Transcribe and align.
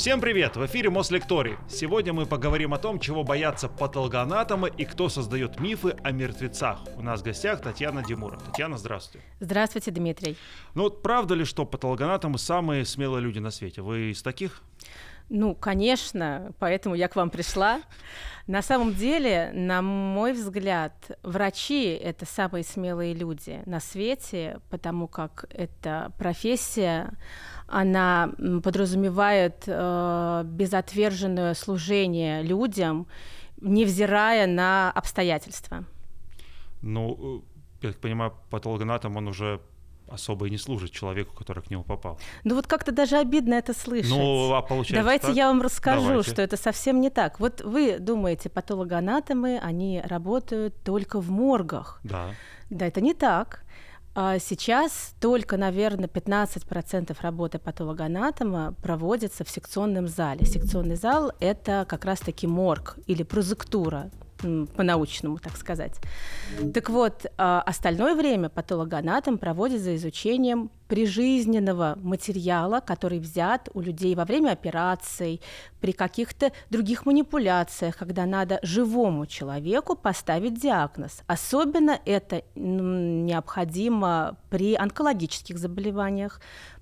Всем 0.00 0.22
привет! 0.22 0.56
В 0.56 0.64
эфире 0.64 0.88
Мослекторий. 0.88 1.58
Сегодня 1.68 2.14
мы 2.14 2.24
поговорим 2.24 2.72
о 2.72 2.78
том, 2.78 2.98
чего 2.98 3.22
боятся 3.22 3.68
патологоанатомы 3.68 4.70
и 4.74 4.86
кто 4.86 5.10
создает 5.10 5.60
мифы 5.60 5.94
о 6.02 6.10
мертвецах. 6.10 6.80
У 6.96 7.02
нас 7.02 7.20
в 7.20 7.24
гостях 7.24 7.60
Татьяна 7.60 8.02
Димура. 8.02 8.38
Татьяна, 8.38 8.78
здравствуйте. 8.78 9.26
Здравствуйте, 9.40 9.90
Дмитрий. 9.90 10.38
Ну 10.74 10.84
вот 10.84 11.02
правда 11.02 11.34
ли, 11.34 11.44
что 11.44 11.66
патологоанатомы 11.66 12.38
самые 12.38 12.86
смелые 12.86 13.20
люди 13.20 13.40
на 13.40 13.50
свете? 13.50 13.82
Вы 13.82 14.12
из 14.12 14.22
таких? 14.22 14.62
Ну, 15.28 15.54
конечно, 15.54 16.52
поэтому 16.58 16.96
я 16.96 17.06
к 17.06 17.14
вам 17.14 17.30
пришла. 17.30 17.82
На 18.48 18.62
самом 18.62 18.94
деле, 18.94 19.52
на 19.54 19.80
мой 19.80 20.32
взгляд, 20.32 20.92
врачи— 21.22 21.84
это 22.02 22.26
самые 22.26 22.64
смелые 22.64 23.14
люди 23.14 23.62
на 23.64 23.78
свете, 23.78 24.60
потому 24.70 25.06
как 25.06 25.44
эта 25.50 26.10
профессия, 26.18 27.12
она 27.70 28.32
подразумевает 28.62 29.64
э, 29.66 30.42
безотверженное 30.44 31.54
служение 31.54 32.42
людям, 32.42 33.06
невзирая 33.60 34.46
на 34.46 34.90
обстоятельства. 34.90 35.84
Ну, 36.82 37.42
э, 37.82 37.86
я 37.86 37.92
так 37.92 38.00
понимаю, 38.00 38.34
патологоанатом, 38.50 39.16
он 39.16 39.28
уже 39.28 39.60
особо 40.10 40.46
и 40.46 40.50
не 40.50 40.58
служит 40.58 40.90
человеку, 40.90 41.34
который 41.36 41.62
к 41.62 41.70
нему 41.70 41.84
попал. 41.84 42.18
Ну 42.44 42.56
вот 42.56 42.66
как-то 42.66 42.92
даже 42.92 43.16
обидно 43.16 43.54
это 43.54 43.72
слышать. 43.72 44.10
Ну, 44.10 44.52
а 44.52 44.62
получается 44.62 45.02
Давайте 45.02 45.26
так? 45.28 45.36
я 45.36 45.46
вам 45.46 45.62
расскажу, 45.62 46.08
Давайте. 46.08 46.30
что 46.30 46.42
это 46.42 46.56
совсем 46.56 47.00
не 47.00 47.10
так. 47.10 47.38
Вот 47.38 47.60
вы 47.60 47.98
думаете, 47.98 48.48
патологоанатомы, 48.48 49.58
они 49.58 50.02
работают 50.04 50.74
только 50.82 51.20
в 51.20 51.30
моргах. 51.30 52.00
Да. 52.02 52.30
Да, 52.70 52.86
это 52.86 53.00
не 53.00 53.14
так. 53.14 53.62
А 54.14 54.38
Сейчас 54.38 55.14
только, 55.20 55.56
наверное, 55.56 56.08
15% 56.08 57.16
работы 57.20 57.58
патологоанатома 57.58 58.74
проводится 58.82 59.44
в 59.44 59.50
секционном 59.50 60.08
зале. 60.08 60.44
Секционный 60.44 60.96
зал– 60.96 61.32
это 61.40 61.86
как 61.88 62.04
раз-таки 62.04 62.46
морг 62.46 62.98
или 63.06 63.22
прозектура, 63.22 64.10
по-научному, 64.40 65.38
так 65.38 65.56
сказать. 65.56 66.00
Так 66.74 66.90
вот, 66.90 67.26
а, 67.36 67.62
остальное 67.62 68.14
время 68.14 68.48
патологоанатом 68.48 69.38
проводит 69.38 69.80
за 69.80 69.96
изучением 69.96 70.70
прижизненного 70.90 71.96
материала, 72.02 72.80
который 72.80 73.20
взят 73.20 73.68
у 73.74 73.80
людей 73.80 74.16
во 74.16 74.24
время 74.24 74.50
операций, 74.50 75.40
при 75.80 75.92
каких-то 75.92 76.50
других 76.68 77.06
манипуляциях, 77.06 77.96
когда 77.96 78.26
надо 78.26 78.58
живому 78.62 79.26
человеку 79.26 79.94
поставить 79.94 80.60
диагноз. 80.60 81.22
Особенно 81.28 82.00
это 82.04 82.42
необходимо 82.56 84.36
при 84.50 84.74
онкологических 84.74 85.58
заболеваниях, 85.58 86.40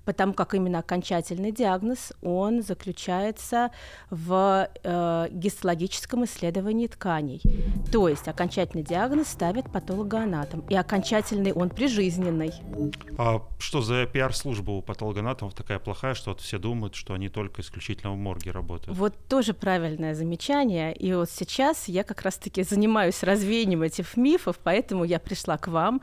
потому 0.09 0.33
как 0.33 0.55
именно 0.55 0.79
окончательный 0.79 1.51
диагноз, 1.51 2.13
он 2.23 2.63
заключается 2.63 3.69
в 4.09 4.67
э, 4.83 5.27
гистологическом 5.29 6.25
исследовании 6.25 6.87
тканей. 6.87 7.43
То 7.91 8.09
есть 8.09 8.27
окончательный 8.27 8.83
диагноз 8.83 9.27
ставит 9.27 9.71
патологоанатом, 9.71 10.61
и 10.61 10.75
окончательный 10.75 11.53
он 11.53 11.69
прижизненный. 11.69 12.53
А 13.19 13.43
что 13.59 13.81
за 13.81 14.07
пиар-служба 14.07 14.71
у 14.71 14.81
патологоанатомов 14.81 15.53
такая 15.53 15.77
плохая, 15.77 16.15
что 16.15 16.31
вот 16.31 16.41
все 16.41 16.57
думают, 16.57 16.95
что 16.95 17.13
они 17.13 17.29
только 17.29 17.61
исключительно 17.61 18.11
в 18.13 18.17
морге 18.17 18.49
работают? 18.49 18.97
Вот 18.97 19.13
тоже 19.27 19.53
правильное 19.53 20.15
замечание. 20.15 20.91
И 20.91 21.13
вот 21.13 21.29
сейчас 21.29 21.87
я 21.87 22.03
как 22.03 22.23
раз-таки 22.23 22.63
занимаюсь 22.63 23.21
развеянием 23.21 23.83
этих 23.83 24.17
мифов, 24.17 24.57
поэтому 24.63 25.03
я 25.03 25.19
пришла 25.19 25.57
к 25.57 25.67
вам. 25.67 26.01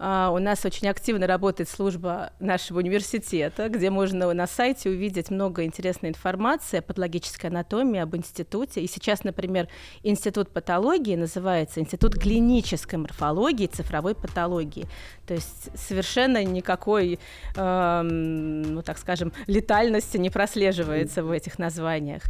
А, 0.00 0.30
у 0.30 0.38
нас 0.38 0.64
очень 0.64 0.88
активно 0.88 1.28
работает 1.28 1.68
служба 1.68 2.32
нашего 2.40 2.78
университета, 2.78 3.43
где 3.68 3.90
можно 3.90 4.32
на 4.32 4.46
сайте 4.46 4.90
увидеть 4.90 5.30
много 5.30 5.64
интересной 5.64 6.10
информации 6.10 6.78
о 6.78 6.82
патологической 6.82 7.50
анатомии, 7.50 8.00
об 8.00 8.14
институте. 8.16 8.80
И 8.80 8.86
сейчас, 8.86 9.24
например, 9.24 9.68
Институт 10.02 10.50
патологии 10.50 11.16
называется 11.16 11.80
Институт 11.80 12.14
клинической 12.14 12.98
морфологии 12.98 13.64
и 13.64 13.68
цифровой 13.68 14.14
патологии. 14.14 14.86
То 15.26 15.34
есть 15.34 15.70
совершенно 15.76 16.42
никакой, 16.44 17.18
эм, 17.56 18.62
ну 18.62 18.82
так 18.82 18.98
скажем, 18.98 19.32
летальности 19.46 20.16
не 20.16 20.30
прослеживается 20.30 21.22
в 21.22 21.30
этих 21.30 21.58
названиях. 21.58 22.22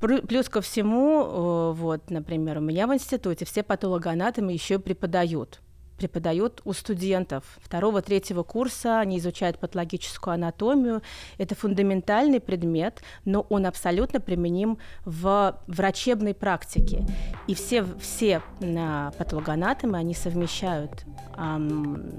Плюс 0.00 0.48
ко 0.48 0.60
всему, 0.60 1.22
э, 1.22 1.72
вот, 1.74 2.10
например, 2.10 2.58
у 2.58 2.60
меня 2.60 2.88
в 2.88 2.94
институте 2.94 3.44
все 3.44 3.62
патологоанатомы 3.62 4.52
еще 4.52 4.80
преподают 4.80 5.60
преподают 6.02 6.60
у 6.64 6.72
студентов 6.72 7.44
второго-третьего 7.62 8.42
курса, 8.42 8.98
они 8.98 9.18
изучают 9.18 9.58
патологическую 9.58 10.34
анатомию. 10.34 11.00
Это 11.38 11.54
фундаментальный 11.54 12.40
предмет, 12.40 13.02
но 13.24 13.46
он 13.48 13.66
абсолютно 13.66 14.20
применим 14.20 14.78
в 15.04 15.56
врачебной 15.68 16.34
практике. 16.34 17.06
И 17.46 17.54
все, 17.54 17.84
все 18.00 18.42
а, 18.60 19.12
патологоанатомы, 19.12 19.96
они 19.96 20.14
совмещают, 20.14 21.04
ам, 21.34 22.10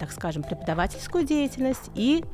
так 0.00 0.10
скажем, 0.10 0.42
преподавательскую 0.42 1.24
деятельность 1.24 1.90
и 1.94 2.24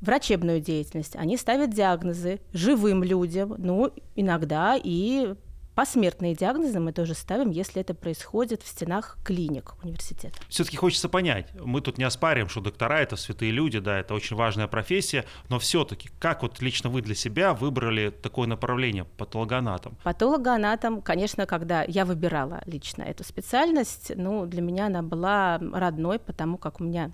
врачебную 0.00 0.60
деятельность. 0.60 1.14
Они 1.14 1.36
ставят 1.36 1.70
диагнозы 1.70 2.40
живым 2.52 3.04
людям, 3.04 3.54
ну, 3.56 3.92
иногда 4.16 4.76
и 4.82 5.34
посмертные 5.78 6.34
диагнозы 6.34 6.80
мы 6.80 6.92
тоже 6.92 7.14
ставим, 7.14 7.50
если 7.50 7.80
это 7.80 7.94
происходит 7.94 8.64
в 8.64 8.66
стенах 8.66 9.16
клиник 9.22 9.74
университета. 9.84 10.34
Все-таки 10.48 10.76
хочется 10.76 11.08
понять, 11.08 11.46
мы 11.54 11.80
тут 11.80 11.98
не 11.98 12.02
оспариваем, 12.04 12.48
что 12.48 12.60
доктора 12.60 12.98
это 12.98 13.14
святые 13.14 13.52
люди, 13.52 13.78
да, 13.78 14.00
это 14.00 14.12
очень 14.12 14.34
важная 14.34 14.66
профессия, 14.66 15.24
но 15.48 15.60
все-таки 15.60 16.10
как 16.18 16.42
вот 16.42 16.60
лично 16.60 16.90
вы 16.90 17.00
для 17.00 17.14
себя 17.14 17.54
выбрали 17.54 18.10
такое 18.10 18.48
направление 18.48 19.04
патологоанатом? 19.04 19.96
Патологоанатом, 20.02 21.00
конечно, 21.00 21.46
когда 21.46 21.84
я 21.84 22.04
выбирала 22.04 22.60
лично 22.66 23.04
эту 23.04 23.22
специальность, 23.22 24.10
ну, 24.16 24.46
для 24.46 24.62
меня 24.62 24.86
она 24.86 25.02
была 25.02 25.60
родной, 25.60 26.18
потому 26.18 26.58
как 26.58 26.80
у 26.80 26.84
меня 26.84 27.12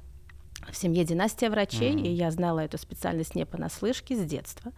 в 0.71 0.75
семье 0.75 1.05
династия 1.05 1.51
врачей, 1.51 1.93
Мгм. 1.93 2.05
и 2.05 2.09
я 2.09 2.31
знала 2.31 2.61
эту 2.61 2.79
специальность 2.79 3.35
не 3.35 3.45
понаслышке 3.45 4.17
с 4.17 4.25
детства. 4.25 4.73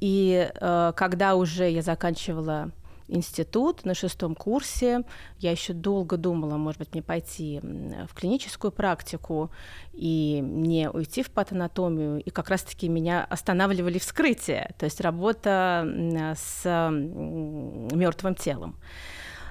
И 0.00 0.50
э, 0.58 0.92
когда 0.96 1.34
уже 1.34 1.68
я 1.68 1.82
заканчивала 1.82 2.72
институт 3.08 3.84
на 3.84 3.94
шестом 3.94 4.34
курсе, 4.34 5.04
я 5.38 5.50
еще 5.50 5.72
долго 5.72 6.16
думала, 6.16 6.56
может 6.56 6.78
быть, 6.78 6.92
мне 6.92 7.02
пойти 7.02 7.60
в 7.62 8.14
клиническую 8.14 8.72
практику 8.72 9.50
и 9.92 10.40
не 10.42 10.88
уйти 10.90 11.22
в 11.22 11.30
патанатомию, 11.30 12.20
и 12.20 12.30
как 12.30 12.48
раз-таки 12.48 12.88
меня 12.88 13.24
останавливали 13.24 13.98
вскрытие, 13.98 14.74
то 14.78 14.84
есть 14.84 15.00
работа 15.00 16.34
с 16.36 16.64
мертвым 16.64 18.34
телом. 18.34 18.76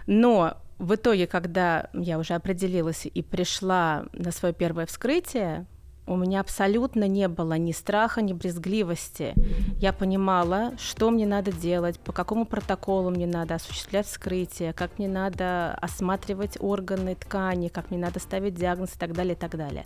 Но 0.08 0.58
в 0.80 0.96
итоге, 0.96 1.28
когда 1.28 1.90
я 1.94 2.18
уже 2.20 2.34
определилась 2.34 3.06
и 3.06 3.22
пришла 3.22 4.06
на 4.14 4.32
свое 4.32 4.54
первое 4.54 4.86
вскрытие, 4.86 5.66
у 6.06 6.18
меня 6.18 6.42
абсолютно 6.42 7.08
не 7.08 7.28
было 7.28 7.58
ни 7.58 7.72
страха, 7.72 8.22
ни 8.22 8.34
брезгливости. 8.34 9.34
Я 9.80 9.94
понимала, 9.94 10.74
что 10.78 11.10
мне 11.12 11.26
надо 11.26 11.52
делать, 11.52 12.00
по 12.00 12.12
какому 12.12 12.46
протоколу 12.46 13.10
мне 13.10 13.26
надо 13.26 13.56
осуществлять 13.56 14.06
вскрытие, 14.08 14.74
как 14.74 15.00
мне 15.00 15.08
надо 15.08 15.74
осматривать 15.76 16.58
органы, 16.60 17.16
ткани, 17.16 17.70
как 17.70 17.90
мне 17.90 18.00
надо 18.00 18.20
ставить 18.20 18.56
диагноз 18.56 18.96
и 18.96 19.00
так 19.00 19.14
далее, 19.14 19.34
и 19.34 19.38
так 19.38 19.56
далее. 19.56 19.86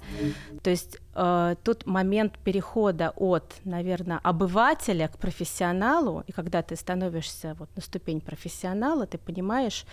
То 0.63 0.69
есть 0.69 0.97
э, 1.13 1.55
тут 1.63 1.85
момент 1.85 2.38
перехода 2.44 3.13
от, 3.16 3.53
наверное, 3.63 4.19
обывателя 4.23 5.07
к 5.07 5.17
профессионалу, 5.17 6.23
и 6.25 6.31
когда 6.31 6.61
ты 6.61 6.75
становишься 6.75 7.55
вот 7.59 7.69
на 7.75 7.81
ступень 7.81 8.22
профессионала, 8.22 9.05
ты 9.05 9.17
понимаешь, 9.17 9.85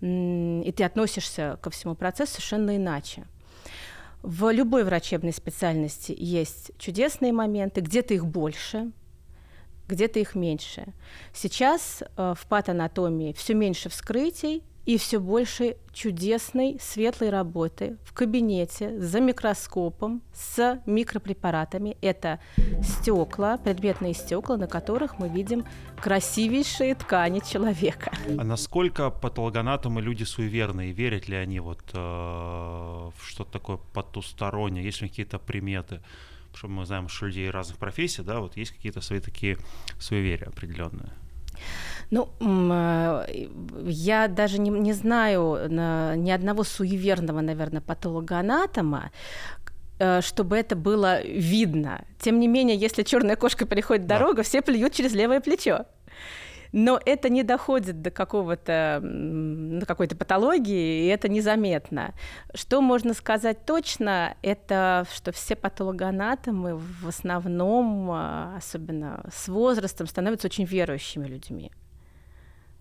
и 0.00 0.74
ты 0.76 0.84
относишься 0.84 1.58
ко 1.62 1.70
всему 1.70 1.94
процессу 1.94 2.32
совершенно 2.32 2.76
иначе. 2.76 3.24
В 4.22 4.52
любой 4.52 4.84
врачебной 4.84 5.32
специальности 5.32 6.14
есть 6.16 6.70
чудесные 6.78 7.32
моменты, 7.32 7.80
где-то 7.80 8.14
их 8.14 8.24
больше, 8.24 8.92
где-то 9.88 10.20
их 10.20 10.36
меньше. 10.36 10.94
Сейчас 11.34 12.02
э, 12.02 12.34
в 12.38 12.46
патанатомии 12.46 13.32
все 13.32 13.54
меньше 13.54 13.88
вскрытий 13.88 14.62
и 14.84 14.98
все 14.98 15.20
больше 15.20 15.76
чудесной 15.92 16.76
светлой 16.80 17.30
работы 17.30 17.98
в 18.04 18.12
кабинете 18.12 18.98
за 18.98 19.20
микроскопом 19.20 20.22
с 20.32 20.80
микропрепаратами. 20.86 21.96
Это 22.00 22.40
стекла, 22.82 23.58
предметные 23.58 24.14
стекла, 24.14 24.56
на 24.56 24.66
которых 24.66 25.18
мы 25.18 25.28
видим 25.28 25.64
красивейшие 26.00 26.94
ткани 26.94 27.40
человека. 27.40 28.12
А 28.38 28.44
насколько 28.44 29.10
патологоанатомы 29.10 30.00
люди 30.00 30.24
суеверные? 30.24 30.92
Верят 30.92 31.28
ли 31.28 31.36
они 31.36 31.60
вот 31.60 31.82
э, 31.92 31.98
в 31.98 33.14
что-то 33.22 33.52
такое 33.52 33.76
потустороннее? 33.92 34.84
Есть 34.84 35.02
ли 35.02 35.08
какие-то 35.08 35.38
приметы? 35.38 36.00
Потому 36.50 36.56
что 36.56 36.68
мы 36.68 36.86
знаем, 36.86 37.08
что 37.08 37.26
людей 37.26 37.48
разных 37.50 37.78
профессий, 37.78 38.22
да, 38.22 38.40
вот 38.40 38.56
есть 38.56 38.72
какие-то 38.72 39.00
свои 39.00 39.20
такие 39.20 39.58
суеверия 39.98 40.48
определенные. 40.48 41.12
Ну, 42.12 42.28
э, 42.40 43.46
я 43.84 44.28
даже 44.28 44.60
не, 44.60 44.68
не 44.68 44.92
знаю 44.92 45.58
на- 45.70 46.14
ни 46.14 46.30
одного 46.30 46.62
суеверного, 46.62 47.40
наверное, 47.40 47.80
патологоанатома. 47.80 49.10
э, 49.98 50.20
чтобы 50.20 50.56
это 50.56 50.74
было 50.74 51.22
видно. 51.22 52.04
Тем 52.18 52.40
не 52.40 52.48
менее, 52.48 52.76
если 52.76 53.02
черная 53.02 53.36
кошка 53.36 53.66
переходит 53.66 54.06
дорогу, 54.06 54.36
да. 54.36 54.42
все 54.42 54.60
плюют 54.60 54.92
через 54.94 55.14
левое 55.14 55.40
плечо 55.40 55.86
но 56.72 56.98
это 57.04 57.28
не 57.28 57.42
доходит 57.42 58.00
до 58.00 58.10
какого-то, 58.10 59.00
до 59.02 59.86
какой-то 59.86 60.16
патологии, 60.16 61.04
и 61.04 61.06
это 61.08 61.28
незаметно. 61.28 62.14
Что 62.54 62.80
можно 62.80 63.14
сказать 63.14 63.64
точно, 63.66 64.34
это 64.42 65.06
что 65.14 65.32
все 65.32 65.54
патологоанатомы 65.54 66.76
в 66.76 67.06
основном, 67.06 68.10
а, 68.10 68.54
особенно 68.56 69.22
с 69.30 69.48
возрастом, 69.48 70.06
становятся 70.06 70.48
очень 70.48 70.64
верующими 70.64 71.26
людьми. 71.26 71.70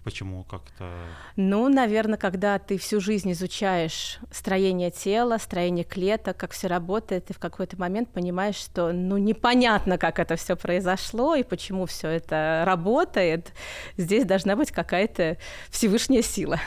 Почему 0.03 0.43
как-то? 0.43 0.89
Ну, 1.35 1.69
наверное, 1.69 2.17
когда 2.17 2.57
ты 2.57 2.79
всю 2.79 2.99
жизнь 2.99 3.31
изучаешь 3.33 4.19
строение 4.31 4.89
тела, 4.89 5.37
строение 5.37 5.83
клеток, 5.83 6.37
как 6.37 6.53
все 6.53 6.67
работает, 6.67 7.25
ты 7.25 7.33
в 7.35 7.39
какой-то 7.39 7.77
момент 7.77 8.09
понимаешь, 8.09 8.55
что 8.55 8.91
ну 8.91 9.17
непонятно, 9.17 9.99
как 9.99 10.17
это 10.17 10.37
все 10.37 10.55
произошло 10.55 11.35
и 11.35 11.43
почему 11.43 11.85
все 11.85 12.07
это 12.07 12.63
работает. 12.65 13.53
Здесь 13.95 14.25
должна 14.25 14.55
быть 14.55 14.71
какая-то 14.71 15.37
Всевышняя 15.69 16.23
сила 16.23 16.59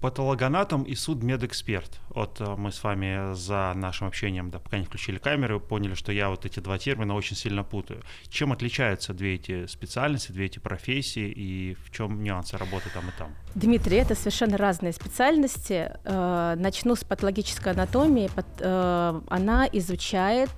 патологоанатом 0.00 0.84
и 0.84 0.94
судмедэксперт. 0.94 2.00
Вот 2.10 2.40
э, 2.40 2.54
мы 2.56 2.70
с 2.70 2.84
вами 2.84 3.34
за 3.34 3.72
нашим 3.74 4.06
общением, 4.06 4.50
да, 4.50 4.58
пока 4.58 4.78
не 4.78 4.84
включили 4.84 5.18
камеры, 5.18 5.58
поняли, 5.58 5.94
что 5.94 6.12
я 6.12 6.28
вот 6.28 6.46
эти 6.46 6.60
два 6.60 6.78
термина 6.78 7.14
очень 7.14 7.36
сильно 7.36 7.64
путаю. 7.64 8.02
Чем 8.28 8.52
отличаются 8.52 9.12
две 9.12 9.34
эти 9.34 9.66
специальности, 9.66 10.32
две 10.32 10.46
эти 10.46 10.60
профессии 10.60 11.28
и 11.28 11.76
в 11.84 11.90
чем 11.90 12.22
нюансы 12.22 12.56
работы 12.56 12.90
там 12.94 13.08
и 13.08 13.12
там? 13.18 13.34
Дмитрий, 13.54 13.96
это 13.96 14.14
совершенно 14.14 14.56
разные 14.56 14.92
специальности. 14.92 15.92
Э, 16.04 16.54
начну 16.56 16.94
с 16.94 17.02
патологической 17.04 17.72
анатомии. 17.72 18.30
Э, 18.60 19.20
она 19.28 19.68
изучает 19.72 20.50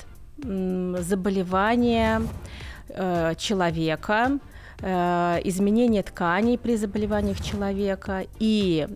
заболевания 0.43 2.23
человека, 3.37 4.41
Э, 4.83 5.41
изменение 5.45 6.03
тканей 6.03 6.57
при 6.57 6.77
заболеваниях 6.77 7.41
человека, 7.43 8.27
и 8.39 8.89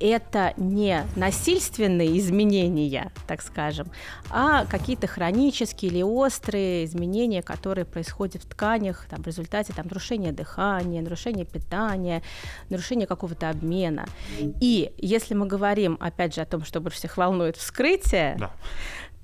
это 0.00 0.54
не 0.56 1.04
насильственные 1.16 2.18
изменения, 2.18 3.12
так 3.26 3.42
скажем, 3.42 3.90
а 4.30 4.64
какие-то 4.64 5.06
хронические 5.06 5.90
или 5.90 6.02
острые 6.02 6.84
изменения, 6.84 7.42
которые 7.42 7.84
происходят 7.84 8.42
в 8.42 8.48
тканях 8.48 9.06
там, 9.10 9.22
в 9.22 9.26
результате 9.26 9.72
там, 9.72 9.86
нарушения 9.86 10.32
дыхания, 10.32 11.02
нарушения 11.02 11.44
питания, 11.44 12.22
нарушения 12.70 13.06
какого-то 13.06 13.50
обмена. 13.50 14.06
И 14.60 14.92
если 14.98 15.34
мы 15.34 15.46
говорим, 15.46 15.98
опять 16.00 16.34
же, 16.34 16.40
о 16.40 16.46
том, 16.46 16.64
что 16.64 16.80
больше 16.80 16.98
всех 16.98 17.16
волнует 17.16 17.56
вскрытие, 17.56 18.36
да. 18.38 18.50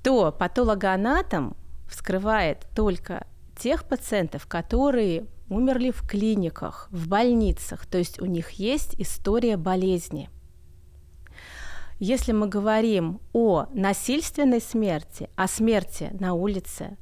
то 0.03 0.31
патологоанатом 0.33 1.57
вскрывает 1.89 2.67
только 2.75 3.27
тех 3.59 3.85
пациентов, 3.85 4.47
которые 4.47 5.27
умерли 5.49 5.91
в 5.91 6.07
клиниках, 6.07 6.89
в 6.91 7.09
больницах, 7.09 7.87
то 7.87 7.99
есть 7.99 8.21
у 8.21 8.27
них 8.27 8.51
есть 8.53 8.95
история 8.99 9.57
болезни. 9.57 10.29
Если 11.99 12.33
мы 12.33 12.47
говорим 12.47 13.21
о 13.33 13.67
насильственной 13.73 14.61
смерти, 14.61 15.31
о 15.35 15.49
смерти 15.49 16.11
на 16.19 16.35
улице, 16.35 16.99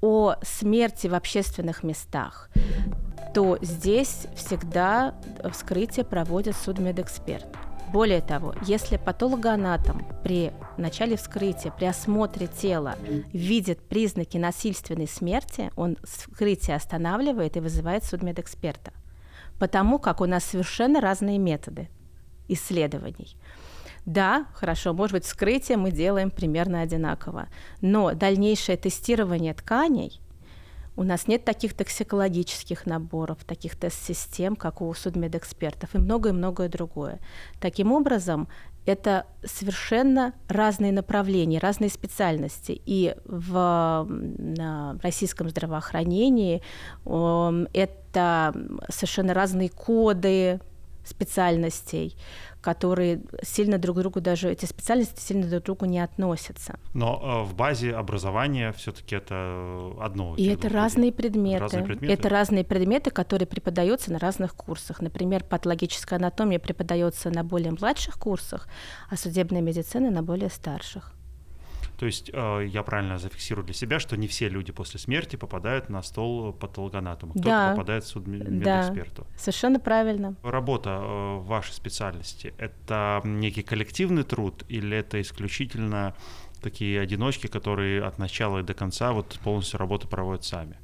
о 0.00 0.36
смерти 0.42 1.08
в 1.08 1.14
общественных 1.14 1.82
местах, 1.82 2.50
то 3.34 3.58
здесь 3.60 4.26
всегда 4.36 5.14
вскрытие 5.50 6.04
проводит 6.04 6.54
судмедэксперт. 6.56 7.65
Более 7.96 8.20
того, 8.20 8.54
если 8.66 8.98
патологоанатом 8.98 10.04
при 10.22 10.52
начале 10.76 11.16
вскрытия, 11.16 11.70
при 11.70 11.86
осмотре 11.86 12.46
тела 12.46 12.96
видит 13.32 13.80
признаки 13.80 14.36
насильственной 14.36 15.08
смерти, 15.08 15.70
он 15.76 15.96
вскрытие 16.04 16.76
останавливает 16.76 17.56
и 17.56 17.60
вызывает 17.60 18.04
судмедэксперта. 18.04 18.92
Потому 19.58 19.98
как 19.98 20.20
у 20.20 20.26
нас 20.26 20.44
совершенно 20.44 21.00
разные 21.00 21.38
методы 21.38 21.88
исследований. 22.48 23.34
Да, 24.04 24.44
хорошо, 24.52 24.92
может 24.92 25.14
быть, 25.14 25.24
вскрытие 25.24 25.78
мы 25.78 25.90
делаем 25.90 26.30
примерно 26.30 26.82
одинаково, 26.82 27.46
но 27.80 28.12
дальнейшее 28.12 28.76
тестирование 28.76 29.54
тканей– 29.54 30.20
у 30.96 31.02
нас 31.02 31.28
нет 31.28 31.44
таких 31.44 31.74
токсикологических 31.74 32.86
наборов, 32.86 33.44
таких 33.44 33.76
тест-систем, 33.76 34.56
как 34.56 34.80
у 34.80 34.92
судмедэкспертов, 34.94 35.94
и 35.94 35.98
многое-многое 35.98 36.68
другое. 36.68 37.20
Таким 37.60 37.92
образом, 37.92 38.48
это 38.86 39.26
совершенно 39.44 40.32
разные 40.48 40.92
направления, 40.92 41.58
разные 41.58 41.90
специальности. 41.90 42.80
И 42.86 43.14
в 43.24 44.08
российском 45.02 45.48
здравоохранении 45.50 46.62
это 47.04 48.54
совершенно 48.88 49.34
разные 49.34 49.68
коды 49.68 50.60
специальностей, 51.04 52.16
которые 52.66 53.20
сильно 53.44 53.78
друг 53.78 53.96
к 53.96 54.00
другу 54.00 54.20
даже 54.20 54.50
эти 54.50 54.64
специальности 54.64 55.20
сильно 55.20 55.46
друг 55.46 55.62
к 55.62 55.66
другу 55.66 55.84
не 55.84 56.00
относятся. 56.00 56.80
Но 56.94 57.22
э, 57.22 57.48
в 57.48 57.54
базе 57.54 57.92
образования 57.94 58.72
все-таки 58.72 59.14
это 59.14 59.92
одно. 60.00 60.34
И 60.36 60.46
это 60.46 60.68
разные 60.68 61.12
предметы. 61.12 61.60
разные 61.60 61.84
предметы. 61.84 62.12
Это 62.12 62.28
разные 62.28 62.64
предметы, 62.64 63.10
которые 63.10 63.46
преподаются 63.46 64.10
на 64.10 64.18
разных 64.18 64.56
курсах. 64.56 65.00
Например, 65.00 65.44
патологическая 65.44 66.18
анатомия 66.18 66.58
преподается 66.58 67.30
на 67.30 67.44
более 67.44 67.70
младших 67.70 68.18
курсах, 68.18 68.66
а 69.08 69.16
судебная 69.16 69.62
медицина 69.62 70.10
на 70.10 70.24
более 70.24 70.50
старших. 70.50 71.15
То 71.98 72.06
есть 72.06 72.30
э, 72.32 72.66
я 72.66 72.82
правильно 72.82 73.18
зафиксирую 73.18 73.64
для 73.64 73.74
себя, 73.74 73.98
что 73.98 74.16
не 74.16 74.26
все 74.28 74.48
люди 74.48 74.72
после 74.72 75.00
смерти 75.00 75.36
попадают 75.36 75.88
на 75.88 76.02
стол 76.02 76.52
патологоанатома. 76.52 77.32
Кто-то 77.32 77.48
да. 77.48 77.70
попадает 77.70 78.04
в 78.04 78.08
суд 78.08 78.26
медэксперту. 78.26 79.22
Да, 79.22 79.38
совершенно 79.38 79.80
правильно. 79.80 80.36
Работа 80.42 80.90
э, 80.90 81.36
в 81.36 81.46
вашей 81.46 81.72
специальности— 81.72 82.54
это 82.58 83.22
некий 83.24 83.62
коллективный 83.62 84.24
труд 84.24 84.64
или 84.68 84.96
это 84.96 85.20
исключительно 85.20 86.14
такие 86.60 87.00
одиночки, 87.00 87.46
которые 87.46 88.02
от 88.02 88.18
начала 88.18 88.58
и 88.58 88.62
до 88.62 88.74
конца 88.74 89.12
вот 89.12 89.38
полностью 89.42 89.78
работу 89.78 90.08
проводят 90.08 90.44
сами? 90.44 90.76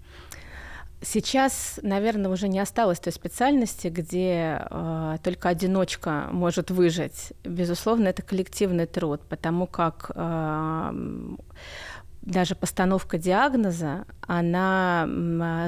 Сейчас, 1.04 1.80
наверное, 1.82 2.30
уже 2.30 2.46
не 2.46 2.60
осталось 2.60 3.00
той 3.00 3.12
специальности, 3.12 3.88
где 3.88 4.64
э, 4.70 5.16
только 5.22 5.48
одиночка 5.48 6.28
может 6.30 6.70
выжить. 6.70 7.32
Безусловно, 7.42 8.06
это 8.08 8.22
коллективный 8.22 8.86
труд, 8.86 9.20
потому 9.28 9.66
как 9.66 10.12
э, 10.14 10.92
даже 12.22 12.54
постановка 12.54 13.18
диагноза, 13.18 14.04
она 14.26 15.08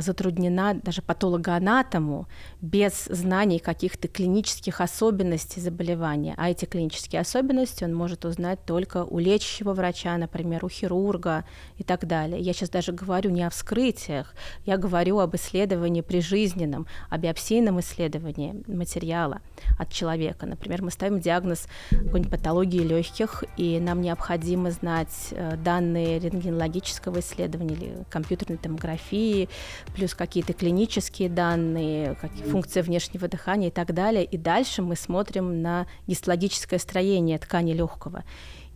затруднена 0.01 0.75
даже 0.75 1.03
патологоанатому 1.03 2.29
без 2.61 3.05
знаний 3.05 3.59
каких-то 3.59 4.09
клинических 4.09 4.81
особенностей 4.81 5.61
заболевания. 5.61 6.35
А 6.37 6.51
эти 6.51 6.65
клинические 6.65 7.21
особенности 7.21 7.85
он 7.85 7.95
может 7.95 8.25
узнать 8.25 8.65
только 8.65 9.05
у 9.05 9.19
лечащего 9.19 9.73
врача, 9.73 10.17
например, 10.17 10.65
у 10.65 10.69
хирурга 10.69 11.45
и 11.77 11.83
так 11.83 12.07
далее. 12.07 12.41
Я 12.41 12.53
сейчас 12.53 12.71
даже 12.71 12.93
говорю 12.93 13.31
не 13.31 13.43
о 13.43 13.51
вскрытиях, 13.51 14.35
я 14.65 14.77
говорю 14.77 15.19
об 15.19 15.35
исследовании 15.35 16.01
прижизненном, 16.01 16.87
о 17.11 17.19
биопсийном 17.19 17.81
исследовании 17.81 18.63
материала 18.67 19.41
от 19.79 19.91
человека. 19.91 20.47
Например, 20.47 20.83
мы 20.83 20.91
ставим 20.91 21.21
диагноз 21.21 21.67
какой-нибудь 21.91 22.31
патологии 22.31 22.81
легких, 22.81 23.45
и 23.57 23.81
нам 23.81 24.01
необходимо 24.01 24.71
знать 24.71 25.29
э, 25.31 25.57
данные 25.57 26.19
рентгенологического 26.19 27.21
исследования 27.21 27.75
или 27.75 28.05
компьютерной 28.45 28.59
томографии, 28.59 29.49
плюс 29.95 30.15
какие-то 30.15 30.53
клинические 30.53 31.29
данные, 31.29 32.17
как 32.21 32.31
функция 32.33 32.83
внешнего 32.83 33.29
дыхания 33.29 33.69
и 33.69 33.73
так 33.73 33.93
далее. 33.95 34.25
И 34.25 34.37
дальше 34.37 34.83
мы 34.83 34.97
смотрим 34.97 35.63
на 35.63 35.87
гистологическое 36.07 36.79
строение 36.79 37.39
ткани 37.39 37.73
легкого. 37.73 38.25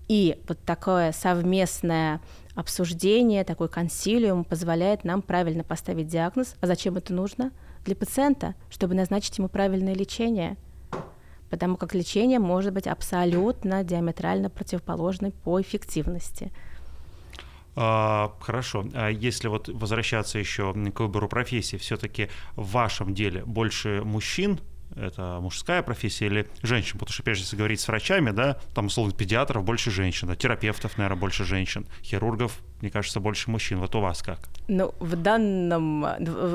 И 0.09 0.41
вот 0.49 0.59
такое 0.65 1.13
совместное 1.13 2.21
обсуждение, 2.55 3.45
такой 3.45 3.69
консилиум 3.69 4.45
позволяет 4.45 5.05
нам 5.05 5.21
правильно 5.21 5.65
поставить 5.65 6.09
диагноз. 6.09 6.57
А 6.61 6.67
зачем 6.67 6.97
это 6.97 7.13
нужно? 7.13 7.53
Для 7.85 7.95
пациента, 7.95 8.55
чтобы 8.71 8.95
назначить 8.95 9.37
ему 9.39 9.49
правильное 9.49 9.95
лечение. 9.95 10.57
Потому 11.51 11.77
как 11.77 11.95
лечение 11.95 12.39
может 12.39 12.73
быть 12.73 12.87
абсолютно 12.87 13.85
диаметрально 13.85 14.51
противоположным 14.51 15.33
по 15.33 15.61
эффективности. 15.61 16.53
А, 17.81 18.35
хорошо. 18.41 18.85
А 18.93 19.09
если 19.09 19.47
вот 19.47 19.69
возвращаться 19.69 20.41
еще 20.41 20.73
к 20.73 21.01
выбору 21.01 21.29
профессии, 21.29 21.77
все-таки 21.77 22.29
в 22.57 22.73
вашем 22.73 23.15
деле 23.15 23.45
больше 23.45 24.03
мужчин 24.05 24.59
это 25.01 25.39
мужская 25.41 25.83
профессия 25.83 26.27
или 26.27 26.47
женщина? 26.63 26.99
Потому 26.99 27.13
что, 27.13 27.23
опять 27.23 27.37
же, 27.37 27.43
если 27.43 27.57
говорить 27.57 27.81
с 27.81 27.89
врачами, 27.89 28.31
да, 28.31 28.59
там, 28.75 28.87
условно, 28.87 29.13
педиатров 29.13 29.65
больше 29.65 29.91
женщин, 29.91 30.31
а 30.31 30.37
терапевтов, 30.37 30.99
наверное, 30.99 31.19
больше 31.19 31.45
женщин, 31.45 31.87
хирургов, 32.03 32.61
мне 32.81 32.91
кажется, 32.91 33.19
больше 33.19 33.51
мужчин. 33.51 33.81
Вот 33.81 33.95
у 33.97 34.01
вас 34.01 34.23
как? 34.23 34.39
Ну, 34.69 34.95
в 35.01 35.17
данном 35.17 36.03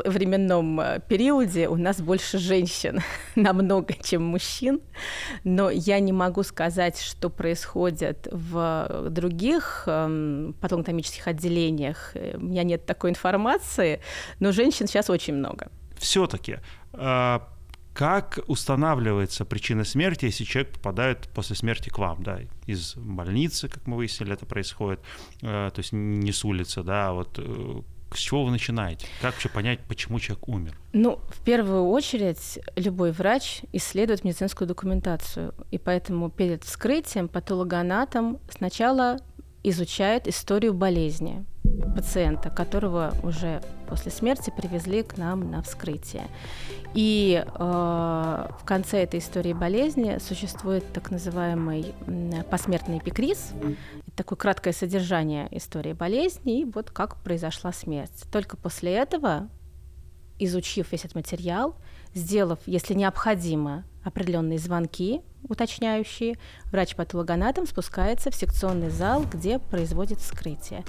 временном 0.06 1.02
периоде 1.08 1.68
у 1.68 1.76
нас 1.76 2.02
больше 2.02 2.38
женщин 2.38 3.02
намного, 3.36 3.94
чем 4.02 4.24
мужчин, 4.24 4.82
но 5.44 5.70
я 5.70 6.00
не 6.00 6.14
могу 6.14 6.44
сказать, 6.44 7.00
что 7.00 7.30
происходит 7.30 8.28
в 8.32 9.10
других 9.10 9.84
эм, 9.88 10.56
патологоанатомических 10.62 11.28
отделениях. 11.28 12.14
У 12.36 12.46
меня 12.46 12.64
нет 12.64 12.86
такой 12.86 13.10
информации, 13.10 14.02
но 14.40 14.52
женщин 14.52 14.88
сейчас 14.88 15.10
очень 15.10 15.34
много. 15.34 15.70
Все-таки 15.98 16.60
а, 16.94 17.48
как 17.94 18.40
устанавливается 18.48 19.46
причина 19.46 19.84
смерти, 19.84 20.26
если 20.26 20.44
человек 20.44 20.74
попадает 20.74 21.30
после 21.34 21.56
смерти 21.56 21.90
к 21.90 21.98
вам, 22.00 22.24
да, 22.24 22.40
из 22.66 22.96
больницы, 22.96 23.70
как 23.70 23.86
мы 23.88 23.98
выяснили, 23.98 24.34
это 24.34 24.46
происходит, 24.46 25.00
э, 25.42 25.70
то 25.74 25.80
есть 25.80 25.92
не 25.94 26.32
с 26.32 26.44
улицы, 26.44 26.84
да, 26.84 27.14
вот 27.14 27.38
э, 27.38 27.82
с 28.14 28.20
чего 28.20 28.46
вы 28.46 28.52
начинаете? 28.52 29.08
Как 29.22 29.34
вообще 29.34 29.50
понять, 29.50 29.80
почему 29.88 30.20
человек 30.20 30.48
умер? 30.48 30.78
Ну, 30.94 31.20
в 31.30 31.42
первую 31.44 31.88
очередь, 31.88 32.60
любой 32.76 33.12
врач 33.12 33.62
исследует 33.72 34.24
медицинскую 34.24 34.68
документацию, 34.68 35.54
и 35.72 35.78
поэтому 35.78 36.30
перед 36.30 36.64
вскрытием 36.64 37.28
патологоанатом 37.28 38.40
сначала 38.50 39.20
изучает 39.64 40.28
историю 40.28 40.74
болезни 40.74 41.46
пациента, 41.96 42.50
которого 42.50 43.14
уже 43.24 43.62
после 43.88 44.12
смерти 44.12 44.52
привезли 44.56 45.04
к 45.04 45.18
нам 45.18 45.50
на 45.50 45.62
вскрытие. 45.62 46.28
И 46.94 47.44
э, 47.44 47.60
в 47.60 48.66
конце 48.66 49.04
этой 49.04 49.20
истории 49.20 49.54
болезни 49.54 50.20
существует 50.20 50.84
так 50.94 51.10
называемый 51.10 51.94
посмертный 52.52 53.00
эпикриз, 53.00 53.54
такое 54.16 54.38
краткое 54.38 54.74
содержание 54.74 55.48
истории 55.52 55.94
болезни 55.94 56.62
и 56.62 56.66
вот 56.66 56.92
как 56.92 57.18
произошла 57.18 57.72
смерть. 57.72 58.26
Только 58.32 58.58
после 58.58 58.94
этого, 58.94 59.50
изучив 60.38 60.92
весь 60.92 61.06
этот 61.06 61.16
материал, 61.16 61.76
сделав, 62.14 62.60
если 62.68 62.94
необходимо, 62.94 63.86
определенные 64.04 64.60
звонки 64.60 65.22
уточняющие, 65.50 66.36
врач-патологоанатом 66.72 67.68
спускается 67.68 68.32
в 68.32 68.36
секционный 68.36 68.90
зал, 68.90 69.26
где 69.32 69.60
производит 69.60 70.20
вскрытие. 70.20 70.84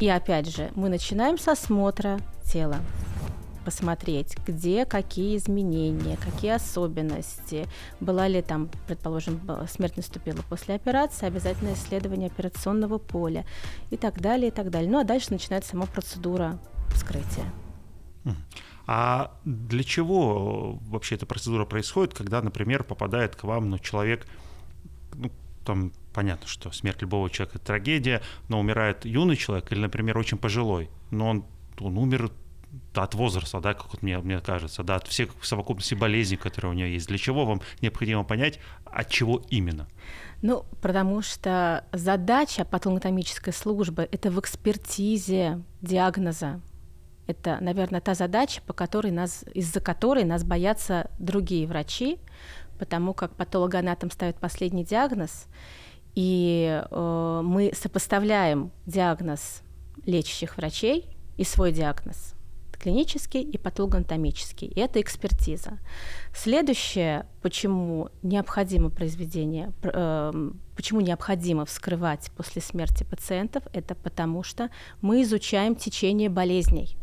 И 0.00 0.08
опять 0.08 0.48
же, 0.48 0.70
мы 0.74 0.88
начинаем 0.88 1.38
с 1.38 1.46
осмотра 1.46 2.18
тела 2.44 2.78
посмотреть, 3.64 4.36
где 4.44 4.84
какие 4.84 5.36
изменения, 5.36 6.16
какие 6.16 6.50
особенности, 6.50 7.68
была 8.00 8.26
ли 8.26 8.42
там, 8.42 8.68
предположим, 8.88 9.40
смерть 9.68 9.96
наступила 9.96 10.42
после 10.48 10.74
операции, 10.74 11.26
обязательно 11.26 11.74
исследование 11.74 12.26
операционного 12.26 12.98
поля 12.98 13.44
и 13.90 13.96
так 13.96 14.20
далее, 14.20 14.48
и 14.48 14.50
так 14.50 14.70
далее. 14.70 14.90
Ну 14.90 14.98
а 14.98 15.04
дальше 15.04 15.28
начинается 15.30 15.70
сама 15.70 15.86
процедура 15.86 16.58
вскрытия. 16.92 17.44
А 18.86 19.38
для 19.44 19.84
чего 19.84 20.78
вообще 20.88 21.14
эта 21.14 21.26
процедура 21.26 21.64
происходит, 21.64 22.14
когда, 22.14 22.42
например, 22.42 22.84
попадает 22.84 23.36
к 23.36 23.44
вам 23.44 23.70
ну, 23.70 23.78
человек, 23.78 24.26
ну, 25.14 25.30
там 25.64 25.92
понятно, 26.12 26.46
что 26.46 26.70
смерть 26.72 27.00
любого 27.02 27.30
человека 27.30 27.58
это 27.58 27.66
трагедия, 27.66 28.22
но 28.48 28.60
умирает 28.60 29.04
юный 29.04 29.36
человек 29.36 29.70
или, 29.72 29.80
например, 29.80 30.18
очень 30.18 30.38
пожилой, 30.38 30.90
но 31.10 31.28
он, 31.28 31.44
он 31.78 31.96
умер 31.98 32.30
от 32.94 33.14
возраста, 33.14 33.60
да, 33.60 33.74
как 33.74 33.92
вот 33.92 34.02
мне, 34.02 34.18
мне 34.18 34.40
кажется, 34.40 34.82
да, 34.82 34.96
от 34.96 35.06
всех 35.06 35.30
совокупности 35.42 35.94
болезней, 35.94 36.36
которые 36.36 36.72
у 36.72 36.74
него 36.74 36.88
есть. 36.88 37.08
Для 37.08 37.18
чего 37.18 37.44
вам 37.44 37.60
необходимо 37.80 38.24
понять, 38.24 38.58
от 38.84 39.08
чего 39.08 39.42
именно? 39.50 39.86
Ну, 40.40 40.64
потому 40.80 41.22
что 41.22 41.84
задача 41.92 42.64
патологоанатомической 42.64 43.52
службы— 43.52 44.08
это 44.12 44.30
в 44.30 44.40
экспертизе 44.40 45.62
диагноза. 45.80 46.60
Это, 47.26 47.58
наверное, 47.60 48.00
та 48.00 48.14
задача, 48.14 48.60
по 48.66 48.72
которой 48.72 49.12
нас, 49.12 49.44
из-за 49.54 49.80
которой 49.80 50.24
нас 50.24 50.44
боятся 50.44 51.10
другие 51.18 51.66
врачи, 51.66 52.18
потому 52.78 53.14
как 53.14 53.34
патологоанатом 53.36 54.10
ставит 54.10 54.36
последний 54.36 54.84
диагноз, 54.84 55.46
и 56.14 56.82
э, 56.90 57.40
мы 57.44 57.72
сопоставляем 57.74 58.70
диагноз 58.86 59.62
лечащих 60.04 60.56
врачей 60.56 61.06
и 61.36 61.44
свой 61.44 61.72
диагноз 61.72 62.34
клинический 62.82 63.42
и 63.42 63.58
патологоанатомический. 63.58 64.66
И 64.66 64.80
это 64.80 65.00
экспертиза. 65.00 65.78
Следующее, 66.34 67.26
почему 67.40 68.08
необходимо 68.22 68.90
произведение, 68.90 69.72
э, 69.82 70.50
почему 70.76 71.00
необходимо 71.00 71.64
вскрывать 71.64 72.30
после 72.36 72.60
смерти 72.60 73.04
пациентов, 73.04 73.62
это 73.72 73.94
потому 73.94 74.42
что 74.42 74.68
мы 75.00 75.22
изучаем 75.22 75.76
течение 75.76 76.28
болезней. 76.28 76.96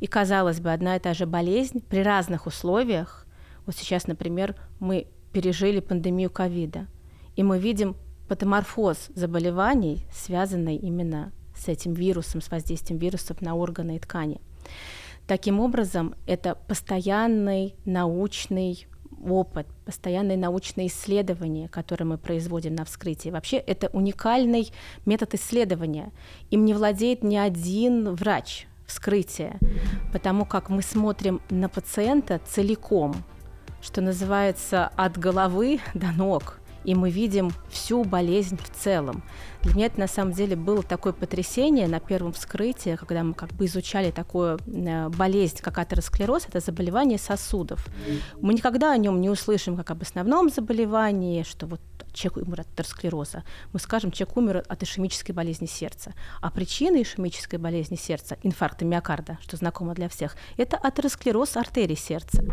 И 0.00 0.06
казалось 0.06 0.60
бы, 0.60 0.72
одна 0.72 0.96
и 0.96 0.98
та 0.98 1.14
же 1.14 1.26
болезнь 1.26 1.80
при 1.80 2.02
разных 2.02 2.46
условиях. 2.46 3.26
Вот 3.64 3.76
сейчас, 3.76 4.06
например, 4.06 4.54
мы 4.78 5.06
пережили 5.32 5.80
пандемию 5.80 6.30
ковида, 6.30 6.86
и 7.34 7.42
мы 7.42 7.58
видим 7.58 7.96
патоморфоз 8.28 9.08
заболеваний, 9.14 10.06
связанный 10.12 10.76
именно 10.76 11.32
с 11.54 11.68
этим 11.68 11.92
вирусом, 11.92 12.40
с 12.40 12.50
воздействием 12.50 12.98
вирусов 12.98 13.40
на 13.40 13.54
органы 13.54 13.96
и 13.96 13.98
ткани. 13.98 14.40
Таким 15.26 15.60
образом, 15.60 16.14
это 16.26 16.54
постоянный 16.54 17.74
научный 17.84 18.86
опыт, 19.24 19.66
постоянные 19.84 20.36
научные 20.36 20.88
исследования, 20.88 21.68
которые 21.68 22.06
мы 22.06 22.18
производим 22.18 22.74
на 22.74 22.84
вскрытии. 22.84 23.30
Вообще 23.30 23.56
это 23.56 23.88
уникальный 23.88 24.70
метод 25.04 25.34
исследования. 25.34 26.12
Им 26.50 26.64
не 26.64 26.74
владеет 26.74 27.24
ни 27.24 27.36
один 27.36 28.14
врач 28.14 28.66
вскрытия, 28.86 29.58
потому 30.12 30.44
как 30.44 30.68
мы 30.68 30.82
смотрим 30.82 31.40
на 31.50 31.68
пациента 31.68 32.40
целиком, 32.46 33.14
что 33.80 34.00
называется 34.00 34.90
от 34.96 35.18
головы 35.18 35.80
до 35.94 36.12
ног– 36.12 36.58
и 36.86 36.94
мы 36.94 37.10
видим 37.10 37.50
всю 37.68 38.04
болезнь 38.04 38.56
в 38.56 38.70
целом. 38.70 39.22
Для 39.62 39.74
меня 39.74 39.86
это 39.86 39.98
на 39.98 40.06
самом 40.06 40.32
деле 40.32 40.54
было 40.54 40.82
такое 40.82 41.12
потрясение 41.12 41.88
на 41.88 41.98
первом 41.98 42.32
вскрытии, 42.32 42.94
когда 42.94 43.24
мы 43.24 43.34
как 43.34 43.50
бы 43.52 43.66
изучали 43.66 44.12
такую 44.12 44.58
э, 44.66 45.08
болезнь, 45.08 45.58
как 45.60 45.78
атеросклероз, 45.78 46.46
это 46.48 46.60
заболевание 46.60 47.18
сосудов. 47.18 47.84
Мы 48.40 48.54
никогда 48.54 48.92
о 48.92 48.96
нем 48.96 49.20
не 49.20 49.28
услышим 49.28 49.76
как 49.76 49.90
об 49.90 50.02
основном 50.02 50.48
заболевании, 50.48 51.42
что 51.42 51.66
вот 51.66 51.80
человек 52.12 52.48
умер 52.48 52.60
от 52.60 52.68
атеросклероза. 52.72 53.42
Мы 53.72 53.80
скажем, 53.80 54.10
человек 54.10 54.36
умер 54.36 54.64
от 54.68 54.82
ишемической 54.82 55.34
болезни 55.34 55.66
сердца. 55.66 56.14
А 56.40 56.50
причина 56.50 57.02
ишемической 57.02 57.58
болезни 57.58 57.96
сердца, 57.96 58.38
инфаркта 58.42 58.84
миокарда, 58.84 59.38
что 59.42 59.56
знакомо 59.56 59.94
для 59.94 60.08
всех, 60.08 60.36
это 60.56 60.76
атеросклероз 60.76 61.56
артерий 61.56 61.96
сердца. 61.96 62.44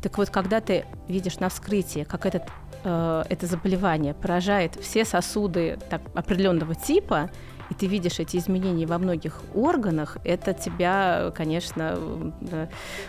Так 0.00 0.16
вот, 0.18 0.30
когда 0.30 0.60
ты 0.60 0.86
видишь 1.08 1.38
на 1.38 1.48
вскрытии, 1.48 2.04
как 2.04 2.26
этот, 2.26 2.44
э, 2.84 3.24
это 3.28 3.46
заболевание 3.46 4.14
поражает 4.14 4.76
все 4.80 5.04
сосуды 5.04 5.78
так, 5.90 6.02
определенного 6.14 6.74
типа, 6.74 7.30
и 7.70 7.74
ты 7.74 7.86
видишь 7.86 8.20
эти 8.20 8.36
изменения 8.36 8.86
во 8.86 8.98
многих 8.98 9.40
органах, 9.54 10.18
это 10.24 10.52
тебя, 10.52 11.32
конечно, 11.34 11.98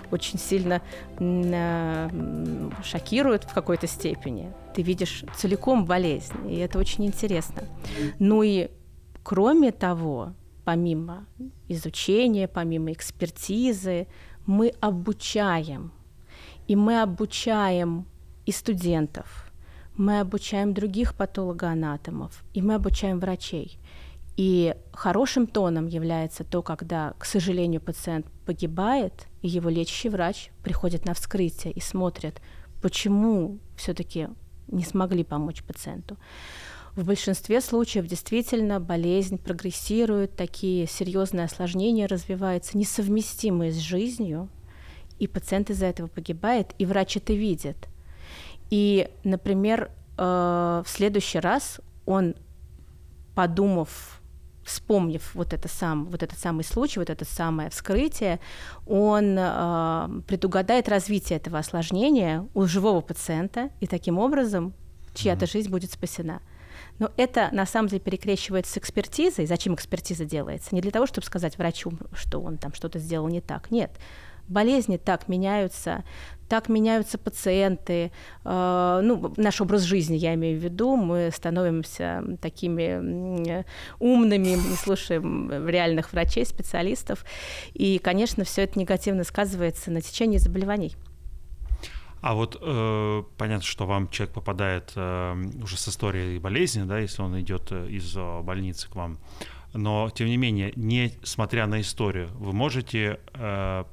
очень 0.10 0.40
сильно 0.40 0.82
э, 1.20 2.10
шокирует 2.84 3.44
в 3.44 3.54
какой-то 3.54 3.88
степени. 3.88 4.54
Ты 4.74 4.82
видишь 4.82 5.26
целиком 5.36 5.86
болезнь, 5.86 6.50
и 6.50 6.56
это 6.58 6.80
очень 6.80 7.06
интересно. 7.06 7.64
Ну 8.20 8.42
и 8.42 8.70
кроме 9.22 9.72
того, 9.72 10.34
помимо 10.64 11.26
изучения, 11.68 12.48
помимо 12.48 12.94
экспертизы, 12.94 14.08
мы 14.46 14.74
обучаем. 14.80 15.92
И 16.68 16.76
мы 16.76 17.02
обучаем 17.02 18.06
и 18.46 18.52
студентов, 18.52 19.43
мы 19.96 20.20
обучаем 20.20 20.74
других 20.74 21.14
патологоанатомов, 21.16 22.44
и 22.54 22.62
мы 22.62 22.76
обучаем 22.76 23.20
врачей. 23.20 23.78
И 24.36 24.76
хорошим 24.92 25.46
тоном 25.46 25.86
является 25.86 26.44
то, 26.44 26.64
когда, 26.64 27.14
к 27.20 27.26
сожалению, 27.26 27.82
пациент 27.82 28.26
погибает, 28.46 29.28
и 29.42 29.48
его 29.48 29.70
лечащий 29.70 30.10
врач 30.10 30.50
приходит 30.64 31.06
на 31.06 31.14
вскрытие 31.14 31.72
и 31.72 31.80
смотрит, 31.80 32.42
почему 32.82 33.60
все-таки 33.76 34.30
не 34.68 34.84
смогли 34.84 35.24
помочь 35.24 35.64
пациенту. 35.64 36.18
В 36.96 37.06
большинстве 37.06 37.62
случаев 37.62 38.08
действительно 38.08 38.80
болезнь 38.80 39.38
прогрессирует, 39.38 40.36
такие 40.36 40.88
серьезные 40.88 41.46
осложнения 41.46 42.08
развиваются, 42.08 42.78
несовместимые 42.78 43.72
с 43.72 43.78
жизнью, 43.78 44.50
и 45.20 45.28
пациент 45.28 45.70
из-за 45.70 45.88
этого 45.88 46.08
погибает, 46.08 46.74
и 46.78 46.86
врач 46.86 47.18
это 47.18 47.34
видит. 47.34 47.88
И, 48.74 49.08
например, 49.24 49.92
э, 50.18 50.82
в 50.84 50.90
следующий 50.90 51.38
раз 51.38 51.80
он, 52.08 52.34
подумав 53.36 54.20
вспомнив 54.64 55.30
вот, 55.36 55.54
это 55.54 55.68
сам, 55.68 56.06
вот 56.06 56.24
этот 56.24 56.40
самый 56.40 56.64
случай, 56.64 56.98
вот 56.98 57.12
это 57.12 57.24
самое 57.24 57.70
вскрытие, 57.70 58.40
он 58.88 59.36
э, 59.38 60.22
предугадает 60.26 60.90
развитие 60.90 61.38
этого 61.38 61.60
осложнения 61.60 62.48
у 62.56 62.66
живого 62.66 63.02
пациента, 63.02 63.70
и 63.80 63.86
таким 63.86 64.18
образом 64.18 64.74
чья-то 65.14 65.46
mm-hmm. 65.46 65.52
жизнь 65.52 65.70
будет 65.70 65.92
спасена. 65.92 66.42
Но 66.98 67.12
это 67.16 67.50
на 67.52 67.68
самом 67.68 67.90
деле 67.90 68.00
перекрещивается 68.00 68.74
с 68.74 68.78
экспертизой. 68.78 69.46
Зачем 69.46 69.76
экспертиза 69.76 70.26
делается? 70.26 70.74
Не 70.74 70.82
для 70.82 70.90
того, 70.90 71.06
чтобы 71.06 71.28
сказать 71.28 71.60
врачу, 71.60 71.94
что 72.16 72.40
он 72.40 72.58
там 72.58 72.74
что-то 72.74 72.98
сделал 72.98 73.28
не 73.28 73.40
так. 73.40 73.70
Нет. 73.70 73.92
Болезни 74.48 74.98
так 74.98 75.28
меняются, 75.28 76.04
так 76.50 76.70
меняются 76.70 77.18
пациенты, 77.18 78.12
э, 78.44 79.02
ну, 79.04 79.34
наш 79.38 79.62
образ 79.62 79.84
жизни, 79.84 80.16
я 80.16 80.34
имею 80.36 80.60
в 80.60 80.64
виду, 80.64 80.96
мы 80.96 81.32
становимся 81.34 82.24
такими 82.42 83.64
умными, 84.00 84.50
не 84.50 84.76
слушаем 84.76 85.68
реальных 85.68 86.14
врачей, 86.14 86.46
специалистов, 86.46 87.26
и, 87.74 88.00
конечно, 88.00 88.44
все 88.44 88.64
это 88.64 88.78
негативно 88.78 89.24
сказывается 89.24 89.92
на 89.92 90.02
течении 90.02 90.38
заболеваний. 90.38 90.96
А 92.24 92.36
вот 92.36 92.58
э, 92.62 93.24
понятно, 93.38 93.66
что 93.66 93.86
вам 93.86 94.08
человек 94.08 94.34
попадает 94.34 94.94
э, 94.96 95.36
уже 95.62 95.76
с 95.76 95.90
историей 95.90 96.40
болезни, 96.40 96.84
да, 96.84 97.00
если 97.00 97.22
он 97.22 97.38
идет 97.42 97.72
э, 97.72 97.90
из 97.90 98.16
э, 98.16 98.42
больницы 98.42 98.90
к 98.90 98.96
вам. 98.96 99.18
Но, 99.74 100.10
тем 100.10 100.28
не 100.28 100.38
менее, 100.38 100.72
несмотря 100.78 101.68
на 101.68 101.82
историю, 101.82 102.30
вы 102.36 102.54
можете 102.54 103.20
э, 103.34 103.84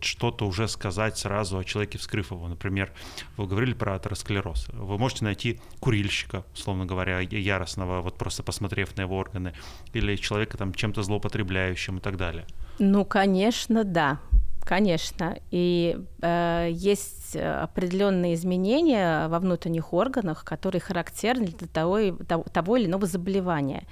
что-то 0.00 0.46
уже 0.46 0.68
сказать 0.68 1.16
сразу 1.18 1.58
о 1.58 1.64
человеке, 1.64 1.98
вскрыв 1.98 2.30
его. 2.30 2.48
Например, 2.48 2.92
вы 3.36 3.46
говорили 3.46 3.74
про 3.74 3.94
атеросклероз. 3.94 4.68
Вы 4.72 4.98
можете 4.98 5.24
найти 5.24 5.60
курильщика, 5.80 6.44
условно 6.54 6.86
говоря, 6.86 7.20
яростного, 7.20 8.00
вот 8.00 8.18
просто 8.18 8.42
посмотрев 8.42 8.96
на 8.96 9.02
его 9.02 9.16
органы, 9.16 9.54
или 9.92 10.16
человека 10.16 10.56
там 10.56 10.74
чем-то 10.74 11.02
злоупотребляющим 11.02 11.98
и 11.98 12.00
так 12.00 12.16
далее. 12.16 12.46
Ну, 12.78 13.04
конечно, 13.04 13.84
да. 13.84 14.20
Конечно. 14.66 15.38
И 15.52 15.96
э, 16.22 16.68
есть 16.72 17.36
определенные 17.36 18.34
изменения 18.34 19.28
во 19.28 19.38
внутренних 19.38 19.92
органах, 19.92 20.44
которые 20.44 20.80
характерны 20.80 21.46
для 21.46 21.68
того, 21.68 22.16
того, 22.26 22.44
того 22.52 22.76
или 22.76 22.86
иного 22.86 23.06
заболевания. 23.06 23.86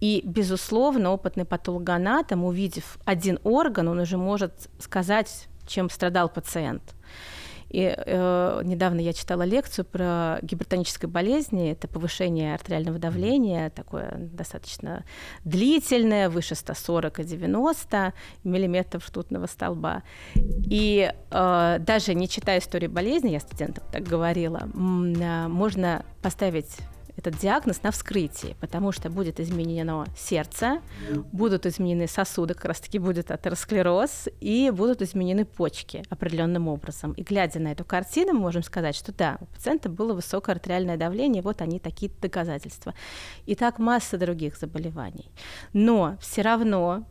И, 0.00 0.22
безусловно, 0.24 1.10
опытный 1.10 1.44
патологоанатом, 1.44 2.44
увидев 2.44 2.98
один 3.04 3.38
орган, 3.42 3.88
он 3.88 3.98
уже 3.98 4.16
может 4.16 4.68
сказать, 4.78 5.48
чем 5.66 5.90
страдал 5.90 6.28
пациент. 6.28 6.94
И 7.70 7.94
э, 7.94 8.62
недавно 8.64 9.00
я 9.00 9.12
читала 9.12 9.42
лекцию 9.42 9.84
про 9.84 10.38
гипертонические 10.42 11.08
болезни. 11.08 11.70
Это 11.70 11.86
повышение 11.86 12.54
артериального 12.54 12.98
давления, 12.98 13.70
такое 13.70 14.14
достаточно 14.16 15.04
длительное, 15.44 16.30
выше 16.30 16.54
140 16.54 17.20
и 17.20 17.24
90 17.24 18.14
миллиметров 18.44 19.06
ртутного 19.08 19.46
столба. 19.46 20.02
И 20.34 21.12
э, 21.30 21.76
даже 21.80 22.14
не 22.14 22.28
читая 22.28 22.60
историю 22.60 22.90
болезни, 22.90 23.30
я 23.30 23.40
студентам 23.40 23.84
так 23.92 24.04
говорила, 24.04 24.62
э, 24.62 25.48
можно 25.48 26.06
поставить 26.22 26.78
этот 27.18 27.36
диагноз 27.36 27.82
на 27.82 27.90
вскрытии, 27.90 28.56
потому 28.60 28.92
что 28.92 29.10
будет 29.10 29.40
изменено 29.40 30.06
сердце, 30.16 30.80
будут 31.32 31.66
изменены 31.66 32.06
сосуды, 32.06 32.54
как 32.54 32.66
раз-таки 32.66 32.98
будет 32.98 33.30
атеросклероз, 33.30 34.28
и 34.40 34.70
будут 34.70 35.02
изменены 35.02 35.44
почки 35.44 36.04
определенным 36.10 36.68
образом. 36.68 37.12
И 37.12 37.22
глядя 37.22 37.58
на 37.58 37.72
эту 37.72 37.84
картину, 37.84 38.34
мы 38.34 38.40
можем 38.40 38.62
сказать, 38.62 38.94
что 38.94 39.12
да, 39.12 39.38
у 39.40 39.46
пациента 39.46 39.88
было 39.88 40.14
высокое 40.14 40.54
артериальное 40.54 40.96
давление, 40.96 41.42
вот 41.42 41.60
они 41.60 41.80
такие 41.80 42.10
доказательства. 42.20 42.94
И 43.46 43.54
так 43.54 43.78
масса 43.78 44.16
других 44.16 44.56
заболеваний. 44.56 45.30
Но 45.72 46.16
все 46.20 46.42
равно 46.42 47.04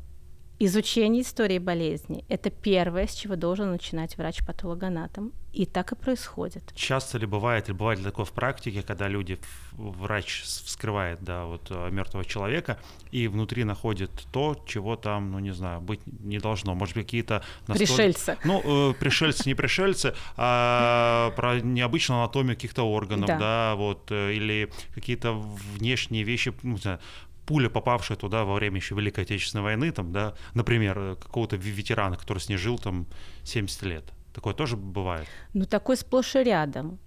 Изучение 0.60 1.22
истории 1.22 1.60
болезни– 1.60 2.26
это 2.30 2.50
первое, 2.50 3.06
с 3.06 3.14
чего 3.14 3.36
должен 3.36 3.72
начинать 3.72 4.18
врач-патологоанатом. 4.18 5.32
И 5.54 5.66
так 5.66 5.92
и 5.92 5.96
происходит. 5.96 6.64
Часто 6.76 7.18
ли 7.18 7.26
бывает, 7.26 7.68
или 7.68 7.76
бывает 7.76 7.98
ли 8.00 8.06
такое 8.06 8.26
в 8.26 8.32
практике, 8.32 8.84
когда 8.84 9.08
люди, 9.08 9.40
врач 9.72 10.44
вскрывает 10.44 11.24
да, 11.24 11.46
вот, 11.46 11.68
э, 11.70 11.90
мертвого 11.90 12.26
человека 12.26 12.78
и 13.12 13.28
внутри 13.28 13.64
находит 13.64 14.12
то, 14.32 14.56
чего 14.68 14.96
там, 14.96 15.32
ну 15.32 15.40
не 15.40 15.52
знаю, 15.52 15.82
быть 15.82 16.02
не 16.06 16.38
должно. 16.38 16.76
Может 16.76 16.96
быть, 16.96 17.06
какие-то... 17.06 17.44
Настоль... 17.68 17.88
Пришельцы. 17.88 18.38
Ну, 18.44 18.92
э, 18.92 18.94
пришельцы, 19.00 19.50
не 19.50 19.56
пришельцы, 19.56 20.14
а 20.36 21.32
про 21.36 21.60
необычную 21.60 22.22
анатомию 22.22 22.56
каких-то 22.56 22.84
органов, 22.84 23.28
да, 23.28 23.38
да 23.40 23.76
вот, 23.76 24.12
э, 24.12 24.34
или 24.34 24.70
какие-то 24.94 25.34
внешние 25.34 26.24
вещи, 26.24 26.54
ну, 26.62 26.74
не 26.74 26.78
знаю, 26.78 27.00
пуля, 27.48 27.70
попавшая 27.70 28.18
туда 28.18 28.44
во 28.44 28.54
время 28.54 28.75
еще 28.75 28.94
Великой 28.94 29.24
Отечественной 29.24 29.63
войны, 29.63 29.92
там, 29.92 30.12
да, 30.12 30.36
например, 30.54 31.00
э, 31.00 31.16
какого-то 31.16 31.56
ветерана, 31.56 32.18
который 32.18 32.39
с 32.39 32.50
ней 32.50 32.58
жил 32.58 32.78
там 32.78 33.08
70 33.43 33.84
лет. 33.84 34.04
Такое 34.34 34.54
тоже 34.54 34.76
бывает? 34.78 35.28
Ну, 35.54 35.65
такое 35.65 35.95
сплошь 35.95 36.36
и 36.36 36.43
рядом. 36.43 37.00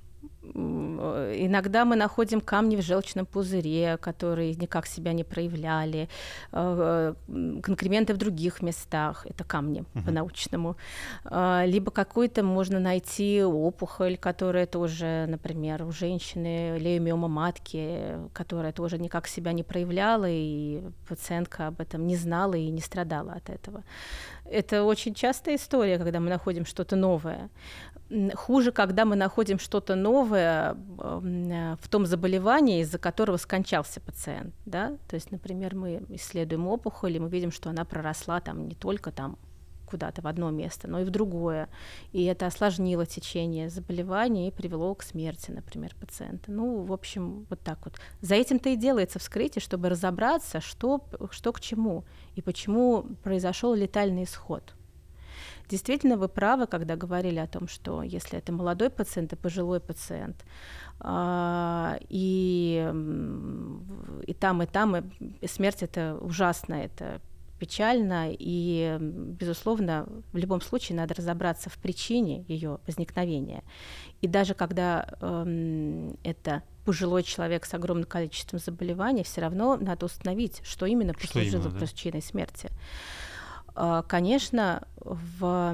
Э, 0.43 1.35
иногда 1.37 1.85
мы 1.85 1.97
находим 1.97 2.41
камни 2.41 2.77
в 2.77 2.83
желчном 2.83 3.27
пузыре, 3.27 3.97
которые 3.97 4.55
никак 4.55 4.87
себя 4.87 5.13
не 5.13 5.25
проявляли, 5.25 6.09
э, 6.53 7.15
конкременты 7.63 8.15
в 8.15 8.17
других 8.17 8.63
местах, 8.63 9.27
это 9.27 9.45
камни 9.45 9.81
uh-huh. 9.81 10.05
по-научному, 10.05 10.77
э, 11.25 11.63
либо 11.67 11.91
какой-то 11.91 12.43
можно 12.43 12.81
найти 12.81 13.43
опухоль, 13.43 14.17
которая 14.17 14.67
тоже, 14.67 15.27
например, 15.29 15.85
у 15.85 15.93
женщины 15.93 16.79
леомиома 16.79 17.29
матки, 17.29 18.19
которая 18.33 18.73
тоже 18.73 18.99
никак 18.99 19.29
себя 19.29 19.53
не 19.53 19.63
проявляла, 19.63 20.27
и 20.29 20.83
пациентка 21.09 21.69
об 21.69 21.81
этом 21.81 22.07
не 22.07 22.17
знала 22.17 22.55
и 22.55 22.71
не 22.71 22.81
страдала 22.81 23.33
от 23.33 23.51
этого. 23.51 23.83
Это 24.51 24.83
очень 24.83 25.15
частая 25.15 25.57
история, 25.57 25.99
когда 25.99 26.19
мы 26.19 26.29
находим 26.29 26.67
что-то 26.67 26.97
новое. 26.97 27.49
Хуже, 28.35 28.73
когда 28.73 29.05
мы 29.05 29.15
находим 29.15 29.59
что-то 29.59 29.95
новое 29.95 30.75
в 30.97 31.89
том 31.89 32.07
заболевании, 32.07 32.81
из-за 32.81 32.99
которого 32.99 33.37
скончался 33.37 34.01
пациент. 34.01 34.55
Да? 34.67 34.97
То 35.09 35.15
есть, 35.15 35.31
например, 35.31 35.77
мы 35.77 36.03
исследуем 36.09 36.67
опухоль, 36.67 37.17
и 37.17 37.21
мы 37.21 37.29
видим, 37.29 37.53
что 37.53 37.71
она 37.71 37.85
проросла 37.85 38.41
там 38.41 38.67
не 38.67 38.75
только 38.75 39.13
там 39.13 39.39
куда-то 39.87 40.23
в 40.23 40.27
одно 40.27 40.51
место, 40.51 40.89
но 40.89 41.01
и 41.01 41.05
в 41.05 41.11
другое. 41.11 41.69
И 42.13 42.25
это 42.25 42.47
осложнило 42.47 43.07
течение 43.07 43.69
заболевания 43.69 44.49
и 44.49 44.53
привело 44.53 44.95
к 44.95 45.03
смерти, 45.03 45.51
например, 45.51 45.95
пациента. 46.01 46.53
Ну, 46.53 46.83
в 46.83 46.93
общем, 46.93 47.47
вот 47.51 47.61
так 47.61 47.79
вот. 47.85 48.01
За 48.21 48.37
этим-то 48.37 48.69
и 48.71 48.77
делается 48.77 49.19
вскрытие, 49.19 49.61
чтобы 49.61 49.89
разобраться, 49.89 50.61
что, 50.61 51.05
что 51.31 51.53
к 51.53 51.61
чему 51.61 52.05
и 52.37 52.43
почему 52.43 53.05
произошел 53.23 53.75
летальный 53.75 54.25
исход. 54.25 54.75
Действительно, 55.71 56.17
вы 56.17 56.29
правы, 56.29 56.67
когда 56.67 56.97
говорили 56.97 57.39
о 57.39 57.47
том, 57.47 57.69
что 57.69 58.03
если 58.03 58.39
это 58.39 58.53
молодой 58.53 58.91
пациент 58.91 59.33
и 59.33 59.37
пожилой 59.37 59.79
пациент, 59.79 60.45
а, 60.99 61.97
и, 62.09 62.93
и 64.27 64.35
там, 64.35 64.63
и 64.63 64.67
там, 64.67 64.97
и 65.41 65.47
смерть 65.47 65.83
это 65.83 66.19
ужасно, 66.21 66.75
это 66.75 67.21
печально, 67.61 68.31
и, 68.33 68.97
безусловно, 69.01 70.09
в 70.33 70.37
любом 70.39 70.61
случае 70.61 70.97
надо 70.97 71.15
разобраться 71.15 71.71
в 71.71 71.77
причине 71.79 72.45
ее 72.49 72.79
возникновения. 72.87 73.63
И 74.23 74.27
даже 74.27 74.55
когда 74.55 75.07
э, 75.21 76.13
это 76.25 76.63
пожилой 76.85 77.23
человек 77.23 77.67
с 77.67 77.75
огромным 77.75 78.07
количеством 78.07 78.59
заболеваний, 78.59 79.23
все 79.23 79.43
равно 79.43 79.77
надо 79.77 80.07
установить, 80.07 80.63
что 80.65 80.87
именно 80.87 81.13
послужило 81.13 81.61
именно, 81.63 81.79
да? 81.79 81.87
причиной 81.87 82.23
смерти. 82.23 82.71
А, 83.83 84.03
конечно, 84.03 84.87
в, 84.97 85.73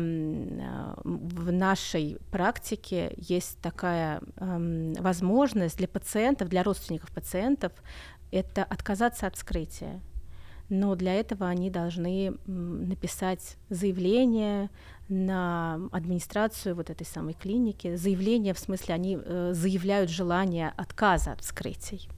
в 1.03 1.53
нашей 1.53 2.19
практике 2.31 3.13
есть 3.17 3.59
такая 3.61 4.23
возможность 4.37 5.77
для 5.79 5.89
пациентов, 5.89 6.49
для 6.49 6.63
родственников 6.63 7.11
пациентов, 7.11 7.73
это 8.31 8.63
отказаться 8.63 9.27
от 9.27 9.35
вскрытия. 9.35 10.01
Но 10.69 10.95
для 10.95 11.15
этого 11.15 11.49
они 11.49 11.69
должны 11.69 12.37
написать 12.47 13.57
заявление 13.71 14.71
на 15.09 15.81
администрацию 15.91 16.77
вот 16.77 16.91
этой 16.91 17.07
самой 17.07 17.35
клиники. 17.35 17.97
Заявление, 17.97 18.55
в 18.55 18.61
смысле, 18.61 18.95
они 18.95 19.19
э, 19.21 19.51
заявляют 19.53 20.11
желание 20.11 20.73
отказа 20.77 21.33
от 21.33 21.41
вскрытий. 21.41 22.09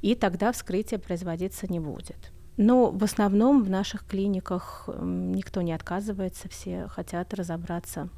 И 0.00 0.14
тогда 0.14 0.50
вскрытие 0.52 0.98
производиться 0.98 1.70
не 1.70 1.78
будет. 1.78 2.33
Но 2.56 2.90
в 2.90 3.02
основном 3.02 3.62
в 3.62 3.70
наших 3.70 4.06
клиниках 4.06 4.88
никто 5.00 5.62
не 5.62 5.72
отказывается, 5.72 6.48
все 6.48 6.86
хотят 6.88 7.34
разобраться 7.34 8.08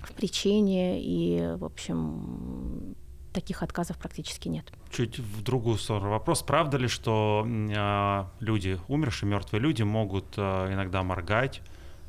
в 0.00 0.12
причине, 0.14 1.00
и, 1.02 1.56
в 1.56 1.64
общем, 1.64 2.94
таких 3.32 3.62
отказов 3.62 3.96
практически 3.98 4.48
нет. 4.48 4.70
Чуть 4.90 5.18
в 5.18 5.42
другую 5.42 5.78
сторону 5.78 6.10
вопрос. 6.10 6.42
Правда 6.42 6.76
ли, 6.76 6.86
что 6.86 7.46
э, 7.46 8.24
люди, 8.40 8.78
умершие, 8.88 9.28
мертвые 9.28 9.60
люди, 9.60 9.82
могут 9.82 10.34
э, 10.36 10.72
иногда 10.72 11.02
моргать, 11.02 11.62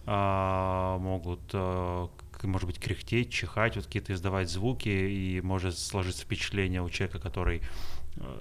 э, 0.06 0.98
могут, 1.00 1.42
э, 1.54 2.08
может 2.44 2.68
быть, 2.68 2.80
кряхтеть, 2.80 3.32
чихать, 3.32 3.76
вот 3.78 3.86
какие-то 3.86 4.14
издавать 4.14 4.50
звуки, 4.50 4.90
и 4.90 5.42
может 5.42 5.78
сложиться 5.78 6.24
впечатление 6.24 6.82
у 6.82 6.90
человека, 6.90 7.20
который 7.20 7.62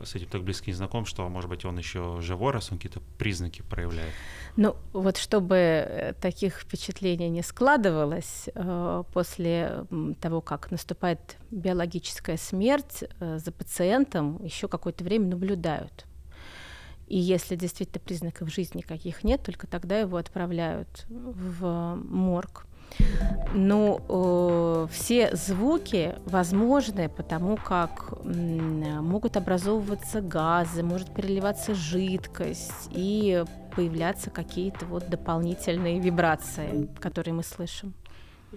с 0.05 0.15
этим 0.15 0.29
так 0.29 0.43
близко 0.43 0.71
не 0.71 0.75
знаком, 0.75 1.05
что, 1.07 1.29
может 1.29 1.49
быть, 1.49 1.65
он 1.65 1.79
еще 1.79 2.19
живой, 2.21 2.53
раз 2.53 2.71
он 2.71 2.79
какие-то 2.79 3.01
признаки 3.19 3.63
проявляет. 3.63 4.13
Ну, 4.57 4.77
вот 4.93 5.17
чтобы 5.17 5.57
э, 5.57 6.15
таких 6.21 6.61
впечатлений 6.61 7.29
не 7.29 7.43
складывалось, 7.43 8.49
э, 8.55 9.05
после 9.13 9.87
того, 10.21 10.41
как 10.41 10.71
наступает 10.71 11.37
биологическая 11.51 12.37
смерть, 12.37 13.05
за 13.21 13.53
пациентом 13.53 14.43
еще 14.45 14.69
какое-то 14.69 15.05
время 15.05 15.29
наблюдают. 15.29 16.07
И 17.13 17.19
если 17.19 17.57
действительно 17.57 18.01
признаков 18.01 18.51
жизни 18.51 18.81
каких 18.81 19.23
нет, 19.23 19.43
только 19.43 19.67
тогда 19.67 19.99
его 19.99 20.17
отправляют 20.17 21.05
в 21.09 21.97
морг. 21.97 22.67
Ну, 23.55 24.00
э, 24.09 24.87
все 24.90 25.35
звуки 25.37 26.14
возможны, 26.24 27.09
потому 27.09 27.57
как 27.57 28.14
могут 28.24 29.37
образовываться 29.37 30.20
газы, 30.20 30.83
может 30.83 31.12
переливаться 31.14 31.74
жидкость 31.74 32.88
и 32.90 33.44
появляться 33.76 34.31
какие-то 34.31 34.87
вот 34.87 35.09
дополнительные 35.09 36.00
вибрации, 36.00 36.88
которые 37.00 37.35
мы 37.35 37.42
слышим. 37.42 37.94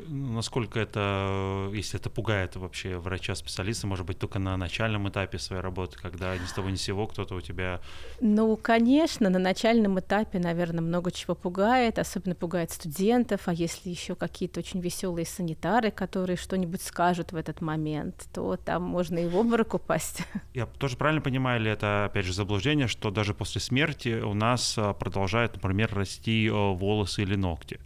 Насколько 0.08 0.79
это, 0.79 1.69
если 1.73 1.99
это 1.99 2.10
пугает 2.10 2.55
вообще 2.55 2.97
врача-специалиста, 2.97 3.88
может 3.88 4.05
быть, 4.05 4.19
только 4.19 4.39
на 4.39 4.58
начальном 4.58 5.08
этапе 5.08 5.39
своей 5.39 5.62
работы, 5.62 5.97
когда 5.97 6.38
ни 6.38 6.45
с 6.45 6.51
того 6.51 6.69
ни 6.69 6.75
с 6.75 6.81
сего 6.81 7.08
кто-то 7.08 7.36
у 7.36 7.41
тебя... 7.41 7.79
Ну, 8.19 8.58
конечно, 8.58 9.29
на 9.29 9.39
начальном 9.39 9.99
этапе, 9.99 10.39
наверное, 10.39 10.81
много 10.81 11.12
чего 11.12 11.34
пугает, 11.34 11.97
особенно 11.97 12.36
пугает 12.36 12.71
студентов, 12.71 13.47
а 13.47 13.53
если 13.53 13.89
еще 13.89 14.15
какие-то 14.15 14.60
очень 14.60 14.81
веселые 14.81 15.25
санитары, 15.25 15.91
которые 15.91 16.36
что-нибудь 16.36 16.81
скажут 16.81 17.31
в 17.31 17.36
этот 17.38 17.62
момент, 17.62 18.27
то 18.34 18.58
там 18.58 18.84
можно 18.84 19.19
и 19.19 19.27
в 19.27 19.38
обморок 19.38 19.75
упасть. 19.75 20.23
Я 20.53 20.65
тоже 20.65 20.97
правильно 20.97 21.21
понимаю, 21.21 21.62
или 21.62 21.71
это, 21.71 22.05
опять 22.05 22.25
же, 22.25 22.34
заблуждение, 22.34 22.88
что 22.88 23.12
даже 23.12 23.34
после 23.34 23.62
смерти 23.62 24.21
у 24.21 24.34
нас 24.34 24.75
а, 24.77 24.93
продолжают, 24.93 25.53
например, 25.55 25.93
расти 25.93 26.49
а, 26.51 26.73
волосы 26.73 27.23
или 27.23 27.36
ногти? 27.36 27.79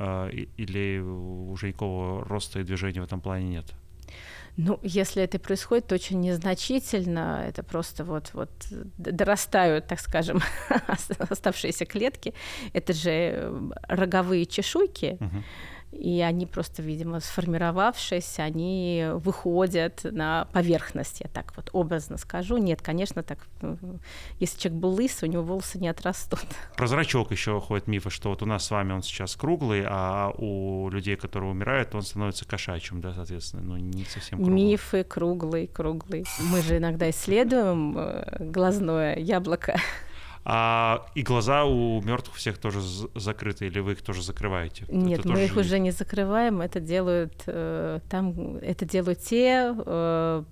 А, 0.00 0.28
или 0.28 1.00
уже 1.00 1.68
никакого 1.68 2.24
роста 2.24 2.60
и 2.60 2.62
движения 2.62 3.00
в 3.00 3.04
этом 3.04 3.20
плане 3.20 3.48
нет? 3.48 3.64
Ну, 4.56 4.78
если 4.82 5.22
это 5.22 5.38
происходит, 5.38 5.88
то 5.88 5.94
очень 5.94 6.20
незначительно. 6.20 7.44
Это 7.48 7.62
просто 7.62 8.04
вот, 8.04 8.30
вот 8.32 8.50
дорастают, 8.96 9.86
так 9.86 10.00
скажем, 10.00 10.40
оставшиеся 11.30 11.84
клетки. 11.84 12.32
Это 12.72 12.92
же 12.92 13.10
э, 13.10 13.70
роговые 13.88 14.46
чешуйки. 14.46 15.16
Uh-huh 15.20 15.42
и 15.92 16.20
они 16.20 16.46
просто, 16.46 16.82
видимо, 16.82 17.20
сформировавшись, 17.20 18.38
они 18.38 19.06
выходят 19.14 20.00
на 20.04 20.46
поверхность, 20.52 21.20
я 21.20 21.28
так 21.28 21.54
вот 21.56 21.70
образно 21.72 22.18
скажу. 22.18 22.58
Нет, 22.58 22.82
конечно, 22.82 23.22
так, 23.22 23.38
если 24.38 24.58
человек 24.58 24.80
был 24.80 24.90
лыс, 24.90 25.22
у 25.22 25.26
него 25.26 25.42
волосы 25.42 25.78
не 25.78 25.88
отрастут. 25.88 26.44
Про 26.76 26.86
зрачок 26.86 27.30
еще 27.30 27.60
ходят 27.60 27.86
мифы, 27.86 28.10
что 28.10 28.28
вот 28.30 28.42
у 28.42 28.46
нас 28.46 28.66
с 28.66 28.70
вами 28.70 28.92
он 28.92 29.02
сейчас 29.02 29.34
круглый, 29.34 29.84
а 29.86 30.30
у 30.36 30.90
людей, 30.90 31.16
которые 31.16 31.50
умирают, 31.50 31.94
он 31.94 32.02
становится 32.02 32.46
кошачьим, 32.46 33.00
да, 33.00 33.14
соответственно, 33.14 33.62
ну 33.62 33.76
не 33.76 34.04
совсем 34.04 34.38
круглый. 34.38 34.54
Мифы 34.54 35.04
круглый, 35.04 35.66
круглый. 35.66 36.24
Мы 36.50 36.60
же 36.60 36.76
иногда 36.76 37.08
исследуем 37.10 37.96
э, 37.96 38.36
глазное 38.40 39.16
яблоко 39.16 39.80
а, 40.44 41.06
и 41.14 41.22
глаза 41.22 41.64
у 41.64 42.00
мертвых 42.02 42.36
всех 42.36 42.58
тоже 42.58 42.80
закрыты, 43.14 43.66
или 43.66 43.80
вы 43.80 43.92
их 43.92 44.02
тоже 44.02 44.22
закрываете? 44.22 44.84
Нет, 44.88 45.20
это 45.20 45.28
мы 45.28 45.44
их 45.44 45.56
уже 45.56 45.78
не 45.78 45.90
закрываем. 45.90 46.60
Это 46.60 46.80
делают 46.80 47.42
э, 47.46 48.00
там, 48.08 48.56
это 48.56 48.84
делают 48.84 49.20
те 49.20 49.74
э, 49.76 50.42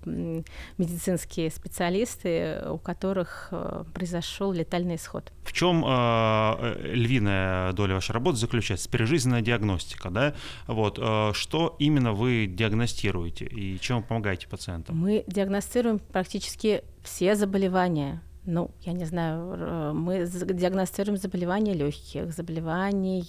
медицинские 0.77 1.49
специалисты, 1.49 2.63
у 2.69 2.77
которых 2.77 3.49
э, 3.51 3.83
произошел 3.93 4.51
летальный 4.51 4.95
исход. 4.95 5.31
В 5.43 5.53
чем 5.53 5.83
э, 5.85 6.91
львиная 6.93 7.73
доля 7.73 7.95
вашей 7.95 8.11
работы 8.11 8.37
заключается? 8.37 8.89
Прижизненная 8.89 9.41
диагностика, 9.41 10.09
да? 10.09 10.35
Вот 10.67 10.99
э, 11.01 11.31
что 11.33 11.75
именно 11.79 12.13
вы 12.13 12.47
диагностируете 12.47 13.45
и 13.45 13.79
чем 13.79 13.97
вы 13.97 14.03
помогаете 14.03 14.47
пациентам? 14.47 14.97
Мы 14.97 15.23
диагностируем 15.27 15.99
практически 15.99 16.83
все 17.03 17.35
заболевания 17.35 18.21
ну, 18.47 18.71
я 18.81 18.93
не 18.93 19.05
знаю, 19.05 19.93
мы 19.93 20.25
диагностируем 20.25 21.17
заболевания 21.17 21.73
легких, 21.73 22.31
заболевания 22.31 23.21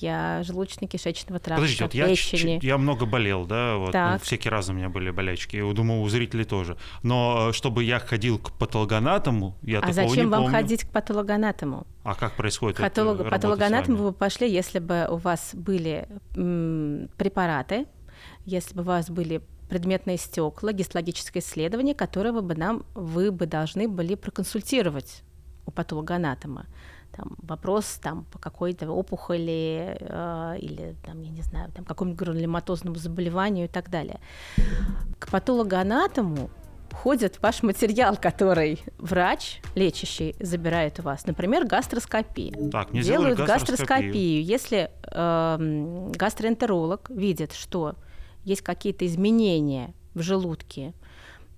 желудочно-кишечного 0.43 1.41
тракта, 1.41 1.57
Подождите, 1.57 1.85
вот 1.85 1.93
печени. 1.93 2.61
Я, 2.63 2.69
я 2.69 2.79
много 2.79 3.05
болел, 3.05 3.45
да, 3.45 3.77
вот, 3.77 3.93
ну, 3.93 4.19
всякие 4.23 4.53
разные 4.53 4.77
у 4.77 4.79
меня 4.79 4.89
были 4.89 5.11
болячки, 5.11 5.57
я 5.57 5.73
думаю, 5.73 6.03
у 6.03 6.09
зрителей 6.09 6.45
тоже. 6.45 6.77
Но 7.03 7.49
э, 7.49 7.53
чтобы 7.53 7.83
я 7.83 7.99
ходил 7.99 8.39
к 8.39 8.53
патологоанатому, 8.53 9.57
я 9.63 9.79
а 9.79 9.81
такого 9.83 10.09
зачем 10.09 10.27
не 10.27 10.31
вам 10.31 10.47
ходить 10.47 10.85
к 10.85 10.91
патологоанатому? 10.91 11.87
А 12.05 12.15
как 12.15 12.37
происходит 12.37 12.79
Патолог, 12.79 13.21
это 13.21 13.31
Патологоанатому 13.31 13.99
вы 13.99 14.13
пошли, 14.13 14.51
если 14.51 14.79
бы 14.79 15.07
у 15.11 15.17
вас 15.17 15.51
были 15.53 16.09
м, 16.37 17.11
препараты, 17.17 17.87
если 18.47 18.75
бы 18.75 18.83
у 18.83 18.87
вас 18.87 19.11
были 19.11 19.43
предметные 19.69 20.17
стекла, 20.17 20.73
гистологическое 20.73 21.43
исследование, 21.43 21.95
которого 21.95 22.41
бы 22.41 22.55
нам 22.55 22.85
вы 22.95 23.31
бы 23.31 23.47
должны 23.47 23.89
были 23.89 24.15
проконсультировать 24.15 25.23
у 25.67 25.71
патологоанатома. 25.71 26.67
Там 27.13 27.37
вопрос 27.39 27.99
там, 28.03 28.25
по 28.25 28.39
какой-то 28.39 28.91
опухоли 28.91 29.97
э, 29.99 30.59
или, 30.61 30.95
там, 31.05 31.23
я 31.23 31.31
не 31.31 31.43
знаю, 31.43 31.71
там, 31.73 31.85
какому-нибудь 31.85 32.21
гранулематозному 32.21 32.97
заболеванию 32.97 33.65
и 33.65 33.69
так 33.69 33.91
далее. 33.91 34.21
К 35.19 35.31
патологоанатому 35.31 36.51
входит 36.91 37.41
ваш 37.43 37.63
материал, 37.63 38.17
который 38.17 38.81
врач, 38.99 39.61
лечащий, 39.75 40.37
забирает 40.41 41.01
у 41.01 41.03
вас. 41.03 41.27
Например, 41.27 41.67
гастроскопия. 41.67 42.71
Так, 42.71 42.93
мне 42.93 43.03
делают 43.03 43.39
гастроскопию. 43.39 43.79
гастроскопию. 43.79 44.45
Если 44.45 44.91
э, 45.11 46.11
гастроэнтеролог 46.15 47.11
видит, 47.11 47.53
что 47.53 47.97
есть 48.49 48.63
какие-то 48.63 49.07
изменения 49.07 49.95
в 50.15 50.23
желудке, 50.23 50.95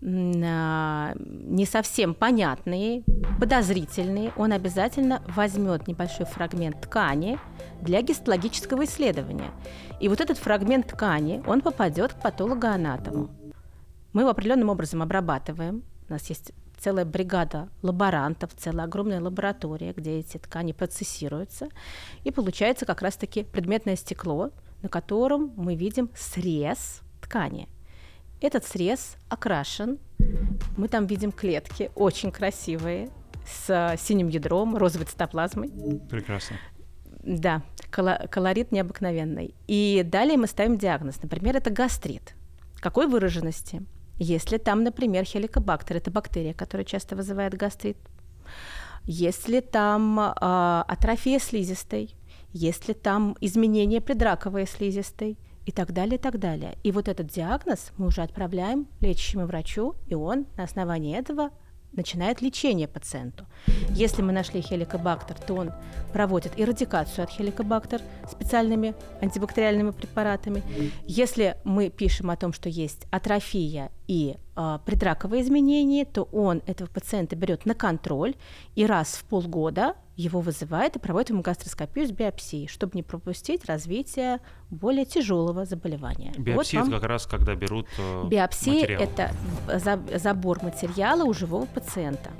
а, 0.02 1.12
не 1.16 1.66
совсем 1.66 2.14
понятные, 2.14 3.02
подозрительные, 3.38 4.32
он 4.36 4.52
обязательно 4.52 5.22
возьмет 5.28 5.88
небольшой 5.88 6.24
фрагмент 6.24 6.80
ткани 6.80 7.38
для 7.82 8.00
гистологического 8.00 8.84
исследования. 8.84 9.50
И 10.00 10.08
вот 10.08 10.20
этот 10.20 10.38
фрагмент 10.38 10.88
ткани, 10.88 11.42
он 11.46 11.60
попадет 11.60 12.14
к 12.14 12.22
патологоанатому. 12.22 13.28
Мы 14.12 14.22
его 14.22 14.30
определенным 14.30 14.70
образом 14.70 15.02
обрабатываем. 15.02 15.82
У 16.08 16.12
нас 16.12 16.28
есть 16.30 16.52
целая 16.78 17.04
бригада 17.04 17.68
лаборантов, 17.82 18.50
целая 18.56 18.86
огромная 18.86 19.20
лаборатория, 19.20 19.92
где 19.92 20.18
эти 20.18 20.38
ткани 20.38 20.72
процессируются. 20.72 21.68
И 22.24 22.30
получается 22.30 22.86
как 22.86 23.02
раз-таки 23.02 23.44
предметное 23.44 23.96
стекло, 23.96 24.50
на 24.82 24.88
котором 24.88 25.52
мы 25.56 25.74
видим 25.74 26.10
срез 26.14 27.02
ткани. 27.20 27.68
Этот 28.40 28.64
срез 28.64 29.16
окрашен. 29.28 29.98
Мы 30.76 30.88
там 30.88 31.06
видим 31.06 31.32
клетки 31.32 31.90
очень 31.94 32.32
красивые, 32.32 33.10
с 33.46 33.96
синим 33.98 34.28
ядром, 34.28 34.76
розовой 34.76 35.06
цитоплазмой. 35.06 35.70
Прекрасно. 36.08 36.56
Да, 37.22 37.62
колорит 37.90 38.72
необыкновенный. 38.72 39.54
И 39.66 40.02
далее 40.06 40.38
мы 40.38 40.46
ставим 40.46 40.78
диагноз. 40.78 41.22
Например, 41.22 41.56
это 41.56 41.70
гастрит. 41.70 42.34
Какой 42.76 43.06
выраженности? 43.06 43.82
Если 44.16 44.58
там, 44.58 44.84
например, 44.84 45.24
хеликобактер, 45.24 45.96
это 45.96 46.10
бактерия, 46.10 46.54
которая 46.54 46.84
часто 46.84 47.16
вызывает 47.16 47.54
гастрит. 47.54 47.98
Если 49.04 49.60
там 49.60 50.20
э, 50.20 50.32
атрофия 50.32 51.38
слизистой, 51.38 52.14
есть 52.52 52.88
ли 52.88 52.94
там 52.94 53.36
изменения 53.40 54.00
предраковой 54.00 54.66
слизистой 54.66 55.38
и 55.66 55.72
так 55.72 55.92
далее, 55.92 56.16
и 56.16 56.18
так 56.18 56.38
далее. 56.38 56.76
И 56.82 56.92
вот 56.92 57.08
этот 57.08 57.28
диагноз 57.28 57.92
мы 57.96 58.06
уже 58.06 58.22
отправляем 58.22 58.88
лечащему 59.00 59.46
врачу, 59.46 59.94
и 60.08 60.14
он 60.14 60.46
на 60.56 60.64
основании 60.64 61.16
этого 61.16 61.50
начинает 61.92 62.40
лечение 62.40 62.88
пациенту. 62.88 63.46
Если 63.90 64.22
мы 64.22 64.32
нашли 64.32 64.60
хеликобактер, 64.60 65.36
то 65.38 65.54
он 65.54 65.72
проводит 66.12 66.52
эрадикацию 66.58 67.24
от 67.24 67.30
хеликобактер 67.30 68.00
специальными 68.30 68.94
антибактериальными 69.20 69.90
препаратами. 69.90 70.62
Если 71.06 71.56
мы 71.64 71.90
пишем 71.90 72.30
о 72.30 72.36
том, 72.36 72.52
что 72.52 72.68
есть 72.68 73.06
атрофия 73.10 73.90
и 74.06 74.36
э, 74.56 74.78
предраковые 74.84 75.42
изменения, 75.42 76.04
то 76.04 76.24
он 76.32 76.62
этого 76.66 76.88
пациента 76.88 77.36
берет 77.36 77.66
на 77.66 77.74
контроль 77.74 78.34
и 78.74 78.86
раз 78.86 79.14
в 79.14 79.24
полгода 79.24 79.94
его 80.20 80.40
вызывает 80.40 80.96
и 80.96 80.98
проводит 80.98 81.30
ему 81.30 81.42
гастроскопию 81.42 82.06
с 82.06 82.10
биопсией, 82.10 82.68
чтобы 82.68 82.92
не 82.94 83.02
пропустить 83.02 83.64
развитие 83.64 84.40
более 84.70 85.04
тяжелого 85.04 85.64
заболевания. 85.64 86.32
Биопсия 86.36 86.80
вот 86.80 86.86
вам... 86.86 86.94
это 86.94 87.00
как 87.00 87.08
раз 87.08 87.26
когда 87.26 87.54
берут 87.54 87.86
э, 87.98 88.24
Биопсия 88.28 88.82
материал. 88.82 89.02
это 89.02 89.32
за, 89.78 90.18
забор 90.18 90.62
материала 90.62 91.24
у 91.24 91.32
живого 91.32 91.66
пациента. 91.66 92.30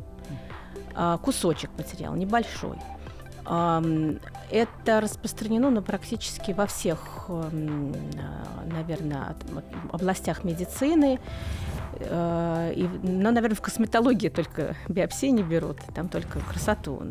Э, 0.94 1.18
кусочек 1.22 1.70
материала, 1.76 2.14
небольшой. 2.14 2.78
Это 3.46 5.00
распространено 5.00 5.70
ну, 5.70 5.82
практически 5.82 6.52
во 6.52 6.66
всех, 6.66 7.26
э, 7.28 7.92
наверное, 8.66 9.34
областях 9.90 10.44
медицины. 10.44 11.18
Э, 12.00 12.72
и, 12.76 12.88
ну, 13.02 13.30
наверное, 13.30 13.54
в 13.54 13.60
косметологии 13.60 14.28
только 14.28 14.76
биопсии 14.88 15.26
не 15.26 15.42
берут, 15.42 15.78
там 15.94 16.08
только 16.08 16.40
красоту 16.40 17.02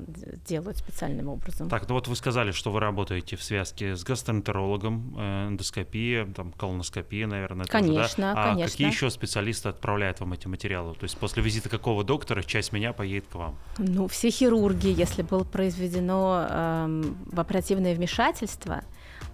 делают 0.47 0.77
специальным 0.77 1.29
образом. 1.29 1.69
Так, 1.69 1.87
ну 1.87 1.95
вот 1.95 2.07
вы 2.07 2.15
сказали, 2.15 2.51
что 2.51 2.71
вы 2.71 2.79
работаете 2.79 3.35
в 3.35 3.43
связке 3.43 3.95
с 3.95 4.03
гастроэнтерологом, 4.03 5.15
э, 5.17 5.47
эндоскопия, 5.49 6.25
там, 6.25 6.51
колоноскопия, 6.51 7.27
наверное, 7.27 7.65
Конечно, 7.65 8.03
тоже, 8.03 8.15
да? 8.17 8.33
А 8.35 8.49
конечно. 8.49 8.71
какие 8.71 8.87
еще 8.87 9.09
специалисты 9.09 9.69
отправляют 9.69 10.19
вам 10.19 10.33
эти 10.33 10.47
материалы? 10.47 10.93
То 10.95 11.03
есть 11.03 11.17
после 11.17 11.43
визита 11.43 11.69
какого 11.69 12.03
доктора 12.03 12.43
часть 12.43 12.71
меня 12.71 12.93
поедет 12.93 13.25
к 13.31 13.35
вам? 13.35 13.55
Ну, 13.77 14.07
все 14.07 14.29
хирурги, 14.29 14.87
если 14.87 15.21
было 15.21 15.43
произведено 15.43 16.45
э, 16.49 17.03
в 17.31 17.39
оперативное 17.39 17.95
вмешательство, 17.95 18.83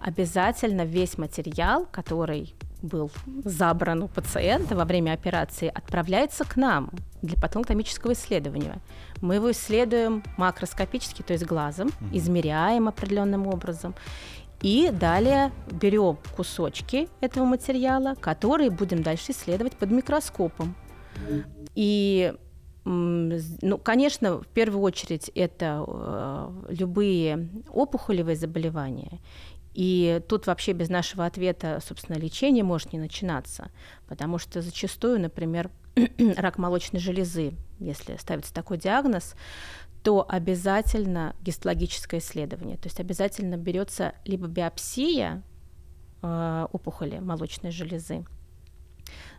обязательно 0.00 0.84
весь 0.84 1.18
материал, 1.18 1.86
который 1.90 2.54
был 2.86 3.10
забран 3.44 4.02
у 4.02 4.08
пациента 4.08 4.74
во 4.74 4.84
время 4.84 5.12
операции, 5.12 5.70
отправляется 5.74 6.44
к 6.44 6.56
нам 6.56 6.90
для 7.22 7.36
патологономического 7.36 8.12
исследования. 8.12 8.80
Мы 9.20 9.36
его 9.36 9.50
исследуем 9.50 10.22
макроскопически, 10.36 11.22
то 11.22 11.32
есть 11.32 11.44
глазом, 11.44 11.90
измеряем 12.12 12.88
определенным 12.88 13.46
образом. 13.46 13.94
И 14.62 14.90
далее 14.90 15.52
берем 15.70 16.18
кусочки 16.34 17.08
этого 17.20 17.44
материала, 17.44 18.14
которые 18.14 18.70
будем 18.70 19.02
дальше 19.02 19.32
исследовать 19.32 19.76
под 19.76 19.90
микроскопом. 19.90 20.74
И 21.74 22.32
ну, 22.88 23.78
конечно, 23.78 24.38
в 24.38 24.46
первую 24.46 24.80
очередь 24.82 25.28
это 25.34 25.84
э, 25.88 26.50
любые 26.68 27.48
опухолевые 27.68 28.36
заболевания 28.36 29.18
и 29.76 30.22
тут 30.26 30.46
вообще 30.46 30.72
без 30.72 30.88
нашего 30.88 31.26
ответа, 31.26 31.82
собственно, 31.86 32.16
лечение 32.16 32.64
может 32.64 32.94
не 32.94 32.98
начинаться, 32.98 33.70
потому 34.08 34.38
что 34.38 34.62
зачастую, 34.62 35.20
например, 35.20 35.70
рак 36.38 36.56
молочной 36.56 36.98
железы, 36.98 37.52
если 37.78 38.16
ставится 38.16 38.54
такой 38.54 38.78
диагноз, 38.78 39.34
то 40.02 40.24
обязательно 40.26 41.36
гистологическое 41.42 42.20
исследование, 42.20 42.78
то 42.78 42.86
есть 42.86 43.00
обязательно 43.00 43.58
берется 43.58 44.14
либо 44.24 44.46
биопсия 44.46 45.42
э, 46.22 46.66
опухоли 46.72 47.18
молочной 47.18 47.70
железы, 47.70 48.24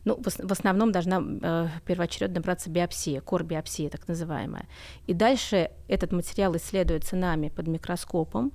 ну, 0.06 0.22
в, 0.24 0.52
основном 0.52 0.92
должна 0.92 1.22
э, 1.22 1.68
первоочередно 1.86 2.40
браться 2.40 2.70
биопсия, 2.70 3.20
кор-биопсия 3.22 3.90
так 3.90 4.08
называемая. 4.08 4.66
И 5.06 5.14
дальше 5.14 5.72
этот 5.88 6.14
материал 6.14 6.56
исследуется 6.56 7.16
нами 7.16 7.50
под 7.50 7.68
микроскопом, 7.68 8.54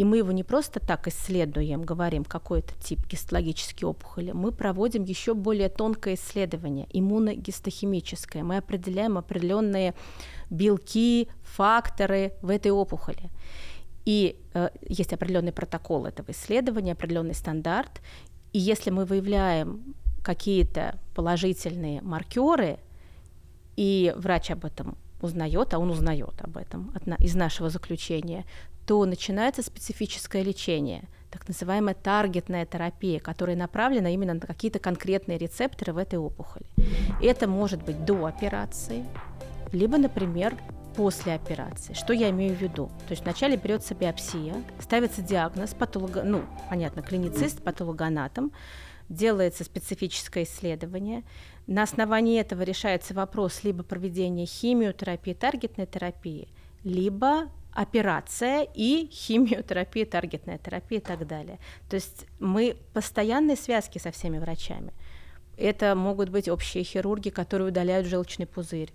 и 0.00 0.04
мы 0.04 0.16
его 0.16 0.32
не 0.32 0.44
просто 0.44 0.80
так 0.80 1.08
исследуем, 1.08 1.82
говорим 1.82 2.24
какой-то 2.24 2.72
тип 2.82 3.06
гистологической 3.06 3.86
опухоли, 3.86 4.32
мы 4.32 4.50
проводим 4.50 5.04
еще 5.04 5.34
более 5.34 5.68
тонкое 5.68 6.14
исследование, 6.14 6.86
иммуногистохимическое. 6.90 8.42
Мы 8.42 8.56
определяем 8.56 9.18
определенные 9.18 9.92
белки, 10.48 11.28
факторы 11.42 12.32
в 12.40 12.48
этой 12.48 12.70
опухоли. 12.70 13.28
И 14.06 14.40
э, 14.54 14.70
есть 14.88 15.12
определенный 15.12 15.52
протокол 15.52 16.06
этого 16.06 16.30
исследования, 16.30 16.92
определенный 16.92 17.34
стандарт. 17.34 18.00
И 18.54 18.58
если 18.58 18.88
мы 18.88 19.04
выявляем 19.04 19.94
какие-то 20.24 20.98
положительные 21.14 22.00
маркеры, 22.00 22.78
и 23.76 24.14
врач 24.16 24.50
об 24.50 24.64
этом 24.64 24.96
узнает, 25.20 25.74
а 25.74 25.78
он 25.78 25.90
узнает 25.90 26.40
об 26.40 26.56
этом 26.56 26.90
из 27.18 27.34
нашего 27.34 27.68
заключения, 27.68 28.46
то 28.90 29.06
начинается 29.06 29.62
специфическое 29.62 30.42
лечение, 30.42 31.04
так 31.30 31.46
называемая 31.46 31.94
таргетная 31.94 32.66
терапия, 32.66 33.20
которая 33.20 33.54
направлена 33.54 34.10
именно 34.10 34.34
на 34.34 34.40
какие-то 34.40 34.80
конкретные 34.80 35.38
рецепторы 35.38 35.92
в 35.92 35.96
этой 35.96 36.18
опухоли. 36.18 36.66
Это 37.22 37.46
может 37.46 37.84
быть 37.84 38.04
до 38.04 38.26
операции, 38.26 39.06
либо, 39.70 39.96
например, 39.96 40.58
после 40.96 41.34
операции. 41.34 41.92
Что 41.92 42.12
я 42.12 42.30
имею 42.30 42.56
в 42.56 42.60
виду? 42.60 42.86
То 43.06 43.12
есть 43.12 43.22
вначале 43.22 43.56
берется 43.56 43.94
биопсия, 43.94 44.56
ставится 44.80 45.22
диагноз, 45.22 45.72
патолого, 45.72 46.24
ну, 46.24 46.42
понятно, 46.68 47.02
клиницист, 47.02 47.62
патологоанатом, 47.62 48.50
делается 49.08 49.62
специфическое 49.62 50.42
исследование. 50.42 51.22
На 51.68 51.84
основании 51.84 52.40
этого 52.40 52.62
решается 52.62 53.14
вопрос 53.14 53.62
либо 53.62 53.84
проведения 53.84 54.46
химиотерапии, 54.46 55.34
таргетной 55.34 55.86
терапии, 55.86 56.48
либо 56.82 57.46
операция 57.72 58.66
и 58.74 59.08
химиотерапия, 59.10 60.06
таргетная 60.06 60.58
терапия 60.58 60.98
и 60.98 61.02
так 61.02 61.26
далее. 61.26 61.58
То 61.88 61.94
есть 61.94 62.26
мы 62.38 62.76
постоянные 62.92 63.56
связки 63.56 63.98
со 63.98 64.10
всеми 64.10 64.38
врачами. 64.38 64.92
Это 65.56 65.94
могут 65.94 66.30
быть 66.30 66.48
общие 66.48 66.84
хирурги, 66.84 67.30
которые 67.30 67.68
удаляют 67.68 68.06
желчный 68.06 68.46
пузырь. 68.46 68.92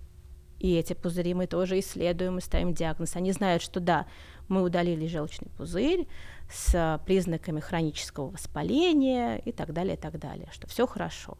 И 0.58 0.74
эти 0.74 0.94
пузыри 0.94 1.34
мы 1.34 1.46
тоже 1.46 1.78
исследуем 1.78 2.38
и 2.38 2.40
ставим 2.40 2.72
диагноз. 2.72 3.14
Они 3.14 3.30
знают, 3.32 3.62
что 3.62 3.78
да, 3.78 4.06
мы 4.48 4.62
удалили 4.62 5.06
желчный 5.06 5.48
пузырь 5.56 6.08
с 6.50 7.00
признаками 7.06 7.60
хронического 7.60 8.30
воспаления 8.30 9.36
и 9.36 9.52
так 9.52 9.72
далее, 9.72 9.94
и 9.96 9.98
так 9.98 10.18
далее, 10.18 10.48
что 10.52 10.66
все 10.66 10.86
хорошо. 10.86 11.36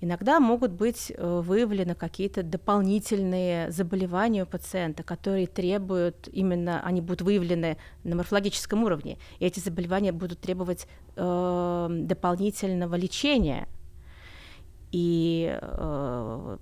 Иногда 0.00 0.38
могут 0.38 0.70
быть 0.70 1.12
э, 1.14 1.40
выявлены 1.44 1.96
какие-то 1.96 2.44
дополнительные 2.44 3.70
заболевания 3.72 4.44
у 4.44 4.46
пациента, 4.46 5.02
которые 5.02 5.48
требуют 5.48 6.28
именно, 6.32 6.80
они 6.84 7.00
будут 7.00 7.22
выявлены 7.22 7.78
на 8.04 8.14
морфологическом 8.14 8.84
уровне, 8.84 9.18
и 9.40 9.46
эти 9.46 9.58
заболевания 9.58 10.12
будут 10.12 10.38
требовать 10.38 10.86
э, 11.16 11.86
дополнительного 11.90 12.94
лечения. 12.94 13.66
И 14.92 15.58
э, 15.60 16.56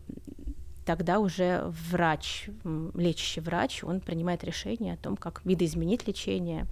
тогда 0.86 1.18
уже 1.18 1.64
врач, 1.90 2.48
лечащий 2.94 3.40
врач, 3.40 3.84
он 3.84 4.00
принимает 4.00 4.44
решение 4.44 4.94
о 4.94 4.96
том, 4.96 5.16
как 5.18 5.44
видоизменить 5.44 6.08
лечение 6.08 6.66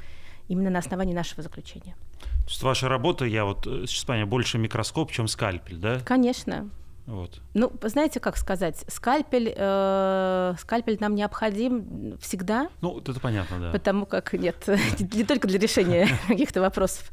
именно 0.49 0.71
на 0.71 0.79
основании 0.79 1.15
нашего 1.15 1.43
заключения. 1.43 1.95
То 2.45 2.51
есть 2.51 2.63
ваша 2.63 2.89
работа, 2.89 3.25
я 3.25 3.45
вот 3.45 3.67
э, 3.67 3.87
сейчас 3.87 4.05
понимаю, 4.05 4.27
больше 4.27 4.59
микроскоп, 4.59 5.11
чем 5.11 5.29
скальпель, 5.29 5.79
да? 5.79 6.01
Конечно. 6.01 6.69
Вот. 7.07 7.43
Ну, 7.53 7.71
знаете, 7.83 8.19
как 8.19 8.39
сказать, 8.39 8.83
скальпель, 8.89 9.53
э, 9.55 10.55
скальпель 10.59 10.97
нам 11.01 11.15
необходим 11.15 12.17
всегда. 12.19 12.69
Ну, 12.81 12.99
это 12.99 13.21
понятно, 13.21 13.61
да. 13.61 13.71
Потому 13.73 14.07
как 14.07 14.33
нет, 14.33 14.67
не 14.99 15.25
только 15.25 15.47
для 15.47 15.59
решения 15.59 16.09
каких-то 16.29 16.63
вопросов. 16.63 17.11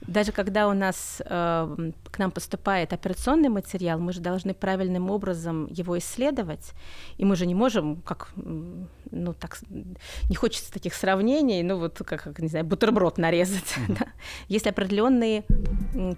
Даже 0.00 0.32
когда 0.32 0.66
у 0.66 0.72
нас 0.72 1.20
э, 1.24 1.90
к 2.10 2.18
нам 2.18 2.30
поступает 2.30 2.94
операционный 2.94 3.50
материал, 3.50 3.98
мы 3.98 4.14
же 4.14 4.20
должны 4.20 4.54
правильным 4.54 5.10
образом 5.10 5.66
его 5.66 5.98
исследовать, 5.98 6.72
и 7.18 7.26
мы 7.26 7.36
же 7.36 7.44
не 7.44 7.54
можем, 7.54 7.96
как, 7.96 8.32
ну 9.10 9.32
так, 9.34 9.58
не 10.28 10.34
хочется 10.34 10.72
таких 10.72 10.94
сравнений, 10.94 11.62
ну 11.62 11.78
вот 11.78 11.98
как, 12.04 12.22
как 12.22 12.38
не 12.38 12.48
знаю, 12.48 12.64
бутерброд 12.64 13.18
нарезать. 13.18 13.74
да? 13.88 14.06
Есть 14.48 14.66
определенные 14.66 15.44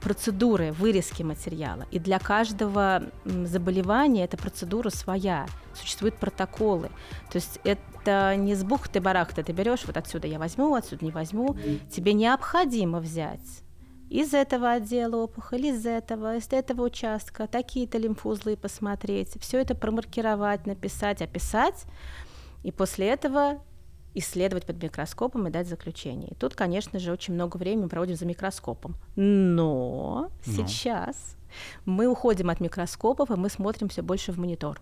процедуры 0.00 0.72
вырезки 0.72 1.22
материала, 1.22 1.86
и 1.90 1.98
для 1.98 2.18
каждого 2.18 3.02
заболевания 3.24 4.24
эта 4.24 4.36
процедура 4.36 4.90
своя, 4.90 5.46
существуют 5.74 6.16
протоколы. 6.16 6.88
То 7.30 7.36
есть 7.36 7.60
это 7.64 8.34
не 8.36 8.54
с 8.54 8.64
бухты-барахты 8.64 9.42
ты 9.42 9.52
берешь, 9.52 9.84
вот 9.86 9.96
отсюда 9.96 10.26
я 10.26 10.38
возьму, 10.38 10.74
отсюда 10.74 11.04
не 11.04 11.10
возьму. 11.10 11.56
Тебе 11.90 12.14
необходимо 12.14 13.00
взять 13.00 13.62
из 14.08 14.34
этого 14.34 14.72
отдела 14.72 15.16
опухоль, 15.16 15.66
из 15.66 15.84
этого, 15.84 16.36
из 16.36 16.48
этого 16.52 16.82
участка, 16.84 17.46
такие-то 17.46 17.98
лимфузлы 17.98 18.56
посмотреть, 18.56 19.36
все 19.40 19.60
это 19.60 19.74
промаркировать, 19.74 20.66
написать, 20.66 21.22
описать, 21.22 21.84
и 22.66 22.72
после 22.72 23.10
этого 23.10 23.60
исследовать 24.14 24.66
под 24.66 24.82
микроскопом 24.82 25.46
и 25.46 25.50
дать 25.50 25.68
заключение. 25.68 26.30
И 26.30 26.34
тут, 26.34 26.56
конечно 26.56 26.98
же, 26.98 27.12
очень 27.12 27.34
много 27.34 27.58
времени 27.58 27.86
проводим 27.86 28.16
за 28.16 28.26
микроскопом. 28.26 28.96
Но, 29.14 30.30
Но. 30.44 30.52
сейчас 30.52 31.36
мы 31.84 32.08
уходим 32.08 32.50
от 32.50 32.58
микроскопов, 32.58 33.30
и 33.30 33.36
мы 33.36 33.50
смотрим 33.50 33.88
все 33.88 34.02
больше 34.02 34.32
в 34.32 34.38
монитор, 34.38 34.80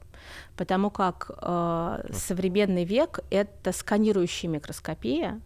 потому 0.57 0.91
как 0.91 1.31
э, 1.37 2.09
современный 2.13 2.85
век— 2.85 3.21
это 3.31 3.73
сканирующая 3.73 4.49
микроскопия, 4.49 5.43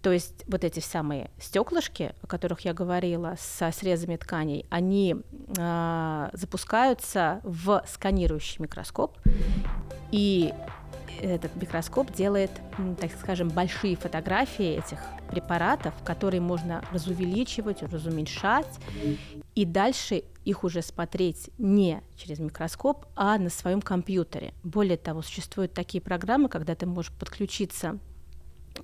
то 0.00 0.10
есть 0.10 0.44
вот 0.46 0.64
эти 0.64 0.80
самые 0.80 1.30
стеклышки, 1.38 2.14
о 2.22 2.26
которых 2.26 2.60
я 2.60 2.72
говорила, 2.72 3.36
со 3.38 3.70
срезами 3.72 4.16
тканей, 4.16 4.64
они 4.70 5.16
э, 5.58 6.30
запускаются 6.32 7.40
в 7.42 7.84
сканирующий 7.86 8.62
микроскоп, 8.62 9.18
и 10.12 10.54
этот 11.22 11.54
микроскоп 11.56 12.12
делает, 12.12 12.50
так 13.00 13.10
скажем, 13.20 13.48
большие 13.48 13.96
фотографии 13.96 14.78
этих 14.78 14.98
препаратов, 15.30 15.94
которые 16.04 16.40
можно 16.40 16.84
разувеличивать, 16.92 17.82
разуменьшать, 17.82 18.68
и 19.54 19.64
дальше 19.64 20.22
их 20.44 20.64
уже 20.64 20.82
смотреть 20.82 21.50
не 21.58 22.02
через 22.16 22.38
микроскоп, 22.38 23.06
а 23.16 23.38
на 23.38 23.50
своем 23.50 23.80
компьютере. 23.80 24.52
Более 24.62 24.96
того, 24.98 25.22
существуют 25.22 25.72
такие 25.72 26.00
программы, 26.02 26.48
когда 26.48 26.74
ты 26.74 26.86
можешь 26.86 27.12
подключиться 27.12 27.98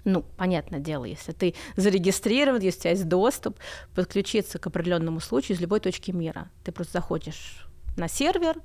ну, 0.04 0.22
понятное 0.36 0.78
дело, 0.78 1.04
если 1.04 1.32
ты 1.32 1.54
зарегистрирован, 1.76 2.60
если 2.60 2.78
у 2.78 2.82
тебя 2.82 2.90
есть 2.92 3.08
доступ, 3.08 3.58
подключиться 3.94 4.58
к 4.58 4.66
определенному 4.66 5.18
случаю 5.18 5.56
из 5.56 5.60
любой 5.60 5.80
точки 5.80 6.12
мира. 6.12 6.48
Ты 6.62 6.70
просто 6.70 6.94
заходишь 6.94 7.66
на 7.96 8.08
сервер, 8.08 8.56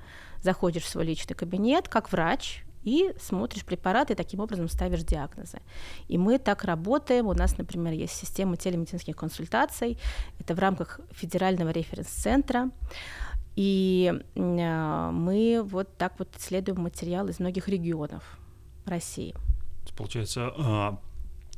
заходишь 0.41 0.83
в 0.83 0.89
свой 0.89 1.05
личный 1.05 1.35
кабинет 1.35 1.87
как 1.87 2.11
врач, 2.11 2.63
и 2.85 3.13
смотришь 3.19 3.65
препараты, 3.65 4.13
и 4.13 4.15
таким 4.15 4.39
образом 4.39 4.69
ставишь 4.69 5.03
диагнозы. 5.03 5.59
И 6.07 6.17
мы 6.17 6.39
так 6.39 6.63
работаем. 6.63 7.27
У 7.27 7.33
нас, 7.33 7.57
например, 7.57 7.93
есть 7.93 8.15
система 8.15 8.55
телемедицинских 8.55 9.15
консультаций. 9.15 9.97
Это 10.39 10.53
в 10.55 10.59
рамках 10.59 10.99
федерального 11.11 11.71
референс-центра. 11.71 12.69
И 13.55 14.13
э, 14.35 15.09
мы 15.11 15.61
вот 15.63 15.97
так 15.97 16.13
вот 16.19 16.35
исследуем 16.37 16.81
материал 16.81 17.27
из 17.27 17.39
многих 17.39 17.67
регионов 17.67 18.37
России. 18.85 19.33
Получается, 19.95 20.51
а, 20.57 20.99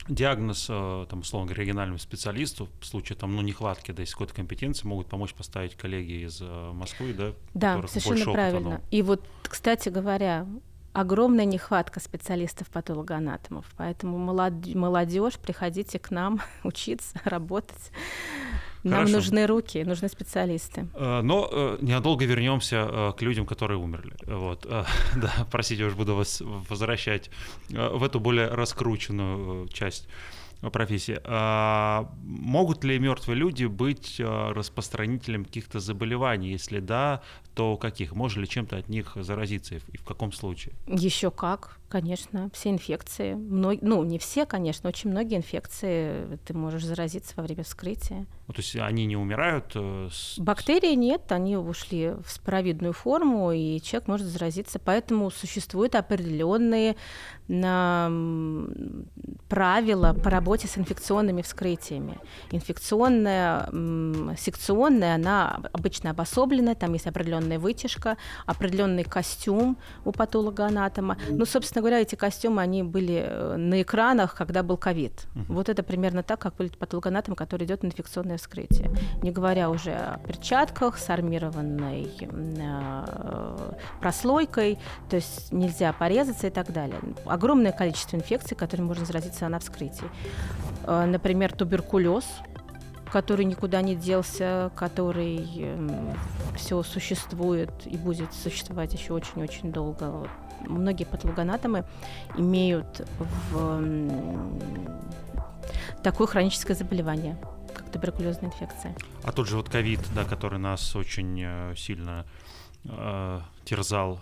диагноз, 0.08 0.68
э, 0.70 1.06
там, 1.10 1.20
условно 1.20 1.48
говоря, 1.48 1.64
региональному 1.64 2.00
специалисту 2.00 2.70
в 2.80 2.86
случае 2.86 3.18
там, 3.18 3.36
ну, 3.36 3.42
нехватки, 3.42 3.92
да, 3.92 4.02
есть 4.02 4.14
какой-то 4.14 4.34
компетенции, 4.34 4.88
могут 4.88 5.08
помочь 5.08 5.34
поставить 5.34 5.76
коллеги 5.76 6.26
из 6.26 6.40
э, 6.42 6.72
Москвы, 6.74 7.14
да? 7.14 7.34
Да, 7.54 7.88
совершенно 7.88 8.34
правильно. 8.34 8.70
Опыта, 8.76 8.84
И 8.92 9.02
вот, 9.02 9.24
кстати 9.44 9.90
говоря, 9.90 10.48
огромная 10.98 11.46
нехватка 11.46 12.00
специалистов-патологоанатомов, 12.00 13.66
поэтому 13.78 14.18
молодежь, 14.18 15.38
приходите 15.38 16.00
к 16.00 16.10
нам 16.10 16.42
учиться, 16.64 17.22
работать. 17.24 17.92
Нам 18.84 19.00
Хорошо. 19.00 19.16
нужны 19.18 19.46
руки, 19.46 19.84
нужны 19.84 20.10
специалисты. 20.10 20.88
Э, 20.96 21.22
но 21.22 21.50
э, 21.52 21.78
ненадолго 21.82 22.26
вернемся 22.26 22.88
э, 22.90 23.12
к 23.18 23.22
людям, 23.22 23.46
которые 23.46 23.78
умерли. 23.78 24.14
Вот, 24.26 24.66
да, 25.16 25.48
простите, 25.52 25.82
я 25.82 25.88
уже 25.88 25.96
буду 25.96 26.16
вас 26.16 26.42
возвращать 26.42 27.30
в 27.70 28.04
эту 28.04 28.20
более 28.20 28.48
раскрученную 28.48 29.68
часть 29.68 30.08
профессии. 30.72 31.20
А 31.24 32.10
могут 32.24 32.84
ли 32.84 32.98
мертвые 32.98 33.38
люди 33.38 33.66
быть 33.66 34.20
распространителем 34.20 35.46
каких-то 35.46 35.80
заболеваний? 35.80 36.52
Если 36.52 36.80
да, 36.80 37.22
то 37.58 37.76
каких? 37.76 38.14
Можно 38.14 38.42
ли 38.42 38.48
чем-то 38.48 38.78
от 38.78 38.88
них 38.88 39.14
заразиться 39.16 39.76
и 39.76 39.98
в 39.98 40.04
каком 40.04 40.32
случае? 40.32 40.76
Еще 40.86 41.32
как. 41.32 41.80
Конечно, 41.90 42.52
все 42.54 42.70
инфекции, 42.70 43.34
мног... 43.34 43.80
ну 43.82 44.04
не 44.04 44.20
все, 44.20 44.46
конечно, 44.46 44.90
очень 44.90 45.10
многие 45.10 45.38
инфекции 45.38 46.38
ты 46.46 46.54
можешь 46.54 46.84
заразиться 46.84 47.34
во 47.38 47.44
время 47.44 47.64
вскрытия. 47.64 48.28
Ну, 48.48 48.54
то 48.54 48.60
есть 48.60 48.76
они 48.76 49.06
не 49.06 49.16
умирают? 49.16 49.72
Э, 49.76 50.10
с... 50.12 50.38
Бактерии 50.38 50.94
нет, 50.96 51.32
они 51.32 51.56
ушли 51.56 52.10
в 52.10 52.30
споровидную 52.30 52.92
форму, 52.92 53.52
и 53.54 53.80
человек 53.82 54.10
может 54.10 54.28
заразиться. 54.28 54.80
Поэтому 54.80 55.32
существуют 55.32 55.96
определенные 55.96 56.96
правила 59.48 60.14
по 60.14 60.30
работе 60.30 60.68
с 60.68 60.78
инфекционными 60.78 61.42
вскрытиями. 61.42 62.20
Инфекционная, 62.52 63.70
секционная, 64.38 65.16
она 65.16 65.62
обычно 65.72 66.10
обособленная, 66.10 66.76
там 66.76 66.92
есть 66.92 67.08
определенная 67.48 67.60
вытяжка, 67.60 68.18
определенный 68.46 69.04
костюм 69.04 69.78
у 70.06 70.12
патолога-анатома. 70.12 71.18
Ну, 71.30 71.46
собственно, 71.46 71.82
говоря, 71.82 72.02
эти 72.02 72.16
костюмы, 72.16 72.62
они 72.62 72.84
были 72.84 73.24
э, 73.26 73.56
на 73.58 73.82
экранах, 73.82 74.36
когда 74.36 74.64
был 74.64 74.78
ковид. 74.78 75.28
Вот 75.48 75.70
это 75.70 75.84
примерно 75.84 76.24
так, 76.24 76.40
как 76.40 76.60
выглядит 76.60 76.78
патологоанатом, 76.78 77.36
который 77.36 77.66
идет 77.66 77.84
на 77.84 77.88
инфекционное 77.88 78.38
вскрытие. 78.38 78.92
Не 79.24 79.32
говоря 79.32 79.70
уже 79.70 79.92
о 79.92 80.20
перчатках 80.28 80.98
с 80.98 81.10
армированной 81.10 82.12
э, 82.20 83.74
прослойкой, 84.02 84.78
то 85.10 85.16
есть 85.16 85.52
нельзя 85.52 85.94
порезаться 85.94 86.48
и 86.48 86.50
так 86.50 86.72
далее. 86.72 87.00
Огромное 87.26 87.72
количество 87.72 88.18
инфекций, 88.18 88.58
которыми 88.58 88.88
можно 88.88 89.06
заразиться 89.06 89.48
на 89.50 89.60
вскрытии. 89.60 90.10
Э, 90.86 91.06
например, 91.06 91.54
туберкулез, 91.54 92.26
который 93.12 93.46
никуда 93.46 93.82
не 93.82 93.96
делся, 93.96 94.72
который 94.76 95.48
э, 95.58 96.14
все 96.56 96.84
существует 96.84 97.72
и 97.86 97.98
будет 97.98 98.34
существовать 98.34 98.94
еще 98.94 99.14
очень-очень 99.14 99.72
долго 99.72 100.28
многие 100.66 101.06
патологоанатомы 101.06 101.86
имеют 102.36 103.08
в 103.52 103.82
такое 106.04 106.28
хроническое 106.28 106.76
заболевание, 106.76 107.38
как 107.74 107.90
туберкулезная 107.92 108.50
инфекция. 108.50 108.96
А 109.24 109.32
тот 109.32 109.48
же 109.48 109.58
вот 109.58 109.70
ковид, 109.70 110.02
да, 110.16 110.24
который 110.26 110.60
нас 110.60 110.96
очень 110.96 111.42
э, 111.44 111.76
сильно 111.76 112.26
э, 112.86 113.42
терзал 113.66 114.20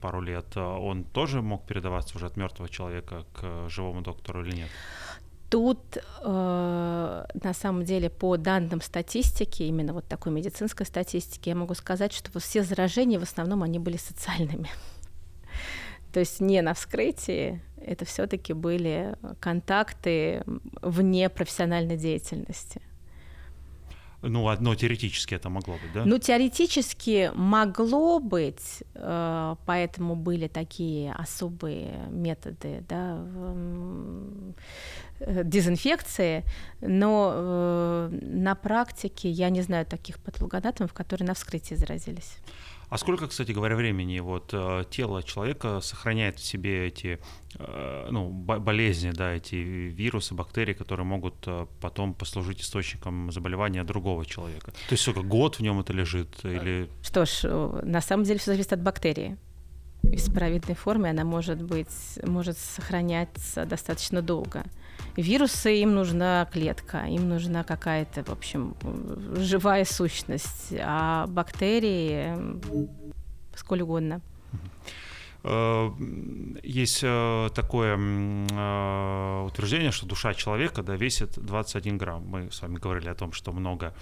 пару 0.00 0.20
лет, 0.20 0.54
он 0.56 1.04
тоже 1.04 1.40
мог 1.40 1.64
передаваться 1.64 2.16
уже 2.16 2.26
от 2.26 2.36
мертвого 2.36 2.68
человека 2.68 3.24
к 3.32 3.70
живому 3.70 4.02
доктору 4.02 4.44
или 4.44 4.54
нет? 4.54 4.68
Тут 5.52 5.98
э, 5.98 7.24
на 7.42 7.52
самом 7.52 7.84
деле 7.84 8.08
по 8.08 8.38
данным 8.38 8.80
статистики, 8.80 9.64
именно 9.64 9.92
вот 9.92 10.08
такой 10.08 10.32
медицинской 10.32 10.86
статистики, 10.86 11.50
я 11.50 11.54
могу 11.54 11.74
сказать, 11.74 12.14
что 12.14 12.40
все 12.40 12.62
заражения 12.62 13.18
в 13.18 13.22
основном 13.22 13.62
они 13.62 13.78
были 13.78 13.98
социальными. 13.98 14.70
То 16.14 16.20
есть 16.20 16.40
не 16.40 16.62
на 16.62 16.72
вскрытии, 16.72 17.60
это 17.76 18.06
все-таки 18.06 18.54
были 18.54 19.14
контакты 19.40 20.42
вне 20.80 21.28
профессиональной 21.28 21.98
деятельности. 21.98 22.80
Ну, 24.22 24.48
одно 24.48 24.74
теоретически 24.74 25.34
это 25.34 25.48
могло 25.50 25.74
быть, 25.74 25.92
да? 25.92 26.04
Ну, 26.04 26.18
теоретически 26.18 27.32
могло 27.34 28.20
быть, 28.20 28.82
э, 28.94 29.56
поэтому 29.66 30.14
были 30.14 30.46
такие 30.46 31.12
особые 31.12 32.06
методы 32.10 32.84
да, 32.88 33.18
дезинфекции, 35.20 36.44
но 36.80 37.32
э, 37.34 38.18
на 38.22 38.54
практике 38.54 39.28
я 39.28 39.50
не 39.50 39.62
знаю 39.62 39.86
таких 39.86 40.18
патологоанатомов, 40.20 40.92
которые 40.92 41.26
на 41.26 41.34
вскрытии 41.34 41.74
заразились. 41.74 42.38
А 42.92 42.98
сколько, 42.98 43.26
кстати 43.26 43.52
говоря, 43.52 43.74
времени 43.74 44.20
вот 44.20 44.50
э, 44.52 44.84
тело 44.90 45.22
человека 45.22 45.80
сохраняет 45.80 46.38
в 46.38 46.44
себе 46.44 46.88
эти 46.88 47.18
э, 47.54 48.08
ну, 48.10 48.28
болезни, 48.28 49.12
да, 49.12 49.32
эти 49.32 49.54
вирусы, 49.54 50.34
бактерии, 50.34 50.74
которые 50.74 51.06
могут 51.06 51.36
э, 51.46 51.66
потом 51.80 52.12
послужить 52.12 52.60
источником 52.60 53.32
заболевания 53.32 53.82
другого 53.82 54.26
человека? 54.26 54.72
То 54.72 54.92
есть 54.92 55.04
сколько, 55.04 55.22
год 55.22 55.56
в 55.56 55.60
нем 55.60 55.80
это 55.80 55.94
лежит? 55.94 56.44
Или... 56.44 56.86
Что 57.02 57.24
ж, 57.24 57.44
на 57.82 58.02
самом 58.02 58.24
деле 58.24 58.38
все 58.38 58.50
зависит 58.50 58.74
от 58.74 58.82
бактерии. 58.82 59.38
В 60.02 60.18
споровидной 60.18 60.74
форме 60.74 61.08
она 61.08 61.24
может 61.24 61.62
быть, 61.62 62.18
может 62.22 62.58
сохраняться 62.58 63.64
достаточно 63.64 64.20
долго. 64.20 64.64
Вирусы, 65.16 65.82
им 65.82 65.94
нужна 65.94 66.48
клетка, 66.52 67.04
им 67.06 67.28
нужна 67.28 67.64
какая-то, 67.64 68.24
в 68.24 68.30
общем, 68.30 68.74
живая 69.36 69.84
сущность, 69.84 70.72
а 70.78 71.26
бактерии 71.26 72.34
сколь 73.54 73.82
угодно. 73.82 74.20
Э, 75.44 75.90
есть 76.62 77.00
э, 77.02 77.48
такое 77.54 77.98
э, 77.98 79.44
утверждение, 79.46 79.90
что 79.90 80.06
душа 80.06 80.34
человека 80.34 80.82
да, 80.82 80.94
весит 80.94 81.38
21 81.38 81.98
грамм. 81.98 82.24
Мы 82.26 82.50
с 82.50 82.62
вами 82.62 82.76
говорили 82.76 83.08
о 83.08 83.14
том, 83.14 83.32
что 83.32 83.52
много 83.52 83.94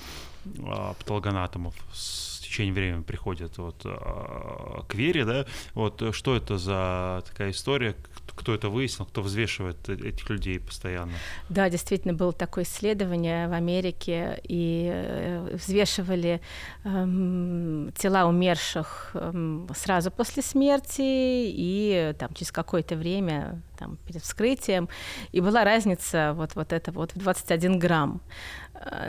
патологоанатомов 0.45 1.75
с 1.93 2.41
течение 2.41 2.73
времени 2.73 3.03
приходят 3.03 3.59
вот, 3.59 3.83
к 3.83 4.95
вере. 4.95 5.25
Да? 5.25 5.47
Вот, 5.75 6.03
что 6.15 6.37
это 6.37 6.59
за 6.59 7.23
такая 7.27 7.51
история? 7.51 7.95
Кто 8.41 8.55
это 8.55 8.69
выяснил, 8.69 9.07
кто 9.07 9.23
взвешивает 9.23 9.89
э, 9.89 9.95
этих 9.95 10.29
людей 10.31 10.59
постоянно. 10.59 11.13
Да, 11.49 11.69
действительно, 11.69 12.15
было 12.15 12.33
такое 12.33 12.65
исследование 12.65 13.49
в 13.49 13.53
Америке, 13.53 14.41
и 14.45 14.91
э, 14.93 15.57
взвешивали 15.57 16.41
эм, 16.85 17.93
тела 17.97 18.27
умерших 18.27 19.11
эм, 19.15 19.69
сразу 19.77 20.11
после 20.11 20.43
смерти 20.43 21.03
и 21.03 22.15
там, 22.19 22.33
через 22.35 22.53
какое-то 22.53 22.97
время 22.97 23.63
там, 23.79 23.97
перед 24.07 24.23
вскрытием, 24.23 24.89
и 25.33 25.41
была 25.41 25.65
разница 25.65 26.33
вот, 26.35 26.55
вот 26.55 26.73
это 26.73 26.93
вот 26.93 27.13
в 27.13 27.19
21 27.19 27.79
грамм. 27.79 28.21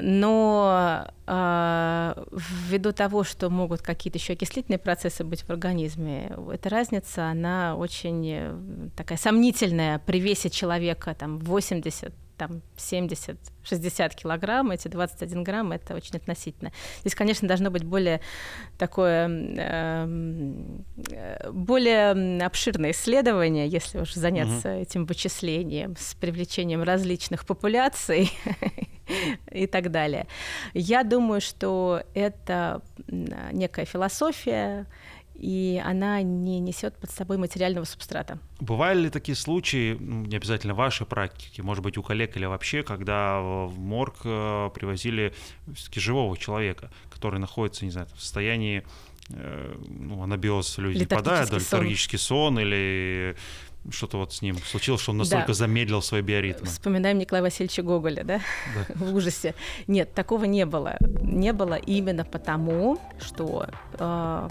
Но 0.02 1.08
э, 1.28 2.26
ввиду 2.68 2.92
того, 2.92 3.24
что 3.24 3.50
могут 3.50 3.82
какие-то 3.82 4.18
еще 4.18 4.34
окислительные 4.34 4.80
процессы 4.80 5.24
быть 5.24 5.44
в 5.44 5.50
организме, 5.50 6.36
эта 6.52 6.70
разница, 6.70 7.28
она 7.28 7.78
очень 7.78 8.30
э, 8.30 8.54
такая 8.98 9.18
сомнительная 9.18 10.00
при 10.00 10.20
весе 10.20 10.50
человека 10.50 11.16
там 11.16 11.40
80 11.40 12.14
там 12.42 12.64
70, 12.76 13.38
60 13.62 14.16
килограмм, 14.16 14.72
эти 14.72 14.88
21 14.88 15.44
грамм, 15.44 15.74
это 15.74 15.94
очень 15.94 16.16
относительно. 16.16 16.72
Здесь, 17.02 17.14
конечно, 17.14 17.48
должно 17.48 17.70
быть 17.70 17.84
более 17.84 18.20
такое, 18.80 19.28
эм, 19.28 20.84
э, 21.12 21.52
более 21.52 22.44
обширное 22.44 22.92
исследование, 22.94 23.68
если 23.68 24.00
уж 24.00 24.16
заняться 24.16 24.70
угу. 24.70 24.82
этим 24.82 25.06
вычислением 25.06 25.96
с 26.00 26.16
привлечением 26.16 26.82
различных 26.82 27.46
популяций 27.46 28.32
и 29.52 29.68
так 29.68 29.92
далее. 29.92 30.26
Я 30.74 31.04
думаю, 31.04 31.42
что 31.42 32.02
это 32.16 32.82
некая 33.52 33.86
философия, 33.86 34.88
и 35.42 35.82
она 35.84 36.22
не 36.22 36.60
несет 36.60 36.96
под 36.98 37.10
собой 37.10 37.38
материального 37.38 37.86
субстрата. 37.86 38.38
Бывали 38.60 39.02
ли 39.04 39.10
такие 39.10 39.36
случаи, 39.36 39.98
ну, 40.00 40.26
не 40.26 40.36
обязательно 40.36 40.76
в 40.76 40.78
вашей 40.78 41.08
практике, 41.08 41.64
может 41.64 41.84
быть, 41.84 41.98
у 41.98 42.04
коллег 42.04 42.38
или 42.38 42.46
вообще, 42.46 42.84
когда 42.84 43.40
в 43.42 43.80
морг 43.80 44.18
э, 44.24 44.70
привозили 44.76 45.34
живого 45.96 46.38
человека, 46.38 46.92
который 47.10 47.40
находится, 47.40 47.86
не 47.86 47.92
знаю, 47.92 48.08
в 48.16 48.22
состоянии 48.22 48.84
э, 49.30 49.76
ну, 49.88 50.22
анабиоз 50.22 50.78
люди 50.78 51.00
не 51.00 51.06
попадают, 51.06 51.50
да, 51.50 51.58
летаргический 51.58 52.20
сон 52.20 52.60
или 52.60 53.36
что-то 53.90 54.18
вот 54.18 54.34
с 54.34 54.42
ним 54.42 54.58
случилось, 54.60 55.02
что 55.02 55.12
он 55.12 55.18
настолько 55.18 55.48
да. 55.48 55.54
замедлил 55.54 56.02
свои 56.02 56.22
биоритмы. 56.22 56.68
Вспоминаем 56.68 57.18
Николая 57.18 57.44
Васильевича 57.44 57.82
Гоголя, 57.82 58.24
да? 58.24 58.42
да? 58.76 58.96
В 58.96 59.16
ужасе. 59.16 59.56
Нет, 59.88 60.14
такого 60.14 60.46
не 60.46 60.66
было. 60.66 60.98
Не 61.22 61.54
было 61.54 61.76
именно 61.76 62.24
потому, 62.24 63.00
что 63.20 63.68
э, 63.94 64.50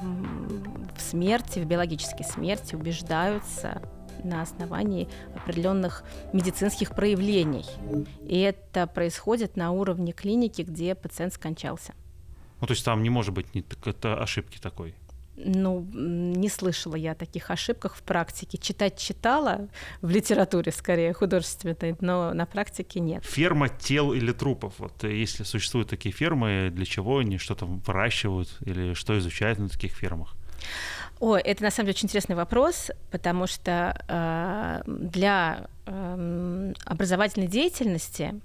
в 0.96 1.00
смерти, 1.00 1.60
в 1.60 1.64
биологической 1.64 2.24
смерти 2.24 2.74
убеждаются 2.74 3.82
на 4.24 4.42
основании 4.42 5.08
определенных 5.34 6.04
медицинских 6.32 6.94
проявлений. 6.94 7.64
И 8.26 8.38
это 8.40 8.86
происходит 8.86 9.56
на 9.56 9.70
уровне 9.70 10.12
клиники, 10.12 10.62
где 10.62 10.94
пациент 10.94 11.34
скончался. 11.34 11.94
Ну, 12.60 12.66
то 12.66 12.72
есть 12.72 12.84
там 12.84 13.02
не 13.02 13.10
может 13.10 13.32
быть 13.32 13.46
ошибки 14.02 14.58
такой? 14.58 14.94
Ну, 15.44 15.86
не 15.92 16.48
слышала 16.48 16.96
я 16.96 17.12
о 17.12 17.14
таких 17.14 17.50
ошибках 17.50 17.94
в 17.94 18.02
практике. 18.02 18.58
Читать 18.58 18.98
читала 18.98 19.68
в 20.02 20.10
литературе, 20.10 20.72
скорее, 20.72 21.12
художественной, 21.12 21.96
но 22.00 22.32
на 22.34 22.46
практике 22.46 23.00
нет. 23.00 23.24
Ферма 23.24 23.68
тел 23.68 24.12
или 24.12 24.32
трупов. 24.32 24.74
Вот 24.78 25.04
э, 25.04 25.14
если 25.14 25.44
существуют 25.44 25.88
такие 25.88 26.12
фермы, 26.12 26.70
для 26.72 26.84
чего 26.84 27.18
они 27.18 27.38
что-то 27.38 27.66
выращивают 27.66 28.48
или 28.64 28.94
что 28.94 29.18
изучают 29.18 29.58
на 29.58 29.68
таких 29.68 29.92
фермах? 29.92 30.34
О, 31.20 31.36
это 31.36 31.62
на 31.62 31.70
самом 31.70 31.86
деле 31.86 31.96
очень 31.96 32.06
интересный 32.06 32.36
вопрос, 32.36 32.90
потому 33.10 33.46
что 33.46 34.02
э, 34.08 34.82
для 34.86 35.66
э, 35.84 36.72
образовательной 36.86 37.46
деятельности 37.46 38.40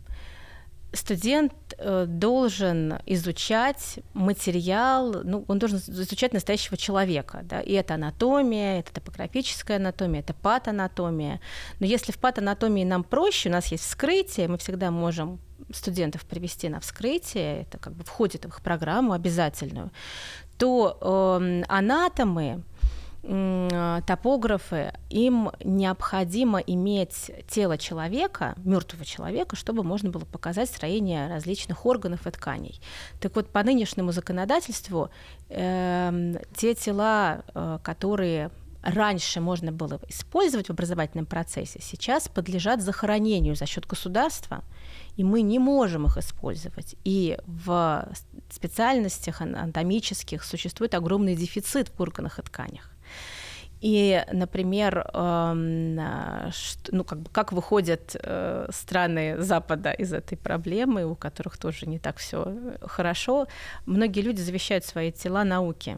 студент 0.93 1.53
э, 1.77 2.05
должен 2.07 2.99
изучать 3.05 3.99
материал, 4.13 5.21
ну, 5.23 5.45
он 5.47 5.59
должен 5.59 5.79
изучать 5.79 6.33
настоящего 6.33 6.77
человека, 6.77 7.41
да, 7.43 7.61
и 7.61 7.73
это 7.73 7.95
анатомия, 7.95 8.79
это 8.79 8.93
топографическая 8.93 9.77
анатомия, 9.77 10.21
это 10.21 10.33
патанатомия. 10.33 11.41
Но 11.79 11.85
если 11.85 12.11
в 12.11 12.17
патанатомии 12.17 12.83
нам 12.83 13.03
проще, 13.03 13.49
у 13.49 13.51
нас 13.51 13.67
есть 13.67 13.83
вскрытие, 13.83 14.47
мы 14.47 14.57
всегда 14.57 14.91
можем 14.91 15.39
студентов 15.73 16.25
привести 16.25 16.69
на 16.69 16.79
вскрытие, 16.79 17.63
это 17.63 17.77
как 17.77 17.93
бы 17.93 18.03
входит 18.03 18.45
в 18.45 18.47
их 18.49 18.61
программу 18.61 19.13
обязательную, 19.13 19.91
то 20.57 20.97
э, 21.01 21.63
анатомы, 21.67 22.63
топографы, 24.05 24.93
им 25.09 25.51
необходимо 25.63 26.59
иметь 26.59 27.31
тело 27.47 27.77
человека, 27.77 28.53
мертвого 28.57 29.03
человека, 29.03 29.55
чтобы 29.55 29.83
можно 29.83 30.11
было 30.11 30.25
показать 30.25 30.69
строение 30.69 31.27
различных 31.27 31.85
органов 31.85 32.27
и 32.27 32.31
тканей. 32.31 32.79
Так 33.19 33.35
вот, 33.35 33.49
по 33.49 33.63
нынешнему 33.63 34.11
законодательству 34.11 35.09
э, 35.49 36.33
те 36.55 36.75
тела, 36.75 37.43
э, 37.53 37.79
которые 37.81 38.51
раньше 38.83 39.41
можно 39.41 39.71
было 39.71 39.99
использовать 40.07 40.67
в 40.67 40.71
образовательном 40.71 41.25
процессе, 41.25 41.79
сейчас 41.81 42.27
подлежат 42.27 42.81
захоронению 42.81 43.55
за 43.55 43.65
счет 43.65 43.87
государства, 43.87 44.63
и 45.17 45.23
мы 45.23 45.41
не 45.41 45.57
можем 45.57 46.05
их 46.05 46.17
использовать. 46.17 46.95
И 47.03 47.39
в 47.47 48.07
специальностях 48.51 49.41
анатомических 49.41 50.43
существует 50.43 50.93
огромный 50.93 51.35
дефицит 51.35 51.89
в 51.89 51.99
органах 51.99 52.37
и 52.37 52.43
тканях. 52.43 52.94
И, 53.81 54.23
например, 54.31 55.07
эм, 55.13 55.95
ну, 55.95 57.03
как, 57.03 57.19
бы, 57.19 57.29
как 57.31 57.51
выходят 57.51 58.15
э, 58.15 58.67
страны 58.71 59.41
Запада 59.41 59.91
из 59.91 60.13
этой 60.13 60.37
проблемы, 60.37 61.05
у 61.05 61.15
которых 61.15 61.57
тоже 61.57 61.85
не 61.85 61.99
так 61.99 62.17
все 62.17 62.55
хорошо, 62.81 63.47
многие 63.85 64.21
люди 64.21 64.41
завещают 64.41 64.85
свои 64.85 65.11
тела 65.11 65.43
науке. 65.43 65.97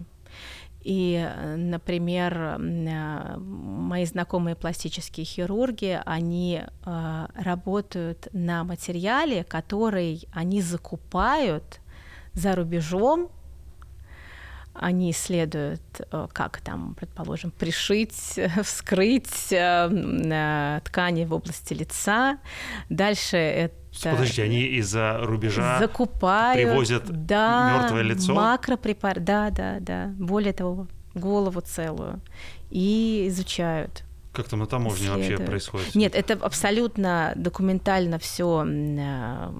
И, 0.82 1.30
например, 1.58 2.58
мои 2.60 4.06
знакомые 4.06 4.56
пластические 4.56 5.26
хирурги, 5.26 6.00
они 6.06 6.62
э, 6.64 7.26
работают 7.36 8.30
на 8.32 8.64
материале, 8.64 9.44
который 9.44 10.30
они 10.32 10.62
закупают 10.62 11.82
за 12.32 12.56
рубежом 12.56 13.30
они 14.80 15.12
исследуют, 15.12 15.82
э, 16.12 16.28
как 16.32 16.62
там, 16.62 16.96
предположим, 16.96 17.52
пришить, 17.52 18.40
вскрыть 18.64 19.52
э, 19.52 20.82
ткани 20.86 21.26
в 21.26 21.34
области 21.34 21.74
лица. 21.74 22.40
Дальше 22.90 23.38
это 23.38 23.76
Подожди, 24.04 24.42
они 24.44 24.62
из-за 24.62 25.18
рубежа 25.24 25.80
закупают, 25.80 26.62
привозят 26.62 27.26
да, 27.26 27.80
мертвое 27.80 28.04
лицо? 28.04 28.34
Макропрепарат, 28.34 29.24
да, 29.24 29.50
да, 29.50 29.78
да. 29.80 30.14
Более 30.20 30.54
того, 30.54 30.88
голову 31.16 31.62
целую. 31.62 32.22
И 32.70 33.26
изучают. 33.28 34.04
Как 34.34 34.50
там 34.50 34.60
на 34.60 34.68
таможне 34.68 35.10
вообще 35.10 35.38
происходит? 35.38 35.96
Нет, 35.96 36.14
это 36.14 36.34
абсолютно 36.34 37.34
документально 37.36 38.20
все 38.20 38.64
э, 38.68 39.52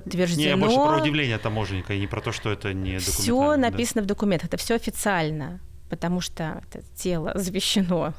подтверждено. 0.00 0.42
Не, 0.42 0.48
я 0.48 0.56
больше 0.56 0.76
про 0.76 1.00
удивление 1.00 1.38
таможенника, 1.38 1.94
и 1.94 2.00
не 2.00 2.06
про 2.06 2.20
то, 2.20 2.32
что 2.32 2.50
это 2.50 2.74
не. 2.74 2.98
Все 2.98 3.56
написано 3.56 4.02
да. 4.02 4.04
в 4.04 4.06
документах, 4.06 4.48
это 4.48 4.56
все 4.56 4.74
официально, 4.74 5.60
потому 5.88 6.20
что 6.20 6.62
это 6.68 6.84
тело 6.94 7.32
завещено 7.34 8.12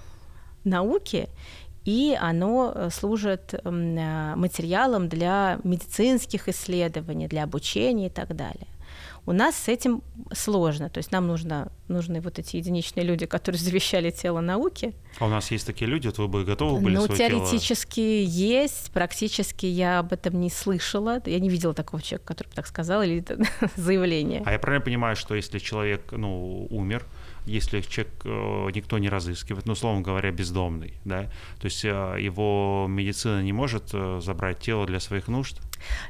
науке, 0.64 1.30
и 1.86 2.18
оно 2.20 2.72
э, 2.74 2.90
служит 2.90 3.54
э, 3.54 4.36
материалом 4.36 5.08
для 5.08 5.60
медицинских 5.64 6.50
исследований, 6.50 7.28
для 7.28 7.44
обучения 7.44 8.08
и 8.08 8.10
так 8.10 8.36
далее. 8.36 8.68
У 9.28 9.34
нас 9.34 9.58
с 9.58 9.68
этим 9.68 10.04
сложно, 10.32 10.90
то 10.90 11.00
есть 11.00 11.12
нам 11.12 11.28
нужно, 11.28 11.70
нужны 11.90 12.22
вот 12.22 12.40
эти 12.40 12.56
единичные 12.56 13.06
люди, 13.06 13.26
которые 13.26 13.60
завещали 13.62 14.10
тело 14.10 14.40
науки. 14.40 14.94
А 15.20 15.26
у 15.26 15.30
нас 15.30 15.52
есть 15.52 15.68
такие 15.68 15.86
люди, 15.86 16.08
вот 16.08 16.18
вы 16.18 16.28
бы 16.30 16.46
готовы 16.46 16.80
были 16.80 16.96
Ну, 16.96 17.08
теоретически 17.10 18.24
тело... 18.24 18.32
есть, 18.32 18.90
практически 18.94 19.66
я 19.66 20.00
об 20.00 20.14
этом 20.14 20.40
не 20.40 20.50
слышала, 20.50 21.22
я 21.26 21.40
не 21.42 21.50
видела 21.50 21.74
такого 21.74 22.02
человека, 22.02 22.26
который 22.26 22.48
бы 22.48 22.56
так 22.56 22.68
сказал, 22.68 23.04
или 23.04 23.22
заявление. 23.76 24.44
А 24.46 24.54
я 24.54 24.60
правильно 24.60 24.86
понимаю, 24.86 25.18
что 25.18 25.36
если 25.36 25.60
человек, 25.60 26.14
ну, 26.14 26.66
умер, 26.70 27.06
если 27.46 27.82
человек 27.82 28.14
э, 28.24 28.70
никто 28.76 28.98
не 28.98 29.10
разыскивает, 29.10 29.66
ну, 29.66 29.74
условно 29.74 30.04
говоря, 30.04 30.32
бездомный, 30.32 30.94
да, 31.04 31.24
то 31.60 31.66
есть 31.66 31.84
э, 31.84 32.16
его 32.18 32.86
медицина 32.88 33.44
не 33.44 33.52
может 33.52 33.90
э, 33.92 34.22
забрать 34.22 34.60
тело 34.60 34.86
для 34.86 35.02
своих 35.02 35.28
нужд? 35.28 35.60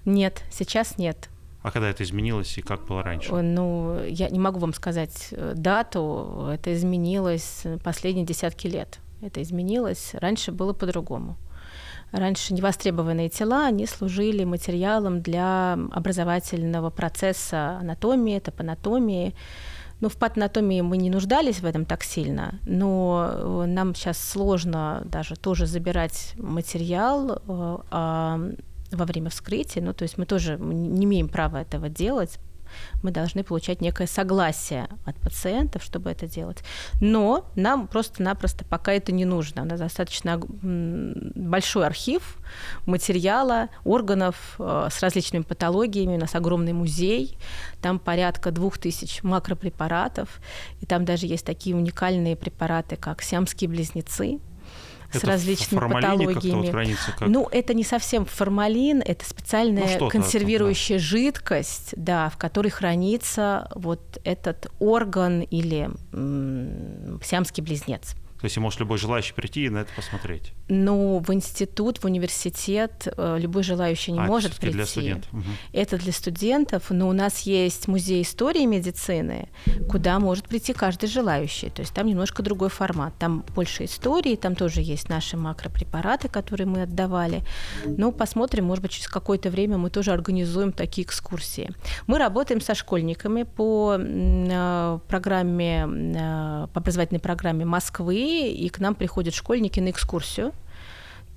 Нет, 0.06 0.44
сейчас 0.52 1.00
нет. 1.00 1.30
А 1.68 1.72
когда 1.72 1.90
это 1.90 2.02
изменилось 2.04 2.58
и 2.58 2.62
как 2.62 2.86
было 2.86 3.04
раньше? 3.04 3.30
Ну, 3.36 4.02
я 4.06 4.30
не 4.30 4.40
могу 4.40 4.58
вам 4.58 4.74
сказать 4.74 5.28
э, 5.32 5.54
дату. 5.54 6.48
Это 6.54 6.74
изменилось 6.74 7.64
последние 7.84 8.26
десятки 8.26 8.68
лет. 8.68 9.00
Это 9.22 9.42
изменилось. 9.42 10.12
Раньше 10.14 10.54
было 10.54 10.72
по-другому. 10.72 11.36
Раньше 12.14 12.54
невостребованные 12.54 13.28
тела, 13.28 13.66
они 13.66 13.86
служили 13.86 14.46
материалом 14.46 15.22
для 15.22 15.78
образовательного 15.92 16.90
процесса 16.90 17.80
анатомии, 17.82 18.40
топанатомии. 18.40 19.36
Ну, 20.00 20.08
в 20.08 20.16
патанатомии 20.16 20.80
мы 20.80 20.96
не 20.96 21.10
нуждались 21.10 21.60
в 21.60 21.66
этом 21.66 21.84
так 21.84 22.04
сильно, 22.04 22.62
но 22.66 23.30
э, 23.30 23.66
нам 23.68 23.94
сейчас 23.94 24.18
сложно 24.18 25.02
даже 25.04 25.36
тоже 25.36 25.66
забирать 25.66 26.34
материал, 26.38 27.42
э, 27.46 27.78
а 27.92 28.40
во 28.92 29.06
время 29.06 29.30
вскрытия, 29.30 29.82
ну, 29.82 29.94
то 29.94 30.04
есть 30.04 30.18
мы 30.18 30.26
тоже 30.26 30.58
не 30.58 31.06
имеем 31.06 31.30
права 31.30 31.62
этого 31.62 31.90
делать, 31.90 32.40
мы 33.04 33.12
должны 33.12 33.44
получать 33.44 33.82
некое 33.82 34.08
согласие 34.08 34.88
от 35.06 35.16
пациентов, 35.18 35.84
чтобы 35.84 36.10
это 36.10 36.28
делать. 36.28 36.64
Но 37.02 37.46
нам 37.56 37.88
просто-напросто 37.88 38.66
пока 38.66 38.94
это 38.94 39.12
не 39.12 39.26
нужно. 39.26 39.64
У 39.64 39.66
нас 39.66 39.80
достаточно 39.80 40.40
большой 40.40 41.86
архив 41.86 42.38
материала, 42.86 43.70
органов 43.84 44.56
э, 44.60 44.88
с 44.92 45.02
различными 45.02 45.44
патологиями. 45.44 46.16
У 46.16 46.20
нас 46.20 46.36
огромный 46.36 46.74
музей. 46.74 47.38
Там 47.82 48.00
порядка 48.00 48.52
двух 48.52 48.78
тысяч 48.78 49.24
макропрепаратов. 49.24 50.42
И 50.82 50.86
там 50.86 51.06
даже 51.06 51.28
есть 51.28 51.46
такие 51.46 51.76
уникальные 51.76 52.36
препараты, 52.36 52.96
как 52.96 53.22
сиамские 53.22 53.70
близнецы, 53.70 54.40
с 55.12 55.24
различными 55.24 55.92
патологиями. 55.92 56.62
Вот 56.62 56.70
хранится, 56.70 57.12
как... 57.18 57.28
Ну, 57.28 57.48
это 57.52 57.74
не 57.74 57.84
совсем 57.84 58.26
формалин, 58.26 59.02
это 59.06 59.26
специальная 59.26 60.00
ну, 60.00 60.10
консервирующая 60.10 60.98
да. 60.98 61.04
жидкость, 61.04 61.94
да, 61.96 62.30
в 62.30 62.38
которой 62.38 62.70
хранится 62.70 63.70
вот 63.76 64.20
этот 64.24 64.72
орган 64.80 65.42
или 65.42 65.90
м- 66.14 67.22
сиамский 67.24 67.64
близнец. 67.64 68.16
То 68.40 68.46
есть 68.46 68.58
может 68.58 68.80
любой 68.80 68.98
желающий 68.98 69.34
прийти 69.34 69.66
и 69.66 69.70
на 69.70 69.80
это 69.80 69.92
посмотреть? 69.96 70.54
Ну, 70.70 71.24
в 71.26 71.34
институт, 71.34 72.00
в 72.00 72.06
университет 72.06 73.08
э, 73.16 73.38
любой 73.40 73.64
желающий 73.64 74.12
не 74.12 74.20
а, 74.20 74.24
может 74.24 74.58
прийти. 74.58 74.76
для 74.76 74.86
студентов. 74.86 75.34
Угу. 75.34 75.44
Это 75.72 75.98
для 75.98 76.12
студентов, 76.12 76.84
но 76.90 77.08
у 77.08 77.14
нас 77.14 77.42
есть 77.42 77.88
музей 77.88 78.22
истории 78.22 78.66
медицины, 78.66 79.48
куда 79.90 80.20
может 80.20 80.48
прийти 80.48 80.74
каждый 80.74 81.08
желающий. 81.08 81.70
То 81.70 81.82
есть 81.82 81.94
там 81.94 82.08
немножко 82.08 82.44
другой 82.44 82.70
формат. 82.70 83.14
Там 83.18 83.46
больше 83.56 83.86
истории, 83.86 84.36
там 84.36 84.56
тоже 84.56 84.82
есть 84.82 85.08
наши 85.08 85.38
макропрепараты, 85.38 86.28
которые 86.28 86.68
мы 86.68 86.82
отдавали. 86.82 87.44
Но 87.86 88.12
посмотрим, 88.12 88.66
может 88.66 88.82
быть, 88.82 88.92
через 88.92 89.08
какое-то 89.08 89.50
время 89.50 89.78
мы 89.78 89.90
тоже 89.90 90.12
организуем 90.12 90.74
такие 90.74 91.06
экскурсии. 91.08 91.72
Мы 92.08 92.18
работаем 92.18 92.60
со 92.60 92.76
школьниками 92.76 93.44
по 93.44 93.96
э, 93.98 95.00
программе, 95.08 95.88
э, 95.88 96.68
по 96.74 96.80
образовательной 96.80 97.22
программе 97.22 97.64
Москвы, 97.64 98.50
и 98.52 98.68
к 98.70 98.80
нам 98.80 98.96
приходят 98.96 99.34
школьники 99.34 99.80
на 99.80 99.92
экскурсию. 99.92 100.52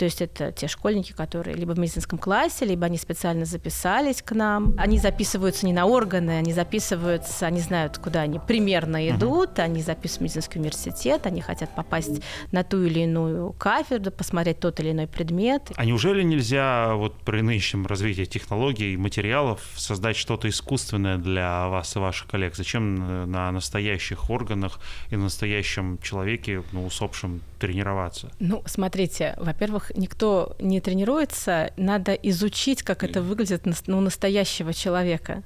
То 0.00 0.06
есть 0.06 0.22
это 0.22 0.50
те 0.50 0.66
школьники, 0.66 1.12
которые 1.12 1.54
либо 1.54 1.72
в 1.72 1.78
медицинском 1.78 2.18
классе, 2.18 2.64
либо 2.64 2.86
они 2.86 2.96
специально 2.96 3.44
записались 3.44 4.22
к 4.22 4.32
нам. 4.32 4.74
Они 4.78 4.98
записываются 4.98 5.66
не 5.66 5.74
на 5.74 5.84
органы, 5.84 6.38
они 6.38 6.54
записываются, 6.54 7.46
они 7.46 7.60
знают, 7.60 7.98
куда 7.98 8.22
они 8.22 8.38
примерно 8.38 9.10
идут, 9.10 9.58
uh-huh. 9.58 9.64
они 9.64 9.82
записываются 9.82 10.20
в 10.20 10.22
медицинский 10.22 10.58
университет, 10.58 11.26
они 11.26 11.42
хотят 11.42 11.74
попасть 11.74 12.22
на 12.50 12.64
ту 12.64 12.82
или 12.82 13.00
иную 13.00 13.52
кафедру, 13.52 14.10
посмотреть 14.10 14.60
тот 14.60 14.80
или 14.80 14.92
иной 14.92 15.06
предмет. 15.06 15.70
А 15.76 15.84
неужели 15.84 16.22
нельзя 16.22 16.94
вот 16.94 17.20
при 17.20 17.42
нынешнем 17.42 17.84
развитии 17.84 18.24
технологий 18.24 18.94
и 18.94 18.96
материалов 18.96 19.60
создать 19.76 20.16
что-то 20.16 20.48
искусственное 20.48 21.18
для 21.18 21.68
вас 21.68 21.94
и 21.94 21.98
ваших 21.98 22.26
коллег? 22.28 22.56
Зачем 22.56 23.30
на 23.30 23.52
настоящих 23.52 24.30
органах 24.30 24.80
и 25.10 25.16
на 25.16 25.24
настоящем 25.24 25.98
человеке, 25.98 26.62
ну, 26.72 26.86
усопшем, 26.86 27.42
тренироваться? 27.58 28.32
Ну, 28.38 28.62
смотрите, 28.64 29.34
во-первых, 29.36 29.89
никто 29.94 30.56
не 30.58 30.80
тренируется, 30.80 31.72
надо 31.76 32.12
изучить, 32.12 32.82
как 32.82 33.04
это 33.04 33.22
выглядит 33.22 33.62
ну, 33.86 34.00
настоящего 34.00 34.72
человека. 34.72 35.42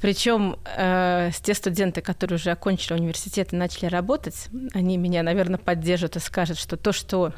Причем 0.00 0.58
э, 0.76 1.30
те 1.42 1.54
студенты, 1.54 2.02
которые 2.02 2.36
уже 2.36 2.50
окончили 2.50 2.94
университет 2.94 3.52
и 3.52 3.56
начали 3.56 3.86
работать, 3.86 4.48
они 4.74 4.98
меня, 4.98 5.22
наверное, 5.22 5.58
поддержат 5.58 6.16
и 6.16 6.20
скажут, 6.20 6.58
что 6.58 6.76
то, 6.76 6.92
что 6.92 7.32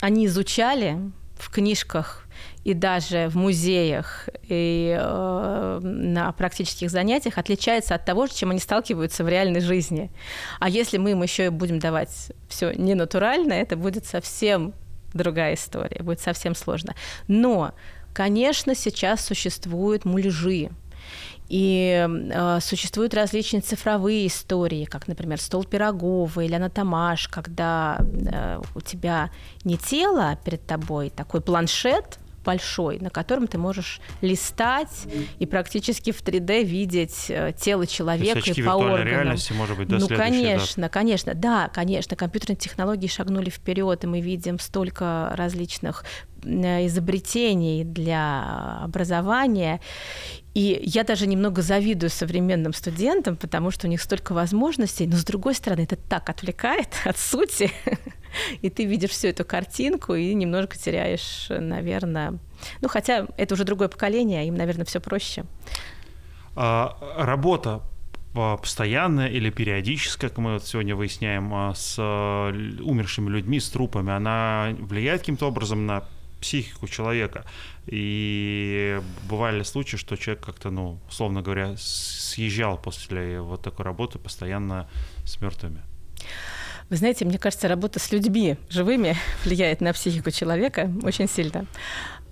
они 0.00 0.26
изучали 0.26 0.98
в 1.38 1.50
книжках 1.50 2.26
и 2.64 2.74
даже 2.74 3.28
в 3.28 3.36
музеях 3.36 4.28
и 4.42 4.96
э, 4.96 5.80
на 5.82 6.32
практических 6.32 6.90
занятиях 6.90 7.38
отличается 7.38 7.94
от 7.94 8.04
того, 8.04 8.26
чем 8.28 8.50
они 8.50 8.60
сталкиваются 8.60 9.24
в 9.24 9.28
реальной 9.28 9.60
жизни. 9.60 10.10
А 10.60 10.68
если 10.68 10.98
мы 10.98 11.12
им 11.12 11.22
еще 11.22 11.46
и 11.46 11.48
будем 11.48 11.78
давать 11.78 12.32
все 12.48 12.72
ненатурально, 12.72 13.54
это 13.54 13.76
будет 13.76 14.06
совсем 14.06 14.74
другая 15.14 15.54
история, 15.54 16.02
будет 16.02 16.20
совсем 16.20 16.54
сложно. 16.54 16.94
Но, 17.28 17.72
конечно, 18.12 18.74
сейчас 18.74 19.24
существуют 19.24 20.04
муляжи, 20.04 20.70
и 21.48 22.08
э, 22.08 22.60
существуют 22.60 23.12
различные 23.12 23.60
цифровые 23.60 24.26
истории, 24.26 24.86
как, 24.86 25.06
например, 25.06 25.38
стол 25.38 25.64
Пирогова 25.64 26.40
или 26.40 26.54
анатомаш, 26.54 27.28
когда 27.28 27.98
э, 28.00 28.60
у 28.74 28.80
тебя 28.80 29.30
не 29.64 29.76
тело 29.76 30.38
перед 30.44 30.66
тобой, 30.66 31.10
такой 31.10 31.42
планшет, 31.42 32.18
большой, 32.44 32.98
на 32.98 33.10
котором 33.10 33.46
ты 33.46 33.58
можешь 33.58 34.00
листать 34.20 35.06
и 35.38 35.46
практически 35.46 36.12
в 36.12 36.22
3D 36.22 36.64
видеть 36.64 37.26
э, 37.28 37.52
тело 37.58 37.86
человека 37.86 38.40
То 38.40 38.46
есть 38.48 38.58
и 38.58 38.62
по 38.62 38.70
органам. 38.70 39.06
реальности, 39.06 39.52
может 39.52 39.76
быть, 39.76 39.88
до 39.88 39.98
Ну, 39.98 40.08
конечно, 40.08 40.82
да? 40.82 40.88
конечно, 40.88 41.34
да, 41.34 41.68
конечно, 41.68 42.16
компьютерные 42.16 42.56
технологии 42.56 43.06
шагнули 43.06 43.50
вперед, 43.50 44.04
и 44.04 44.06
мы 44.06 44.20
видим 44.20 44.58
столько 44.58 45.32
различных 45.34 46.04
э, 46.42 46.86
изобретений 46.86 47.84
для 47.84 48.80
образования. 48.82 49.80
И 50.54 50.80
я 50.84 51.02
даже 51.04 51.26
немного 51.26 51.62
завидую 51.62 52.10
современным 52.10 52.74
студентам, 52.74 53.36
потому 53.36 53.70
что 53.70 53.86
у 53.86 53.90
них 53.90 54.02
столько 54.02 54.34
возможностей, 54.34 55.06
но 55.06 55.16
с 55.16 55.24
другой 55.24 55.54
стороны, 55.54 55.82
это 55.82 55.96
так 55.96 56.28
отвлекает 56.28 56.88
от 57.04 57.16
сути, 57.16 57.70
и 58.60 58.68
ты 58.68 58.84
видишь 58.84 59.10
всю 59.10 59.28
эту 59.28 59.44
картинку 59.44 60.14
и 60.14 60.34
немножко 60.34 60.76
теряешь, 60.76 61.46
наверное, 61.48 62.38
ну 62.82 62.88
хотя 62.88 63.26
это 63.38 63.54
уже 63.54 63.64
другое 63.64 63.88
поколение, 63.88 64.46
им, 64.46 64.54
наверное, 64.56 64.84
все 64.84 65.00
проще. 65.00 65.44
А, 66.54 66.98
работа 67.16 67.82
постоянная 68.34 69.28
или 69.28 69.50
периодическая, 69.50 70.30
как 70.30 70.38
мы 70.38 70.54
вот 70.54 70.66
сегодня 70.66 70.96
выясняем, 70.96 71.52
а, 71.54 71.74
с 71.74 71.98
умершими 71.98 73.28
людьми, 73.30 73.58
с 73.58 73.70
трупами, 73.70 74.12
она 74.12 74.74
влияет 74.78 75.20
каким-то 75.20 75.46
образом 75.46 75.86
на 75.86 76.04
психику 76.42 76.88
человека. 76.88 77.44
И 77.86 79.00
бывали 79.28 79.62
случаи, 79.62 79.96
что 79.96 80.16
человек 80.16 80.44
как-то, 80.44 80.70
ну, 80.70 80.98
условно 81.08 81.40
говоря, 81.42 81.76
съезжал 81.78 82.76
после 82.76 83.40
вот 83.40 83.62
такой 83.62 83.84
работы 83.84 84.18
постоянно 84.18 84.88
с 85.24 85.40
мертвыми. 85.40 85.82
Вы 86.90 86.96
знаете, 86.96 87.24
мне 87.24 87.38
кажется, 87.38 87.68
работа 87.68 87.98
с 87.98 88.12
людьми 88.12 88.56
живыми 88.68 89.16
влияет 89.44 89.80
на 89.80 89.92
психику 89.92 90.30
человека 90.30 90.90
очень 91.02 91.28
сильно. 91.28 91.66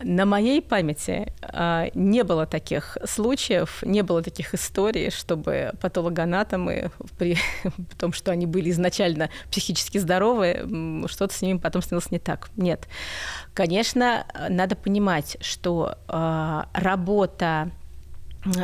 На 0.03 0.25
моей 0.25 0.63
памяти 0.63 1.33
а, 1.43 1.89
не 1.95 2.25
было 2.25 2.47
таких 2.47 2.97
случаев, 3.05 3.83
не 3.83 4.03
было 4.03 4.23
таких 4.23 4.55
историй, 4.55 5.11
чтобы 5.11 5.73
патологоанатомы 5.81 6.91
при 7.19 7.37
том, 7.99 8.13
что 8.13 8.31
они 8.31 8.47
были 8.47 8.71
изначально 8.71 9.31
психически 9.51 9.99
здоровы, 9.99 11.07
что-то 11.07 11.35
с 11.35 11.43
ними 11.43 11.59
потом 11.59 11.83
становилось 11.83 12.11
не 12.11 12.19
так. 12.19 12.51
Нет. 12.57 12.89
Конечно, 13.53 14.27
надо 14.49 14.75
понимать, 14.75 15.37
что 15.41 15.99
а, 16.09 16.69
работа 16.73 17.71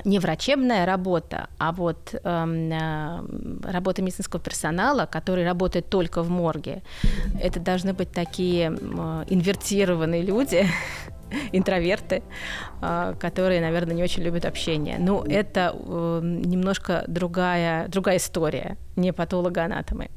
не 0.05 0.19
врачебная 0.19 0.87
работа, 0.87 1.49
а 1.59 1.73
вот 1.73 2.15
э, 2.15 3.21
работа 3.63 4.03
медицинского 4.03 4.43
персонала, 4.43 5.07
который 5.07 5.45
работает 5.45 5.89
только 5.91 6.23
в 6.23 6.31
морге. 6.31 6.83
Это 7.41 7.61
должны 7.61 7.93
быть 7.93 8.11
такие 8.11 8.71
э, 8.71 9.25
инвертированные 9.29 10.23
люди, 10.23 10.67
интроверты, 11.53 12.23
а, 12.81 13.15
которые, 13.15 13.61
наверное, 13.61 13.95
не 13.95 14.03
очень 14.03 14.23
любят 14.23 14.45
общение. 14.45 14.99
Но 14.99 15.25
это 15.25 15.75
э, 15.75 16.21
немножко 16.23 17.05
другая, 17.07 17.89
другая 17.89 18.17
история, 18.17 18.77
не 18.97 19.13
патологоанатомы. 19.13 20.09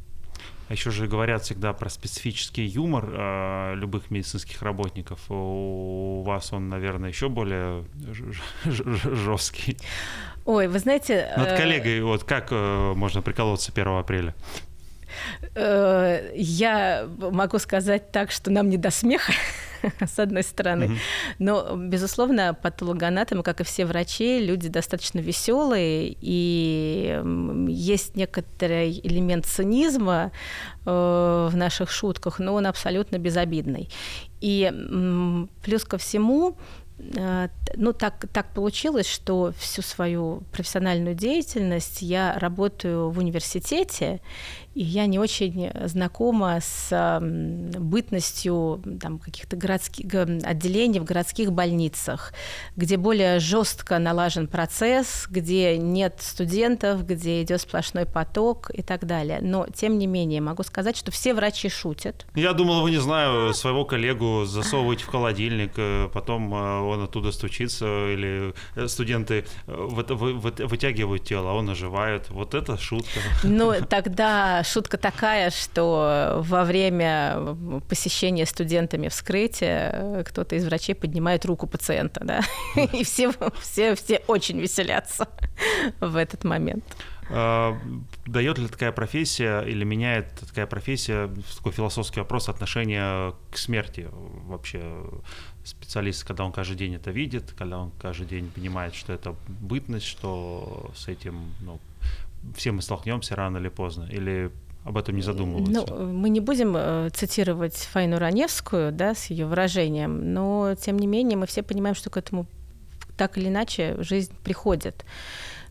А 0.70 0.74
еще 0.74 0.92
же 0.92 1.08
говорят 1.08 1.42
всегда 1.42 1.74
про 1.74 1.90
специфический 1.90 2.64
юмор 2.64 3.10
э, 3.12 3.74
любых 3.76 4.12
медицинских 4.12 4.62
работников. 4.62 5.20
У 5.30 6.22
вас 6.24 6.54
он, 6.54 6.70
наверное, 6.70 7.10
еще 7.10 7.28
более 7.28 7.86
жесткий. 8.66 9.78
Ой, 10.46 10.68
вы 10.68 10.78
знаете... 10.78 11.34
Над 11.36 11.58
коллегой, 11.58 12.02
вот 12.02 12.24
как 12.24 12.50
э, 12.52 12.94
можно 12.96 13.24
приколоться 13.24 13.72
1 13.72 13.88
апреля? 13.88 14.36
Э, 15.56 16.32
я 16.36 17.10
могу 17.18 17.58
сказать 17.58 18.12
так, 18.12 18.30
что 18.30 18.52
нам 18.52 18.70
не 18.70 18.78
до 18.78 18.92
смеха, 18.92 19.34
с 20.06 20.20
одной 20.20 20.44
стороны. 20.44 20.98
Но, 21.40 21.76
безусловно, 21.76 22.54
патологоанатомы, 22.54 23.44
как 23.44 23.62
и 23.62 23.64
все 23.64 23.86
врачи, 23.86 24.40
люди 24.40 24.70
достаточно 24.70 25.20
веселые, 25.20 26.16
и 26.20 27.22
есть 27.68 28.16
некоторый 28.16 29.00
элемент 29.04 29.46
цинизма 29.46 30.32
э, 30.86 31.50
в 31.52 31.56
наших 31.56 31.92
шутках, 31.92 32.40
но 32.40 32.54
он 32.54 32.66
абсолютно 32.68 33.18
безобидный. 33.18 33.90
И 34.42 34.72
плюс 35.64 35.84
ко 35.84 35.98
всему, 35.98 36.56
э, 37.00 37.50
ну, 37.76 37.94
так, 37.94 38.26
так 38.32 38.54
получилось, 38.54 39.08
что 39.08 39.54
всю 39.58 39.82
свою 39.82 40.44
профессиональную 40.52 41.16
деятельность 41.16 42.02
я 42.02 42.38
работаю 42.40 43.10
в 43.10 43.18
университете, 43.20 44.22
и 44.76 44.84
я 44.84 45.06
не 45.08 45.20
очень 45.20 45.72
знакома 45.86 46.60
с 46.62 47.20
бытностью 47.22 48.82
там, 49.02 49.20
каких-то 49.20 49.56
городских 49.56 50.14
отделений 50.14 51.00
в 51.00 51.04
городских 51.04 51.52
больницах, 51.52 52.34
где 52.76 52.98
более 52.98 53.40
жестко 53.40 54.00
налажен 54.00 54.48
процесс, 54.48 55.28
где 55.30 55.78
нет 55.78 56.18
студентов, 56.20 57.06
где 57.06 57.42
идет 57.42 57.62
сплошной 57.62 58.06
поток 58.06 58.70
и 58.74 58.82
так 58.82 59.06
далее. 59.06 59.40
Но, 59.42 59.68
тем 59.74 59.98
не 59.98 60.08
менее, 60.08 60.42
могу 60.42 60.64
сказать, 60.64 60.96
что 60.96 61.12
все 61.12 61.34
врачи 61.34 61.70
шутят. 61.70 62.26
Я 62.36 62.54
думала, 62.54 62.82
вы, 62.82 62.92
не 62.92 63.02
знаю, 63.02 63.54
своего 63.54 63.86
коллегу 63.86 64.46
засовываете 64.46 65.04
в 65.04 65.08
холодильник, 65.08 65.72
э, 65.78 66.10
потом 66.14 66.54
э, 66.54 66.80
он 66.82 67.04
оттуда 67.04 67.32
стучится, 67.32 67.86
или 67.86 68.54
э, 68.76 68.88
студенты 68.88 69.46
вытягивают 69.68 71.24
тело, 71.24 71.52
а 71.52 71.54
он 71.54 71.70
оживает. 71.70 72.30
Вот 72.30 72.54
это 72.54 72.78
шутка. 72.78 73.20
Ну, 73.44 73.74
тогда 73.88 74.59
шутка 74.64 74.98
такая, 74.98 75.50
что 75.50 76.42
во 76.44 76.64
время 76.64 77.56
посещения 77.88 78.46
студентами 78.46 79.08
вскрытия 79.08 80.24
кто-то 80.24 80.56
из 80.56 80.66
врачей 80.66 80.96
поднимает 80.96 81.46
руку 81.46 81.68
пациента, 81.68 82.22
да, 82.24 82.42
и 82.94 83.04
все, 83.04 83.32
все, 83.62 83.96
все 83.96 84.22
очень 84.28 84.60
веселятся 84.60 85.28
в 86.00 86.16
этот 86.16 86.44
момент. 86.44 86.84
Э, 87.30 87.78
дает 88.26 88.58
ли 88.58 88.68
такая 88.68 88.92
профессия 88.92 89.62
или 89.62 89.84
меняет 89.84 90.32
такая 90.40 90.66
профессия, 90.66 91.30
такой 91.58 91.72
философский 91.72 92.20
вопрос, 92.20 92.50
отношение 92.50 93.36
к 93.52 93.58
смерти 93.58 94.08
вообще 94.48 95.04
специалист, 95.64 96.24
когда 96.24 96.46
он 96.46 96.52
каждый 96.52 96.76
день 96.76 96.96
это 96.96 97.12
видит, 97.12 97.54
когда 97.58 97.78
он 97.80 97.92
каждый 98.00 98.26
день 98.26 98.50
понимает, 98.50 98.96
что 98.96 99.14
это 99.14 99.36
бытность, 99.48 100.08
что 100.08 100.92
с 100.96 101.08
этим 101.08 101.54
ну, 101.62 101.80
все 102.56 102.72
мы 102.72 102.82
столкнемся 102.82 103.36
рано 103.36 103.58
или 103.58 103.70
поздно, 103.70 104.08
или 104.10 104.52
об 104.84 104.98
этом 104.98 105.16
не 105.16 105.22
задумываться. 105.22 105.94
Ну, 105.94 106.06
мы 106.14 106.30
не 106.30 106.40
будем 106.40 106.76
э, 106.76 107.10
цитировать 107.14 107.76
Файну 107.76 108.18
Раневскую, 108.18 108.92
да, 108.92 109.14
с 109.14 109.26
ее 109.26 109.46
выражением, 109.46 110.34
но 110.34 110.76
тем 110.76 110.98
не 110.98 111.08
менее 111.08 111.38
мы 111.38 111.46
все 111.46 111.64
понимаем, 111.64 111.96
что 111.96 112.10
к 112.10 112.18
этому 112.18 112.48
так 113.18 113.38
или 113.38 113.50
иначе 113.50 113.96
жизнь 114.00 114.34
приходит. 114.44 115.06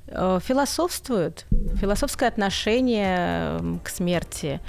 Э, 0.07 0.39
философствуют, 0.43 1.47
философское 1.77 2.27
отношение 2.27 3.81
к 3.83 3.89
смерти. 3.89 4.61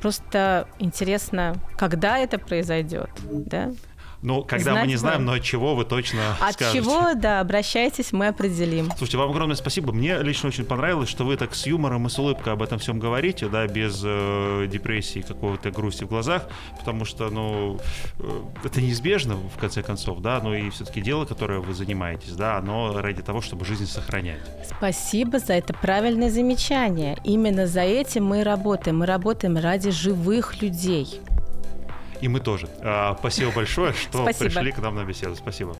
Просто 0.00 0.68
интересно, 0.78 1.56
когда 1.76 2.18
это 2.18 2.38
произойдет, 2.38 3.10
да? 3.30 3.72
Ну, 4.22 4.42
когда 4.42 4.72
Знать 4.72 4.84
мы 4.84 4.88
не 4.88 4.96
знаем, 4.96 5.24
но 5.24 5.32
от 5.32 5.42
чего 5.42 5.76
вы 5.76 5.84
точно 5.84 6.20
От 6.40 6.54
скажете. 6.54 6.82
чего, 6.82 7.14
да, 7.14 7.40
обращайтесь, 7.40 8.12
мы 8.12 8.28
определим. 8.28 8.86
Слушайте, 8.96 9.18
вам 9.18 9.30
огромное 9.30 9.54
спасибо. 9.54 9.92
Мне 9.92 10.18
лично 10.18 10.48
очень 10.48 10.64
понравилось, 10.64 11.08
что 11.08 11.24
вы 11.24 11.36
так 11.36 11.54
с 11.54 11.66
юмором 11.66 12.06
и 12.06 12.10
с 12.10 12.18
улыбкой 12.18 12.52
об 12.52 12.62
этом 12.62 12.80
всем 12.80 12.98
говорите, 12.98 13.48
да, 13.48 13.66
без 13.66 14.02
э, 14.04 14.66
депрессии, 14.70 15.20
какого-то 15.20 15.70
грусти 15.70 16.04
в 16.04 16.08
глазах, 16.08 16.48
потому 16.78 17.04
что, 17.04 17.30
ну, 17.30 17.78
э, 18.18 18.40
это 18.64 18.80
неизбежно, 18.80 19.36
в 19.36 19.58
конце 19.58 19.82
концов, 19.82 20.20
да, 20.20 20.40
но 20.42 20.54
и 20.54 20.68
все-таки 20.70 21.00
дело, 21.00 21.24
которое 21.24 21.60
вы 21.60 21.74
занимаетесь, 21.74 22.32
да, 22.32 22.58
оно 22.58 23.00
ради 23.00 23.22
того, 23.22 23.40
чтобы 23.40 23.64
жизнь 23.64 23.86
сохранять. 23.86 24.40
Спасибо 24.66 25.38
за 25.38 25.54
это 25.54 25.74
правильное 25.74 26.30
замечание. 26.30 27.16
Именно 27.22 27.66
за 27.66 27.82
этим 27.82 28.24
мы 28.24 28.42
работаем. 28.42 28.98
Мы 28.98 29.06
работаем 29.06 29.56
ради 29.56 29.90
живых 29.90 30.60
людей. 30.60 31.20
И 32.20 32.28
мы 32.28 32.40
тоже. 32.40 32.68
А, 32.80 33.16
спасибо 33.18 33.52
большое, 33.52 33.92
что 33.92 34.24
пришли 34.26 34.72
к 34.72 34.78
нам 34.78 34.96
на 34.96 35.04
беседу. 35.04 35.36
Спасибо. 35.36 35.76